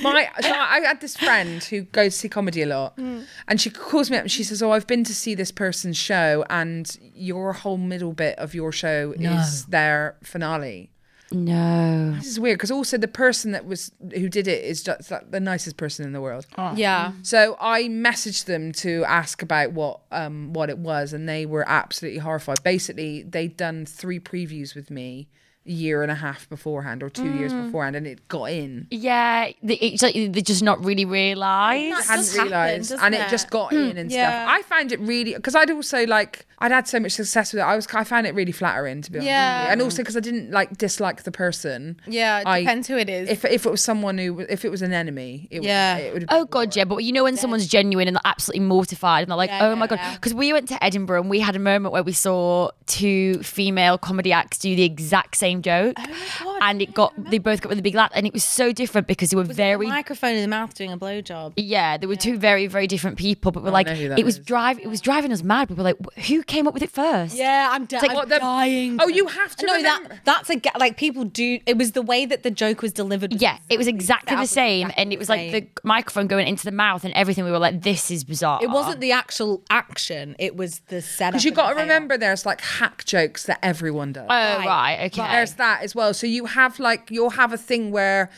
My, 0.01 0.29
so 0.41 0.51
I 0.51 0.79
had 0.85 1.01
this 1.01 1.15
friend 1.17 1.63
who 1.63 1.81
goes 1.81 2.13
to 2.13 2.19
see 2.19 2.29
comedy 2.29 2.61
a 2.61 2.65
lot, 2.67 2.93
Hmm. 2.97 3.21
and 3.47 3.59
she 3.61 3.69
calls 3.69 4.09
me 4.11 4.17
up 4.17 4.23
and 4.23 4.31
she 4.31 4.43
says, 4.43 4.61
"Oh, 4.63 4.71
I've 4.71 4.87
been 4.87 5.03
to 5.05 5.13
see 5.13 5.35
this 5.35 5.51
person's 5.51 5.97
show, 5.97 6.45
and 6.49 6.95
your 7.15 7.53
whole 7.53 7.77
middle 7.77 8.13
bit 8.13 8.37
of 8.39 8.53
your 8.53 8.71
show 8.71 9.13
is 9.17 9.65
their 9.65 10.15
finale." 10.23 10.89
no. 11.31 12.13
This 12.17 12.25
is 12.27 12.39
weird 12.39 12.57
because 12.57 12.71
also 12.71 12.97
the 12.97 13.07
person 13.07 13.51
that 13.51 13.65
was 13.65 13.91
who 14.15 14.29
did 14.29 14.47
it 14.47 14.63
is 14.63 14.81
just 14.81 15.11
like 15.11 15.29
the 15.29 15.39
nicest 15.39 15.77
person 15.77 16.05
in 16.05 16.11
the 16.11 16.21
world. 16.21 16.47
Yeah. 16.75 17.11
So 17.21 17.55
I 17.61 17.83
messaged 17.83 18.45
them 18.45 18.71
to 18.73 19.03
ask 19.05 19.41
about 19.43 19.71
what 19.73 19.99
um 20.11 20.53
what 20.53 20.69
it 20.69 20.79
was, 20.79 21.13
and 21.13 21.29
they 21.29 21.45
were 21.45 21.67
absolutely 21.69 22.19
horrified. 22.19 22.63
Basically, 22.63 23.21
they'd 23.23 23.55
done 23.55 23.85
three 23.85 24.19
previews 24.19 24.73
with 24.75 24.89
me 24.89 25.27
a 25.27 25.48
year 25.69 26.01
and 26.01 26.11
a 26.11 26.15
half 26.15 26.49
beforehand 26.49 27.03
or 27.03 27.09
two 27.09 27.31
years 27.33 27.51
hmm. 27.51 27.65
beforehand, 27.65 27.95
and 27.95 28.07
it 28.07 28.27
got 28.27 28.45
in. 28.45 28.87
Yeah, 28.89 29.51
they, 29.61 29.75
it's 29.75 30.03
like 30.03 30.13
they 30.13 30.41
just 30.41 30.63
not 30.63 30.83
really 30.83 31.05
realise. 31.05 31.47
I 31.47 31.75
hadn't 31.75 32.25
does 32.25 32.37
realised, 32.37 32.89
doesn't 32.89 33.05
and 33.05 33.15
it 33.15 33.21
it? 33.21 33.29
just 33.29 33.49
got 33.49 33.71
in 33.73 33.97
and 33.97 34.11
Yeah. 34.11 34.43
stuff. 34.43 34.55
I 34.57 34.61
found 34.63 34.91
it 34.91 34.99
really 34.99 35.33
because 35.33 35.55
I'd 35.55 35.71
also 35.71 36.05
like 36.05 36.45
I'd 36.59 36.71
had 36.71 36.87
so 36.87 36.99
much 36.99 37.13
success 37.13 37.53
with 37.53 37.61
it. 37.61 37.63
I 37.63 37.75
was 37.75 37.87
I 37.93 38.03
found 38.03 38.27
it 38.27 38.35
really 38.35 38.51
flattering 38.51 39.01
to 39.01 39.11
be 39.11 39.19
honest. 39.19 39.27
Yeah. 39.27 39.63
with 39.63 39.71
and 39.71 39.81
also 39.81 39.97
because 40.03 40.17
I 40.17 40.19
didn't 40.19 40.51
like 40.51 40.77
dislike 40.77 41.23
the 41.23 41.31
person. 41.31 41.99
Yeah. 42.07 42.39
It 42.41 42.47
I- 42.47 42.59
depends 42.61 42.87
who 42.87 42.97
it 42.97 43.09
is. 43.09 43.29
If 43.29 43.45
if 43.45 43.65
it 43.65 43.69
was 43.71 43.83
someone 43.83 44.17
who 44.17 44.39
if 44.41 44.65
it 44.65 44.69
was 44.69 44.81
an 44.81 44.93
enemy, 44.93 45.47
it 45.51 45.63
Yeah. 45.63 45.95
would, 45.97 46.03
it 46.05 46.13
would. 46.13 46.25
Oh 46.29 46.45
god, 46.45 46.75
yeah, 46.75 46.83
but 46.85 46.97
you 46.97 47.11
know 47.13 47.23
when 47.23 47.37
someone's 47.37 47.67
genuine 47.67 48.07
and 48.07 48.15
they're 48.15 48.21
absolutely 48.25 48.65
mortified 48.65 49.23
and 49.23 49.31
they're 49.31 49.37
like, 49.37 49.49
Yeah, 49.49 49.67
"Oh 49.67 49.75
my 49.75 49.87
god," 49.87 49.99
yeah. 49.99 50.13
because 50.15 50.33
we 50.33 50.51
went 50.53 50.67
to 50.69 50.83
Edinburgh 50.83 51.21
and 51.21 51.29
we 51.29 51.39
had 51.39 51.55
a 51.55 51.59
moment 51.59 51.93
where 51.93 52.03
we 52.03 52.11
saw 52.13 52.69
two 52.87 53.41
female 53.43 53.97
comedy 53.97 54.31
acts 54.33 54.57
do 54.57 54.75
the 54.75 54.83
exact 54.83 55.37
same 55.37 55.61
joke, 55.61 55.95
oh 56.41 56.59
and 56.61 56.81
it 56.81 56.93
got 56.93 57.13
they 57.31 57.37
both 57.37 57.61
got 57.61 57.69
really 57.69 57.81
big 57.81 57.95
laugh, 57.95 58.11
and 58.13 58.25
it 58.27 58.33
was 58.33 58.43
so 58.43 58.71
different 58.73 59.07
because 59.07 59.29
they 59.29 59.35
were 59.35 59.43
a 59.43 59.45
very. 59.45 59.87
microphone 59.87 60.35
in 60.35 60.41
the 60.41 60.47
mouth 60.47 60.73
doing 60.73 60.91
a 60.91 60.97
blowjob. 60.97 61.53
Yeah, 61.55 61.97
there 61.97 62.09
were 62.09 62.15
two 62.15 62.37
very, 62.37 62.67
very 62.67 62.87
different 62.87 63.17
people, 63.17 63.51
but 63.51 63.63
we're 63.63 63.71
like, 63.71 63.87
know 63.87 63.93
it 64.17 64.25
was 64.25 64.37
is. 64.39 64.45
drive, 64.45 64.79
it 64.79 64.87
was 64.87 64.99
driving 65.01 65.31
us 65.31 65.41
mad. 65.43 65.69
We 65.69 65.75
were 65.75 65.83
like, 65.83 65.97
"Who 66.27 66.43
came 66.49 66.67
up 66.67 66.73
with 66.73 66.83
it 66.83 66.91
first. 66.91 67.35
Yeah, 67.35 67.69
I'm, 67.71 67.85
di- 67.85 67.97
like 67.99 68.09
I'm 68.09 68.15
what 68.15 68.27
the- 68.29 68.39
dying. 68.39 68.97
Oh, 68.99 69.07
you 69.07 69.27
have 69.27 69.55
to 69.57 69.65
No, 69.65 69.75
remember- 69.75 70.09
that 70.09 70.25
that's 70.25 70.49
a 70.49 70.57
ga- 70.57 70.71
like 70.77 70.97
people 70.97 71.23
do. 71.23 71.59
It 71.65 71.77
was 71.77 71.93
the 71.93 72.01
way 72.01 72.25
that 72.25 72.43
the 72.43 72.51
joke 72.51 72.81
was 72.81 72.91
delivered. 72.91 73.41
Yeah, 73.41 73.57
it 73.69 73.77
was 73.77 73.87
exactly 73.87 74.35
the 74.35 74.45
same, 74.45 74.87
exactly 74.87 75.01
and 75.03 75.13
it 75.13 75.19
was 75.19 75.29
like 75.29 75.39
same. 75.39 75.51
the 75.51 75.67
microphone 75.83 76.27
going 76.27 76.47
into 76.47 76.65
the 76.65 76.71
mouth 76.73 77.05
and 77.05 77.13
everything. 77.13 77.45
We 77.45 77.51
were 77.51 77.59
like, 77.59 77.81
"This 77.83 78.11
is 78.11 78.23
bizarre." 78.23 78.59
It 78.61 78.69
wasn't 78.69 78.99
the 78.99 79.11
actual 79.13 79.63
action. 79.69 80.35
It 80.39 80.55
was 80.57 80.79
the 80.87 81.01
setup. 81.01 81.33
Because 81.33 81.45
you 81.45 81.51
and 81.51 81.55
got 81.55 81.69
to 81.69 81.75
remember, 81.79 82.17
there's 82.17 82.45
like 82.45 82.61
hack 82.61 83.05
jokes 83.05 83.43
that 83.45 83.59
everyone 83.63 84.11
does. 84.13 84.27
Oh 84.29 84.65
right, 84.65 85.05
okay. 85.07 85.21
There's 85.31 85.53
that 85.53 85.83
as 85.83 85.95
well. 85.95 86.13
So 86.13 86.27
you 86.27 86.45
have 86.47 86.79
like 86.79 87.09
you'll 87.11 87.29
have 87.31 87.53
a 87.53 87.57
thing 87.57 87.91
where 87.91 88.29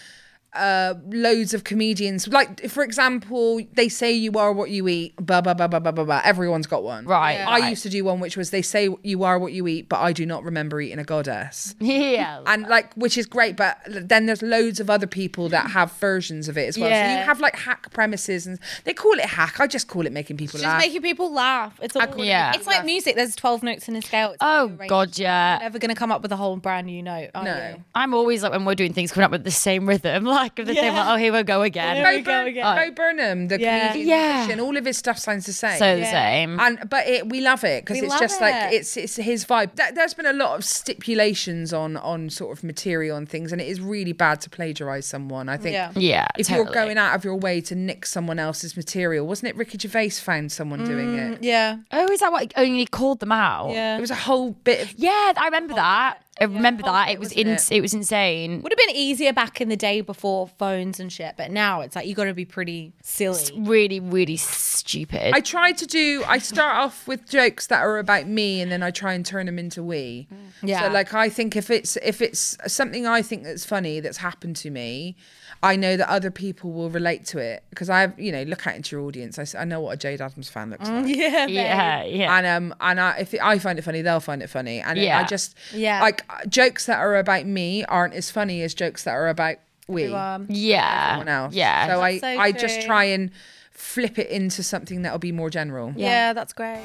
uh 0.54 0.96
loads 1.10 1.54
of 1.54 1.64
comedians 1.64 2.28
like 2.28 2.68
for 2.70 2.84
example 2.84 3.62
they 3.74 3.88
say 3.88 4.12
you 4.12 4.34
are 4.34 4.52
what 4.52 4.70
you 4.70 4.86
eat 4.90 5.16
blah 5.16 5.40
blah 5.40 5.54
blah 5.54 5.66
blah 5.68 5.80
blah 5.80 5.92
blah, 5.92 6.04
blah. 6.04 6.22
everyone's 6.26 6.68
got 6.68 6.84
one 6.84 7.06
Right, 7.06 7.38
i 7.40 7.60
right. 7.62 7.70
used 7.70 7.84
to 7.84 7.90
do 7.90 8.04
one 8.04 8.20
which 8.20 8.36
was 8.36 8.50
they 8.50 8.62
say 8.62 8.90
you 9.02 9.24
are 9.24 9.40
what 9.40 9.54
you 9.54 9.66
eat 9.68 9.88
but 9.88 10.02
i 10.02 10.12
do 10.12 10.26
not 10.26 10.44
remember 10.44 10.82
eating 10.82 11.00
a 11.00 11.06
goddess 11.06 11.74
yeah. 11.80 12.42
and 12.48 12.64
like 12.68 12.94
which 12.96 13.18
is 13.18 13.26
great 13.26 13.56
but 13.56 13.78
then 13.88 14.26
there's 14.26 14.42
loads 14.42 14.82
of 14.82 14.90
other 14.90 15.08
people 15.08 15.48
that 15.48 15.72
have 15.72 15.90
versions 15.94 16.50
of 16.50 16.58
it 16.58 16.68
as 16.68 16.78
well 16.78 16.90
so 16.90 16.96
Yeah. 16.96 17.20
you 17.20 17.26
have 17.26 17.40
like 17.40 17.56
hack 17.56 17.90
premises 17.94 18.46
and 18.46 18.60
they 18.84 18.94
call 18.94 19.14
it 19.14 19.26
hack 19.26 19.60
i 19.62 19.68
just 19.68 19.88
call 19.88 20.06
it 20.06 20.12
making 20.12 20.36
people 20.36 20.60
Just 20.60 20.66
laugh 20.66 20.82
making 20.82 21.02
people 21.02 21.32
laugh. 21.32 21.80
It's 21.82 21.96
all, 21.96 22.26
Yeah. 22.26 22.52
It's 22.56 22.68
like 22.68 22.84
music. 22.84 23.16
There's 23.16 23.36
12 23.36 23.64
notes 23.64 23.88
in 23.88 23.96
a 23.96 24.02
scale. 24.02 24.30
It's 24.32 24.38
Oh, 24.42 24.66
rearranged. 24.68 24.90
God, 24.90 25.18
yeah. 25.18 25.54
You're 25.56 25.62
never 25.64 25.80
gonna 25.80 25.96
come 25.96 26.12
up 26.12 26.22
with 26.24 26.32
a 26.32 26.36
whole 26.36 26.58
brand 26.58 26.88
new 26.88 27.02
note. 27.04 27.30
Are 27.36 27.44
No. 27.44 27.70
you? 27.78 27.84
I'm 27.96 28.14
always 28.14 28.42
like 28.44 28.52
when 28.52 28.66
we're 28.66 28.76
doing 28.76 28.94
things 28.94 29.12
coming 29.12 29.26
up 29.26 29.32
with 29.32 29.44
the 29.44 29.52
same 29.52 29.88
rhythm, 29.88 30.24
like 30.40 30.41
of 30.60 30.68
the 30.68 30.74
same. 30.76 30.94
Yeah. 30.94 31.04
Like, 31.04 31.14
oh, 31.14 31.16
here 31.18 31.34
we 31.34 31.44
go 31.44 31.62
again. 31.62 31.96
Here 31.98 32.06
Bo, 32.06 32.12
we 32.16 32.22
go 32.22 32.46
again. 32.46 32.76
Bo 32.76 32.92
Burnham, 32.96 33.48
the 33.48 33.60
Yeah. 33.60 33.88
comedian, 33.92 34.08
Yeah. 34.10 34.38
musician, 34.38 34.60
all 34.60 34.78
of 34.78 34.86
his 34.86 34.98
stuff 34.98 35.18
sounds 35.18 35.46
the 35.46 35.54
same. 35.54 35.78
So 35.80 35.96
the 35.96 36.02
Yeah. 36.02 36.12
same. 36.12 36.60
and 36.60 36.90
but 36.90 37.08
it 37.08 37.30
we 37.30 37.42
love 37.42 37.64
it 37.64 37.84
because 37.86 38.00
it's 38.00 38.10
love 38.10 38.20
just 38.20 38.42
like 38.42 38.74
it's 38.74 38.98
it's 38.98 39.16
his 39.16 39.46
vibe. 39.46 39.76
Th- 39.76 39.94
There's 39.94 40.14
been 40.14 40.26
a 40.26 40.34
lot 40.34 40.58
of 40.58 40.64
stipulations 40.66 41.74
on 41.74 41.98
on 41.98 42.30
sort 42.30 42.58
of 42.58 42.64
material 42.64 43.18
and 43.18 43.28
things, 43.28 43.52
and 43.52 43.60
it 43.62 43.68
is 43.68 43.82
really 43.82 44.14
bad 44.14 44.42
to 44.42 44.50
plagiarize 44.50 45.06
someone. 45.06 45.50
I 45.50 45.58
think. 45.58 45.74
Yeah. 45.74 45.92
yeah, 45.96 46.28
If 46.38 46.48
totally. 46.48 46.66
you're 46.66 46.74
going 46.74 46.98
out 46.98 47.16
of 47.16 47.24
your 47.24 47.36
way 47.36 47.62
to 47.62 47.76
nick 47.76 48.06
someone 48.06 48.40
else's 48.40 48.76
material, 48.78 49.26
wasn't 49.28 49.50
it 49.50 49.56
Ricky 49.58 49.78
Gervais 49.78 50.10
found 50.12 50.52
someone 50.52 50.86
doing 50.86 51.08
mm, 51.16 51.34
it? 51.34 51.44
Yeah. 51.44 51.78
Oh, 51.92 52.06
is 52.12 52.20
that 52.20 52.32
what 52.32 52.52
oh, 52.56 52.62
only 52.62 52.86
called 52.86 53.20
them 53.20 53.32
out? 53.32 53.72
Yeah. 53.72 53.98
It 53.98 54.02
was 54.02 54.12
a 54.12 54.16
whole 54.16 54.52
bit 54.52 54.82
of 54.82 54.94
Yeah, 54.98 55.34
I 55.36 55.46
remember 55.46 55.74
that. 55.76 56.20
I 56.42 56.46
remember 56.46 56.84
that. 56.84 57.10
It 57.10 57.20
was 57.20 57.32
in, 57.32 57.48
it? 57.48 57.72
it 57.72 57.82
was 57.82 57.94
insane. 57.94 58.62
Would 58.62 58.72
have 58.72 58.78
been 58.88 58.96
easier 58.96 59.32
back 59.34 59.62
in 59.62 59.70
the 59.70 59.78
day 59.78 60.02
before 60.02 60.48
phones 60.48 61.00
and 61.00 61.12
shit, 61.12 61.36
but 61.38 61.52
now 61.52 61.82
it's 61.82 61.96
like 61.96 62.08
you 62.08 62.16
got 62.16 62.26
to 62.26 62.34
be 62.34 62.46
pretty 62.46 62.94
silly. 63.02 63.40
Really, 63.58 64.00
really 64.00 64.38
stupid. 64.38 65.34
I 65.34 65.40
try 65.40 65.72
to 65.72 65.86
do. 65.86 66.24
I 66.28 66.40
start 66.40 66.76
off 66.78 67.08
with 67.08 67.30
jokes 67.30 67.68
that 67.68 67.82
are 67.82 67.98
about 68.00 68.28
me, 68.28 68.62
and 68.62 68.72
then 68.72 68.84
I 68.84 68.92
try 68.92 69.14
and 69.14 69.26
turn 69.26 69.46
them 69.46 69.60
into 69.60 69.84
we. 69.84 70.28
Yeah. 70.64 70.82
So 70.88 70.94
like, 70.94 71.14
I 71.14 71.30
think 71.30 71.56
if 71.56 71.70
it's 71.70 71.98
if 71.98 72.22
it's 72.22 72.58
something 72.68 73.06
I 73.06 73.22
think 73.22 73.44
that's 73.44 73.66
funny 73.66 74.00
that's 74.00 74.18
happened 74.18 74.56
to 74.58 74.70
me, 74.70 75.16
I 75.64 75.76
know 75.76 75.96
that 75.98 76.10
other 76.10 76.32
people 76.32 76.72
will 76.72 76.90
relate 76.90 77.26
to 77.28 77.38
it 77.38 77.64
because 77.70 77.90
I 77.90 78.02
have 78.02 78.20
you 78.20 78.32
know 78.32 78.44
look 78.44 78.66
out 78.66 78.76
into 78.76 78.96
your 78.96 79.06
audience. 79.06 79.38
I, 79.38 79.46
I 79.62 79.66
know 79.66 79.80
what 79.82 79.94
a 80.04 80.08
Jayde 80.08 80.22
Adams 80.22 80.50
fan 80.50 80.70
looks 80.72 80.90
like. 80.90 81.06
Yeah. 81.22 81.46
yeah, 81.48 82.04
yeah. 82.04 82.38
And 82.38 82.48
um 82.48 82.76
and 82.82 83.00
I, 83.00 83.18
if 83.20 83.36
I 83.42 83.60
find 83.60 83.78
it 83.78 83.84
funny, 83.84 84.02
they'll 84.02 84.20
find 84.20 84.42
it 84.42 84.50
funny. 84.50 84.80
And 84.80 85.00
I 85.00 85.24
just 85.24 85.56
Yeah. 85.74 86.02
like 86.02 86.24
jokes 86.48 86.86
that 86.86 87.00
are 87.00 87.18
about 87.18 87.46
me 87.46 87.84
aren't 87.86 88.14
as 88.14 88.32
funny 88.32 88.62
as 88.62 88.74
jokes 88.74 89.04
that 89.04 89.12
are 89.12 89.28
about 89.28 89.58
we 89.88 90.08
yeah. 90.08 91.10
everyone 91.12 91.28
else. 91.28 91.54
Yeah. 91.54 91.88
So 91.88 92.02
I 92.02 92.18
so 92.20 92.28
I 92.28 92.52
just 92.52 92.82
try 92.82 93.06
and 93.06 93.32
flip 93.72 94.20
it 94.20 94.30
into 94.30 94.64
something 94.64 95.02
that'll 95.02 95.20
be 95.20 95.32
more 95.32 95.50
general. 95.50 95.94
yeah, 95.96 96.34
that's 96.34 96.54
great. 96.54 96.84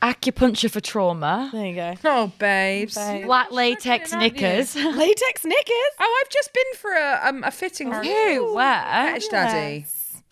Acupuncture 0.00 0.70
for 0.70 0.80
trauma. 0.80 1.50
There 1.52 1.66
you 1.66 1.74
go. 1.74 1.94
Oh, 2.04 2.32
babes. 2.38 2.94
Black 2.94 3.50
latex 3.52 4.12
knickers. 4.14 4.74
Latex 4.76 5.44
knickers. 5.44 5.92
Oh, 6.00 6.22
I've 6.24 6.30
just 6.30 6.54
been 6.54 6.72
for 6.78 6.92
a 6.92 7.20
um 7.24 7.44
a 7.44 7.50
fitting 7.50 7.90
room. 7.90 8.04
Who? 8.04 8.54
Where? 8.54 8.82
Fetish 9.12 9.28
daddy. 9.28 9.86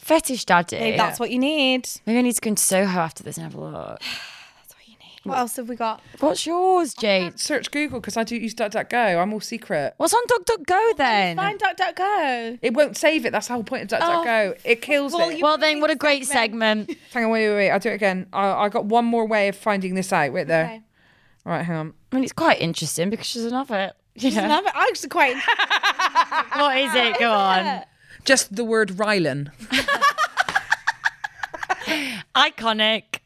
Fetish 0.08 0.46
daddy. 0.46 0.78
Maybe 0.78 0.96
that's 0.96 1.20
what 1.20 1.30
you 1.30 1.38
need. 1.38 1.86
Maybe 2.06 2.18
I 2.18 2.22
need 2.22 2.34
to 2.34 2.40
go 2.40 2.48
into 2.48 2.62
Soho 2.62 2.98
after 2.98 3.22
this 3.22 3.36
and 3.36 3.44
have 3.44 3.54
a 3.54 3.60
look. 3.60 4.00
That's 4.56 4.74
what 4.74 4.86
you 4.88 4.94
need. 4.94 5.20
What 5.24 5.36
else 5.36 5.56
have 5.56 5.68
we 5.68 5.76
got? 5.76 6.00
What's 6.20 6.46
yours, 6.46 6.94
Jayde? 6.94 7.38
Search 7.38 7.70
Google 7.70 8.00
because 8.00 8.16
I 8.16 8.24
do 8.24 8.34
use 8.34 8.54
DuckDuckGo. 8.54 9.20
I'm 9.20 9.34
all 9.34 9.40
secret. 9.40 9.92
What's 9.98 10.14
on 10.14 10.22
DuckDuckGo 10.26 10.96
then? 10.96 11.36
Find 11.36 11.60
DuckDuckGo. 11.60 12.58
It 12.62 12.72
won't 12.72 12.96
save 12.96 13.26
it. 13.26 13.32
That's 13.32 13.48
the 13.48 13.52
whole 13.52 13.64
point 13.64 13.92
of 13.92 14.00
oh. 14.00 14.02
DuckDuckGo. 14.02 14.58
it 14.64 14.80
kills 14.80 15.12
Well, 15.12 15.28
it. 15.28 15.36
you- 15.36 15.44
Well, 15.44 15.58
then, 15.58 15.82
what 15.82 15.90
a 15.90 15.94
great 15.94 16.24
segment. 16.24 16.90
Hang 17.12 17.26
on, 17.26 17.30
wait, 17.30 17.50
wait, 17.50 17.56
wait. 17.56 17.70
I'll 17.70 17.78
do 17.78 17.90
it 17.90 17.94
again. 17.96 18.28
I, 18.32 18.48
I 18.48 18.68
got 18.70 18.86
one 18.86 19.04
more 19.04 19.26
way 19.26 19.48
of 19.48 19.56
finding 19.56 19.94
this 19.94 20.10
out. 20.10 20.32
Wait 20.32 20.46
there. 20.48 20.64
Okay. 20.64 20.82
All 21.44 21.52
right, 21.52 21.66
hang 21.66 21.76
on. 21.76 21.94
I 22.12 22.16
mean, 22.16 22.24
it's 22.24 22.32
quite 22.32 22.62
interesting 22.62 23.10
because 23.10 23.26
she's 23.26 23.44
an 23.44 23.52
it. 23.54 23.92
You 24.14 24.30
know? 24.30 24.48
Love 24.48 24.64
it. 24.64 24.72
I'm 24.74 24.88
actually 24.88 25.10
quite. 25.10 25.36
What 26.56 26.78
is 26.78 26.94
it? 26.94 27.18
Go 27.18 27.30
on. 27.30 27.84
Just 28.24 28.54
the 28.56 28.64
word 28.64 28.90
Rylan. 28.90 29.50
Iconic. 32.36 33.20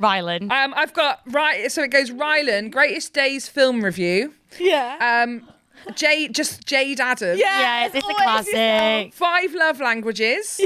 Rylan. 0.00 0.50
Um, 0.50 0.74
I've 0.76 0.94
got 0.94 1.20
right. 1.26 1.70
So 1.70 1.82
it 1.82 1.88
goes 1.90 2.10
Rylan, 2.10 2.70
greatest 2.70 3.12
days 3.12 3.48
film 3.48 3.84
review. 3.84 4.34
yeah. 4.58 5.24
Um, 5.26 5.48
Jayde, 5.90 6.32
just 6.32 6.66
Jayde 6.66 7.00
Adams. 7.00 7.38
yeah, 7.40 7.86
it's, 7.86 7.94
it's 7.94 8.04
a 8.04 8.08
always 8.10 8.48
classic. 8.50 9.14
Five 9.14 9.54
love 9.54 9.80
languages. 9.80 10.60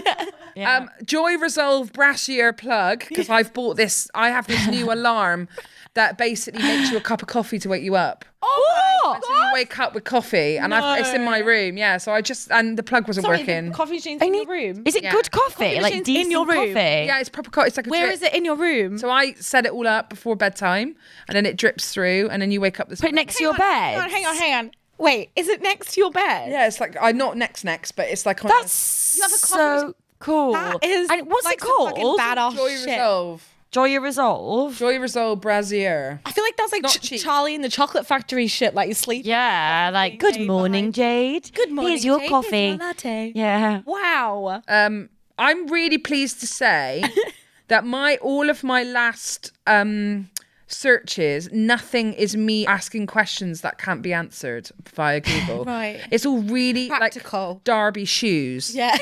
Yeah. 0.54 0.76
Um, 0.76 0.90
Joy 1.04 1.38
Resolve 1.38 1.92
Barisieur 1.92 2.52
plug 2.56 3.04
because 3.08 3.30
I've 3.30 3.52
bought 3.54 3.76
this. 3.78 4.10
I 4.14 4.28
have 4.30 4.46
this 4.46 4.66
new 4.68 4.92
alarm 4.92 5.48
that 5.94 6.18
basically 6.18 6.62
makes 6.62 6.90
you 6.90 6.96
a 6.96 7.00
cup 7.00 7.22
of 7.22 7.28
coffee 7.28 7.58
to 7.58 7.68
wake 7.68 7.82
you 7.82 7.94
up. 7.96 8.24
oh, 8.42 9.18
So 9.22 9.32
you 9.34 9.50
wake 9.54 9.78
up 9.78 9.94
with 9.94 10.04
coffee, 10.04 10.58
and 10.58 10.74
I've, 10.74 11.00
it's 11.00 11.12
in 11.14 11.24
my 11.24 11.38
room. 11.38 11.76
Yeah, 11.76 11.96
so 11.98 12.12
I 12.12 12.20
just 12.22 12.50
and 12.50 12.76
the 12.78 12.82
plug 12.82 13.06
wasn't 13.06 13.24
Sorry, 13.26 13.38
working. 13.38 13.68
the 13.70 13.74
coffee 13.74 13.94
machine's 13.94 14.20
in 14.22 14.34
your 14.34 14.46
room. 14.46 14.82
Is 14.86 14.94
it 14.94 15.02
Yeah. 15.04 15.12
good 15.12 15.30
coffee? 15.30 15.74
like 15.76 15.82
machine's 15.82 16.06
decent 16.06 16.24
in 16.26 16.30
your 16.30 16.46
room. 16.46 16.56
coffee? 16.74 17.06
yeah, 17.06 17.18
it's 17.20 17.28
proper. 17.28 17.50
coffee. 17.50 17.68
it's 17.68 17.76
like 17.76 17.86
a 17.86 17.90
Where 17.90 18.04
drip. 18.06 18.14
is 18.14 18.22
it 18.22 18.34
in 18.34 18.44
your 18.44 18.56
room? 18.56 18.98
So 18.98 19.10
I 19.10 19.32
set 19.34 19.64
it 19.66 19.72
all 19.72 19.86
up 19.86 20.10
before 20.10 20.36
bedtime, 20.36 20.96
and 21.28 21.36
then 21.36 21.46
it 21.46 21.56
drips 21.56 21.92
through, 21.92 22.28
and 22.30 22.40
then 22.42 22.50
you 22.50 22.60
wake 22.60 22.78
up 22.80 22.88
this. 22.88 23.00
Put 23.00 23.10
it 23.10 23.14
next 23.14 23.36
to 23.36 23.44
your 23.44 23.54
Hang 23.54 23.94
bed. 23.96 24.02
on, 24.04 24.10
hang 24.10 24.26
on, 24.26 24.36
hang 24.36 24.54
on. 24.54 24.70
Wait, 25.02 25.30
is 25.36 25.48
it 25.48 25.62
next 25.62 25.94
to 25.94 26.00
your 26.00 26.10
bed? 26.10 26.50
Yeah, 26.50 26.66
it's 26.66 26.80
like 26.80 26.96
I'm 27.00 27.16
not 27.16 27.36
next 27.36 27.64
next, 27.64 27.92
but 27.92 28.08
it's 28.08 28.24
like 28.24 28.44
on 28.44 28.48
That's 28.48 29.16
You 29.16 29.22
have 29.22 29.32
a 29.32 29.36
so 29.36 29.94
cool. 30.20 30.52
That 30.52 30.82
is 30.84 31.10
and 31.10 31.26
what's 31.28 31.44
like 31.44 31.56
it 31.56 31.62
some 31.62 31.86
fucking 31.88 32.02
called? 32.02 32.20
badass 32.20 32.54
Joy 32.54 32.68
shit. 32.76 32.86
Resolve. 32.86 33.48
Joy 33.72 33.98
Resolve. 34.00 34.76
Joy 34.76 34.98
Resolve 34.98 35.40
Barisieur. 35.40 36.20
I 36.26 36.30
feel 36.32 36.44
like 36.44 36.56
that's 36.58 36.72
like 36.72 36.82
Not 36.82 36.92
Ch- 36.92 37.00
cheap. 37.00 37.20
Charlie 37.22 37.54
in 37.54 37.62
the 37.62 37.68
Chocolate 37.70 38.06
Factory 38.06 38.46
shit. 38.46 38.74
Like 38.74 38.88
you 38.88 38.94
sleep. 38.94 39.24
Yeah, 39.26 39.90
like 39.92 40.18
good 40.18 40.34
Jayde 40.34 40.46
morning, 40.46 40.92
Jayde. 40.92 41.52
Good 41.54 41.70
morning. 41.72 41.90
Here's 41.92 42.04
your 42.04 42.20
Jayde. 42.20 42.28
coffee. 42.28 42.50
Here's 42.50 42.78
your 42.78 42.86
latte. 42.86 43.32
Yeah. 43.34 43.80
Wow. 43.86 44.62
Um, 44.68 45.08
I'm 45.38 45.66
really 45.68 45.98
pleased 45.98 46.40
to 46.40 46.46
say 46.46 47.02
that 47.68 47.84
my 47.86 48.16
all 48.20 48.50
of 48.50 48.62
my 48.62 48.82
last 48.82 49.52
um 49.66 50.28
searches, 50.72 51.48
nothing 51.52 52.12
is 52.14 52.36
me 52.36 52.66
asking 52.66 53.06
questions 53.06 53.60
that 53.60 53.78
can't 53.78 54.02
be 54.02 54.12
answered 54.12 54.70
via 54.94 55.20
Google. 55.30 55.64
Right. 55.64 56.00
It's 56.10 56.24
all 56.26 56.40
really 56.42 56.88
Practical. 56.88 57.54
like 57.54 57.64
Derby 57.64 58.04
shoes. 58.04 58.74
Yeah. 58.74 58.96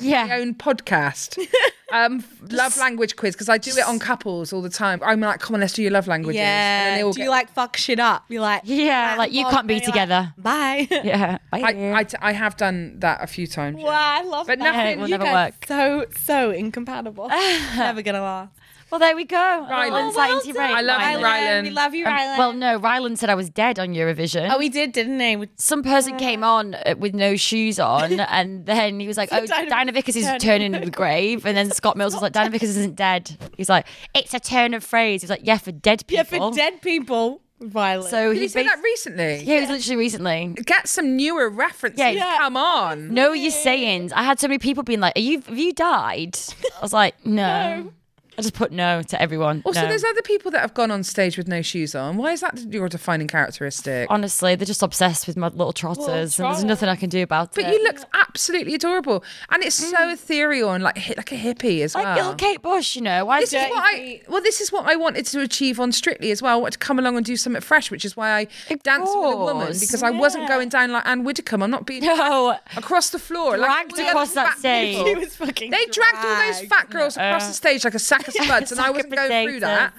yeah. 0.00 0.24
My 0.26 0.34
Yeah. 0.34 0.36
own 0.40 0.54
podcast. 0.54 1.38
um, 1.92 2.24
love 2.50 2.76
language 2.78 3.16
quiz 3.16 3.34
because 3.34 3.48
I 3.48 3.58
do 3.58 3.70
it 3.76 3.86
on 3.86 3.98
couples 3.98 4.52
all 4.52 4.62
the 4.62 4.70
time. 4.70 5.00
I'm 5.04 5.20
like, 5.20 5.40
come 5.40 5.54
on, 5.54 5.60
let's 5.60 5.72
do 5.74 5.82
your 5.82 5.90
love 5.92 6.06
languages. 6.08 6.38
And 6.40 6.46
yeah. 6.46 6.96
they 6.96 7.02
all 7.02 7.12
Do 7.12 7.18
get- 7.18 7.24
you 7.24 7.30
like 7.30 7.50
fuck 7.50 7.76
shit 7.76 8.00
up? 8.00 8.24
You're 8.28 8.40
like, 8.42 8.62
Yeah, 8.64 9.14
like 9.18 9.32
you 9.32 9.44
can't 9.46 9.66
be 9.66 9.74
You're 9.74 9.80
like, 9.82 9.92
together. 9.92 10.34
Bye. 10.38 10.86
Yeah. 10.90 11.38
I, 11.52 11.92
I, 11.94 12.04
t- 12.04 12.16
I 12.20 12.32
have 12.32 12.56
done 12.56 12.96
that 13.00 13.22
a 13.22 13.26
few 13.26 13.46
times. 13.46 13.82
Wow, 13.82 13.90
I 13.92 14.22
love 14.22 14.46
But 14.46 14.58
that. 14.58 14.72
nothing 14.74 15.00
will 15.00 15.08
you 15.08 15.18
never 15.18 15.32
work. 15.32 15.54
So 15.66 16.06
so 16.16 16.50
incompatible. 16.50 17.28
Never 17.28 18.02
gonna 18.02 18.22
last. 18.22 18.52
Well, 18.90 18.98
there 18.98 19.14
we 19.14 19.24
go. 19.24 19.36
Rylan. 19.70 20.08
Insight 20.08 20.30
Oh, 20.30 20.38
into 20.40 20.46
well 20.46 20.46
your 20.46 20.54
done. 20.54 20.54
brain. 20.54 20.76
I 20.76 20.80
love 20.82 21.00
you, 21.20 21.24
Rylan. 21.26 21.62
We 21.62 21.70
love 21.70 21.94
you, 21.94 22.06
Um, 22.06 22.12
Rylan. 22.12 22.38
well, 22.38 22.52
no, 22.52 22.80
Rylan 22.80 23.16
said 23.16 23.30
I 23.30 23.34
was 23.36 23.48
dead 23.48 23.78
on 23.78 23.90
Eurovision. 23.94 24.48
oh, 24.52 24.58
we 24.58 24.68
did, 24.68 24.92
didn't 24.92 25.20
he? 25.20 25.46
Some 25.56 25.82
person 25.82 26.16
came 26.16 26.42
on 26.42 26.74
uh, 26.74 26.94
with 26.98 27.14
no 27.14 27.36
shoes 27.36 27.78
on, 27.78 28.18
and 28.20 28.66
then 28.66 28.98
he 29.00 29.06
was 29.06 29.16
like, 29.16 29.28
"Oh, 29.32 29.46
Diana 29.46 29.70
Diana 29.70 29.92
Vickers 29.92 30.16
is 30.16 30.24
turning 30.24 30.40
turning 30.40 30.74
in 30.74 30.84
the 30.84 30.90
grave." 30.90 31.46
And 31.46 31.56
then 31.56 31.70
Scott 31.70 31.96
Mills 31.96 32.14
was 32.14 32.22
like, 32.22 32.32
"Diana 32.32 32.50
Vickers 32.50 32.70
isn't 32.70 32.96
dead." 32.96 33.36
He's 33.56 33.68
like, 33.68 33.86
"It's 34.14 34.34
a 34.34 34.40
turn 34.40 34.74
of 34.74 34.82
phrase." 34.84 35.22
He's 35.22 35.30
like, 35.30 35.42
"Yeah, 35.44 35.58
for 35.58 35.72
dead 35.72 36.06
people." 36.06 36.16
yeah, 36.38 36.50
for 36.50 36.54
dead 36.56 36.82
people. 36.82 37.42
Rylan. 37.62 38.08
So 38.08 38.28
Did 38.28 38.36
he 38.38 38.42
you 38.44 38.48
say 38.48 38.62
that 38.64 38.80
recently? 38.82 39.42
Yeah, 39.44 39.56
it 39.56 39.60
was 39.60 39.68
literally 39.70 39.96
recently. 39.98 40.54
Get 40.64 40.88
some 40.88 41.14
newer 41.14 41.50
references. 41.50 41.98
Yeah. 42.00 42.10
Yeah. 42.12 42.38
Come 42.38 42.56
on. 42.56 43.12
Know 43.12 43.32
your 43.34 43.50
sayings. 43.50 44.14
I 44.14 44.22
had 44.22 44.40
so 44.40 44.48
many 44.48 44.58
people 44.58 44.82
being 44.82 45.00
like, 45.00 45.14
"Are 45.16 45.20
you? 45.20 45.42
Have 45.42 45.58
you 45.58 45.72
died?" 45.74 46.38
I 46.76 46.80
was 46.82 46.92
like, 46.94 47.14
"No." 47.26 47.92
I 48.38 48.42
just 48.42 48.54
put 48.54 48.72
no 48.72 49.02
to 49.02 49.20
everyone. 49.20 49.62
Also, 49.64 49.82
no. 49.82 49.88
there's 49.88 50.04
other 50.04 50.22
people 50.22 50.50
that 50.52 50.60
have 50.60 50.72
gone 50.72 50.90
on 50.90 51.02
stage 51.02 51.36
with 51.36 51.48
no 51.48 51.62
shoes 51.62 51.94
on. 51.94 52.16
Why 52.16 52.32
is 52.32 52.40
that 52.40 52.58
your 52.72 52.88
defining 52.88 53.28
characteristic? 53.28 54.06
Honestly, 54.10 54.54
they're 54.54 54.66
just 54.66 54.82
obsessed 54.82 55.26
with 55.26 55.36
my 55.36 55.48
little 55.48 55.72
trotters, 55.72 56.38
and 56.38 56.48
there's 56.48 56.64
nothing 56.64 56.88
I 56.88 56.96
can 56.96 57.10
do 57.10 57.22
about 57.22 57.54
But 57.54 57.64
it. 57.64 57.66
But 57.66 57.72
you 57.74 57.84
looked 57.84 58.06
absolutely 58.14 58.74
adorable, 58.74 59.24
and 59.50 59.62
it's 59.62 59.76
so 59.76 59.94
mm. 59.96 60.12
ethereal 60.14 60.72
and 60.72 60.82
like 60.82 60.96
like 61.16 61.32
a 61.32 61.36
hippie 61.36 61.82
as 61.82 61.94
like 61.94 62.04
well. 62.04 62.16
little 62.16 62.34
Kate 62.34 62.62
Bush, 62.62 62.96
you 62.96 63.02
know. 63.02 63.24
Why 63.24 63.40
This 63.40 63.52
is 63.52 63.62
do- 63.62 63.70
what 63.70 63.84
I 63.84 64.22
well. 64.28 64.42
This 64.42 64.60
is 64.60 64.72
what 64.72 64.86
I 64.86 64.96
wanted 64.96 65.26
to 65.26 65.40
achieve 65.40 65.78
on 65.80 65.92
Strictly 65.92 66.30
as 66.30 66.40
well. 66.40 66.54
I 66.54 66.60
wanted 66.60 66.72
to 66.72 66.78
come 66.78 66.98
along 66.98 67.16
and 67.16 67.26
do 67.26 67.36
something 67.36 67.60
fresh, 67.60 67.90
which 67.90 68.04
is 68.04 68.16
why 68.16 68.30
I 68.30 68.46
Of 68.70 68.82
danced 68.82 69.14
with 69.14 69.34
a 69.34 69.36
woman 69.36 69.66
course, 69.66 69.80
because 69.80 70.02
I 70.02 70.10
wasn't 70.10 70.48
going 70.48 70.68
down 70.70 70.92
like 70.92 71.06
Ann 71.06 71.24
Widdecombe. 71.24 71.62
I'm 71.62 71.70
not 71.70 71.84
being 71.84 72.04
No. 72.04 72.56
across 72.76 73.10
the 73.10 73.18
floor, 73.18 73.56
Dragged 73.56 73.92
all 73.92 73.96
the 73.96 74.02
other 74.02 74.10
across 74.10 74.34
that 74.34 74.58
stage. 74.58 74.96
people. 74.96 75.20
Was 75.20 75.36
fucking 75.36 75.70
They 75.70 75.84
dragged 75.86 76.24
all 76.24 76.36
those 76.46 76.60
fat 76.62 76.88
girls 76.90 77.16
across 77.16 77.44
uh, 77.44 77.48
the 77.48 77.54
stage 77.54 77.84
like 77.84 77.94
a 77.94 77.98
sack 77.98 78.29
of 78.38 78.44
spuds, 78.44 78.72
and 78.72 78.80
I 78.80 78.84
sack 78.84 78.90
of 78.90 78.96
wasn't 78.96 79.14
going 79.14 79.48
through 79.48 79.60
that. 79.60 79.92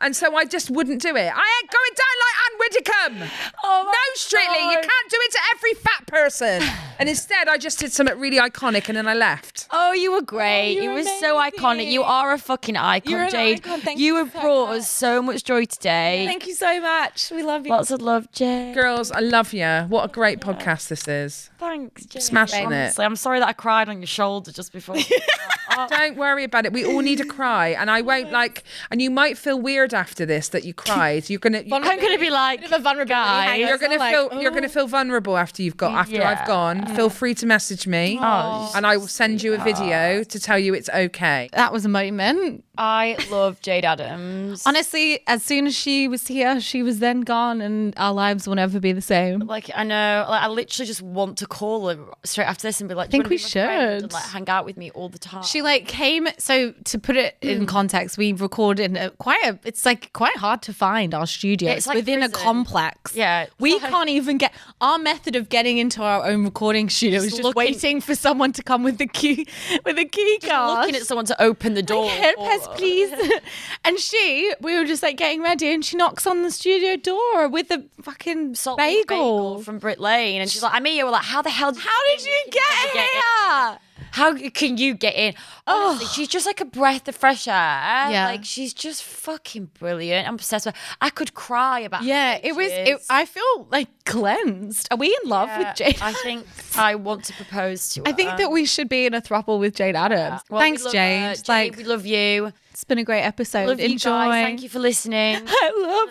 And 0.00 0.14
so 0.14 0.36
I 0.36 0.44
just 0.44 0.70
wouldn't 0.70 1.02
do 1.02 1.08
it. 1.08 1.18
I 1.34 1.60
ain't 1.60 1.70
going 1.72 1.94
down 1.96 2.16
like 2.22 2.36
Ann 2.44 2.58
Widdecombe. 2.60 3.30
Oh 3.64 3.82
no, 3.84 3.92
Strictly, 4.14 4.62
you 4.66 4.78
can't 4.78 5.10
do 5.10 5.16
it 5.20 5.32
to 5.32 5.38
every 5.56 5.74
fat 5.74 6.06
person. 6.06 6.62
and 7.00 7.08
instead, 7.08 7.48
I 7.48 7.58
just 7.58 7.80
did 7.80 7.90
something 7.90 8.16
really 8.16 8.38
iconic, 8.38 8.86
and 8.88 8.96
then 8.96 9.08
I 9.08 9.14
left. 9.14 9.66
Oh, 9.72 9.92
you 9.92 10.12
were 10.12 10.22
great. 10.22 10.76
Oh, 10.78 10.82
you 10.82 10.82
you 10.82 10.88
were 10.90 10.94
were 10.98 11.02
so 11.02 11.36
iconic. 11.40 11.90
You 11.90 12.04
are 12.04 12.32
a 12.32 12.38
fucking 12.38 12.76
icon, 12.76 13.10
You're 13.10 13.22
an 13.24 13.30
Jayde. 13.30 13.56
icon. 13.56 13.80
Thank 13.80 13.98
you 13.98 14.06
you 14.06 14.14
have 14.24 14.32
so 14.32 14.40
brought 14.40 14.66
much. 14.68 14.78
us 14.78 14.88
so 14.88 15.20
much 15.20 15.42
joy 15.42 15.64
today. 15.64 16.26
Thank 16.28 16.46
you 16.46 16.54
so 16.54 16.80
much. 16.80 17.32
We 17.32 17.42
love 17.42 17.66
you. 17.66 17.72
Lots 17.72 17.90
of 17.90 18.00
love, 18.00 18.30
Jayde. 18.30 18.74
Girls, 18.74 19.10
I 19.10 19.18
love 19.18 19.52
you. 19.52 19.66
What 19.88 20.04
a 20.04 20.12
great 20.12 20.38
podcast 20.38 20.86
this 20.86 21.08
is. 21.08 21.50
Thanks, 21.58 22.06
Jayde. 22.06 22.22
Smashing 22.22 22.60
it. 22.60 22.66
Honestly, 22.66 23.04
I'm 23.04 23.16
sorry 23.16 23.40
that 23.40 23.48
I 23.48 23.52
cried 23.52 23.88
on 23.88 23.98
your 23.98 24.06
shoulder 24.06 24.52
just 24.52 24.72
before. 24.72 24.94
Don't 25.90 26.16
worry 26.16 26.44
about 26.44 26.66
it. 26.66 26.72
We 26.72 26.84
all 26.84 27.00
need 27.00 27.20
a 27.20 27.24
cry, 27.24 27.68
and 27.68 27.90
I 27.90 28.00
won't 28.02 28.32
like. 28.32 28.64
And 28.90 29.00
you 29.00 29.10
might 29.10 29.38
feel 29.38 29.60
weird 29.60 29.94
after 29.94 30.26
this 30.26 30.48
that 30.50 30.64
you 30.64 30.74
cried. 30.74 31.28
You're 31.30 31.38
gonna. 31.38 31.62
You, 31.62 31.74
I'm 31.74 31.82
gonna 32.00 32.18
be 32.18 32.30
like, 32.30 32.60
Bit 32.60 32.72
of 32.72 32.80
a 32.80 32.82
vulnerability 32.82 33.08
guys. 33.10 33.48
hangover. 33.48 33.68
you're 33.68 33.78
gonna 33.78 33.98
like, 33.98 34.14
feel. 34.14 34.42
You're 34.42 34.50
gonna 34.50 34.68
feel 34.68 34.86
vulnerable 34.86 35.36
after 35.36 35.62
you've 35.62 35.76
got. 35.76 35.92
After 35.92 36.16
Yeah. 36.16 36.30
I've 36.30 36.46
gone, 36.46 36.82
mm. 36.82 36.96
feel 36.96 37.10
free 37.10 37.34
to 37.34 37.46
message 37.46 37.86
me, 37.86 38.18
Oh, 38.20 38.72
and 38.74 38.86
I 38.86 38.96
will 38.96 39.08
send 39.08 39.42
you 39.42 39.54
a 39.54 39.58
video 39.58 40.22
to 40.24 40.40
tell 40.40 40.58
you 40.58 40.74
it's 40.74 40.88
okay. 40.88 41.48
That 41.52 41.72
was 41.72 41.84
a 41.84 41.88
moment. 41.88 42.64
I 42.78 43.16
love 43.28 43.60
Jayde 43.60 43.82
Adams. 43.82 44.62
Honestly, 44.64 45.20
as 45.26 45.42
soon 45.42 45.66
as 45.66 45.74
she 45.74 46.06
was 46.06 46.28
here, 46.28 46.60
she 46.60 46.84
was 46.84 47.00
then 47.00 47.22
gone, 47.22 47.60
and 47.60 47.92
our 47.96 48.12
lives 48.12 48.46
will 48.46 48.54
never 48.54 48.78
be 48.78 48.92
the 48.92 49.02
same. 49.02 49.40
Like 49.40 49.68
I 49.74 49.82
know, 49.82 50.26
like 50.28 50.42
I 50.42 50.46
literally 50.46 50.86
just 50.86 51.02
want 51.02 51.38
to 51.38 51.46
call 51.46 51.88
her 51.88 51.98
straight 52.24 52.44
after 52.44 52.68
this 52.68 52.80
and 52.80 52.88
be 52.88 52.94
like, 52.94 53.08
I 53.08 53.10
Think 53.10 53.24
"Do 53.24 53.30
you 53.30 53.34
we 53.34 53.38
should. 53.38 53.68
and, 53.68 54.12
like 54.12 54.24
hang 54.24 54.48
out 54.48 54.64
with 54.64 54.76
me 54.76 54.92
all 54.92 55.08
the 55.08 55.18
time. 55.18 55.42
She 55.42 55.60
like 55.60 55.88
came. 55.88 56.28
So 56.38 56.72
to 56.84 56.98
put 57.00 57.16
it 57.16 57.36
in 57.40 57.62
mm. 57.62 57.68
context, 57.68 58.16
we 58.16 58.32
record 58.32 58.78
in 58.78 58.96
a, 58.96 59.10
quite 59.10 59.42
a. 59.44 59.58
It's 59.64 59.84
like 59.84 60.12
quite 60.12 60.36
hard 60.36 60.62
to 60.62 60.72
find 60.72 61.14
our 61.14 61.26
studio. 61.26 61.72
It's 61.72 61.88
like 61.88 61.96
within 61.96 62.22
a 62.22 62.28
complex. 62.28 63.16
Yeah, 63.16 63.46
we 63.58 63.74
like- 63.80 63.90
can't 63.90 64.08
even 64.08 64.38
get 64.38 64.54
our 64.80 64.98
method 64.98 65.34
of 65.34 65.48
getting 65.48 65.78
into 65.78 66.00
our 66.02 66.24
own 66.24 66.44
recording 66.44 66.88
studio 66.88 67.18
is 67.18 67.24
Just 67.24 67.36
just 67.38 67.44
looking- 67.44 67.58
waiting 67.58 68.00
for 68.00 68.14
someone 68.14 68.52
to 68.52 68.62
come 68.62 68.84
with 68.84 68.98
the 68.98 69.08
key 69.08 69.48
with 69.84 69.98
a 69.98 70.04
key 70.04 70.38
card. 70.44 70.78
looking 70.80 70.94
at 70.94 71.06
someone 71.06 71.26
to 71.26 71.42
open 71.42 71.74
the 71.74 71.82
door. 71.82 72.08
Help 72.08 72.36
for 72.36 72.50
us, 72.52 72.66
her. 72.66 72.67
please. 72.76 73.12
and 73.84 73.98
she, 73.98 74.52
we 74.60 74.78
were 74.78 74.84
just 74.84 75.02
like 75.02 75.16
getting 75.16 75.42
ready, 75.42 75.72
and 75.72 75.84
she 75.84 75.96
knocks 75.96 76.26
on 76.26 76.42
the 76.42 76.50
studio 76.50 76.96
door 76.96 77.48
with 77.48 77.70
a 77.70 77.84
fucking 78.02 78.54
Salt 78.54 78.78
beef 78.78 79.06
bagel. 79.06 79.62
from 79.62 79.78
Brick 79.78 79.98
Lane, 79.98 80.40
and 80.40 80.50
she's 80.50 80.62
like, 80.62 80.74
"I'm 80.74 80.84
here." 80.84 81.04
We're 81.04 81.12
like, 81.12 81.24
"How 81.24 81.42
the 81.42 81.50
hell? 81.50 81.74
How 81.74 82.04
did 82.04 82.24
you 82.24 82.40
get 82.50 82.92
Get 82.94 83.08
here? 83.08 83.78
How 84.12 84.34
can 84.50 84.76
you 84.78 84.94
get 84.94 85.14
in?" 85.14 85.34
Honestly, 85.66 86.06
she's 86.06 86.28
just 86.28 86.46
like 86.46 86.60
a 86.60 86.64
breath 86.64 87.06
of 87.08 87.16
fresh 87.16 87.46
air. 87.48 87.54
Yeah. 87.54 88.26
like 88.26 88.44
she's 88.44 88.72
just 88.74 89.02
fucking 89.02 89.70
brilliant. 89.78 90.26
I'm 90.28 90.34
obsessed 90.34 90.66
with. 90.66 90.74
Her. 90.76 90.80
I 91.00 91.10
could 91.10 91.34
cry 91.34 91.80
about. 91.80 92.02
Yeah, 92.04 92.38
it 92.42 92.54
was. 92.54 92.68
It. 92.70 93.00
I 93.10 93.24
feel 93.24 93.66
like 93.70 93.88
cleansed. 94.04 94.88
Are 94.90 94.96
we 94.96 95.08
in 95.22 95.28
love 95.28 95.48
Yeah, 95.48 95.58
with 95.58 95.66
Jayde? 95.78 96.02
I 96.02 96.12
think 96.12 96.46
I 96.76 96.94
want 96.94 97.24
to 97.24 97.32
propose 97.34 97.90
to 97.90 98.00
her. 98.00 98.08
I 98.08 98.12
think 98.12 98.36
that 98.38 98.50
we 98.50 98.64
should 98.64 98.88
be 98.88 99.06
in 99.06 99.14
a 99.14 99.20
throuple 99.20 99.58
with 99.58 99.76
Jayde 99.76 99.94
Adams. 99.94 100.42
Well, 100.50 100.60
Thanks. 100.60 100.84
It's 100.86 101.48
Like 101.48 101.76
we 101.76 101.84
love 101.84 102.06
you. 102.06 102.52
it's 102.70 102.84
been 102.84 102.98
a 102.98 103.04
great 103.04 103.22
episode. 103.22 103.68
Love 103.68 103.80
you 103.80 103.90
Enjoy. 103.90 104.10
guys. 104.10 104.44
Thank 104.44 104.62
you 104.62 104.68
for 104.68 104.78
listening. 104.78 105.36
I 105.46 105.72
love 105.76 106.08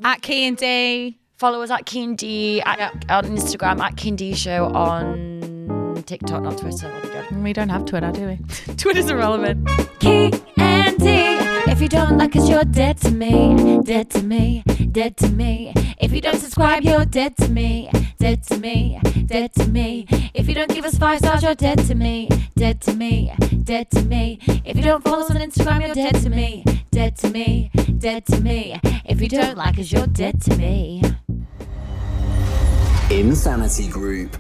at 0.03 0.21
Ki 0.21 0.47
and 0.47 0.57
Dee. 0.57 1.18
Follow 1.39 1.61
us 1.61 1.71
at 1.71 1.85
Ki 1.85 2.03
and 2.03 2.17
Dee 2.17 2.61
at, 2.63 3.09
on 3.09 3.23
Instagram 3.23 3.79
at 3.79 3.95
Ki 3.95 4.09
and 4.09 4.17
Dee 4.17 4.35
Show 4.35 4.65
on 4.75 6.03
TikTok, 6.05 6.43
not 6.43 6.57
Twitter. 6.57 6.89
what 6.89 7.31
we 7.31 7.53
don't 7.53 7.69
have 7.69 7.85
Twitter, 7.85 8.11
do 8.11 8.27
we? 8.27 8.75
Twitter's 8.75 9.09
irrelevant. 9.09 9.65
Ki 10.01 10.33
and 10.57 10.97
Dee. 10.99 11.37
If 11.71 11.81
you 11.81 11.87
don't 11.87 12.17
like 12.17 12.35
us, 12.35 12.49
you're 12.49 12.65
dead 12.65 12.97
to 12.97 13.11
me. 13.11 13.79
Dead 13.83 14.09
to 14.09 14.21
me. 14.21 14.63
Dead 14.91 15.15
to 15.15 15.29
me. 15.29 15.71
If 15.97 16.11
you 16.11 16.19
don't 16.19 16.37
subscribe, 16.37 16.83
you're 16.83 17.05
dead 17.05 17.37
to 17.37 17.47
me. 17.47 17.89
Dead 18.17 18.43
to 18.43 18.57
me. 18.57 18.99
Dead 19.25 19.53
to 19.53 19.65
me. 19.69 20.07
If 20.33 20.49
you 20.49 20.55
don't 20.55 20.69
give 20.73 20.83
us 20.83 20.97
five 20.97 21.19
stars, 21.19 21.41
you're 21.41 21.55
dead 21.55 21.79
to 21.87 21.95
me. 21.95 22.27
Dead 22.57 22.81
to 22.81 22.93
me. 22.93 23.33
Dead 23.63 23.89
to 23.91 24.01
me. 24.01 24.39
If 24.65 24.75
you 24.75 24.83
don't 24.83 25.05
follow 25.05 25.23
us 25.23 25.31
on 25.31 25.37
Instagram, 25.37 25.85
you're 25.85 25.95
dead 25.95 26.15
to 26.15 26.29
me. 26.29 26.65
Dead 26.91 27.15
to 27.15 27.29
me. 27.29 27.71
Dead 27.97 28.25
to 28.25 28.41
me. 28.41 28.77
If 29.05 29.21
you 29.21 29.29
don't 29.29 29.55
like 29.55 29.79
us, 29.79 29.89
you're 29.89 30.07
dead 30.07 30.41
to 30.41 30.57
me. 30.57 31.01
Insanity 33.11 33.87
Group. 33.87 34.37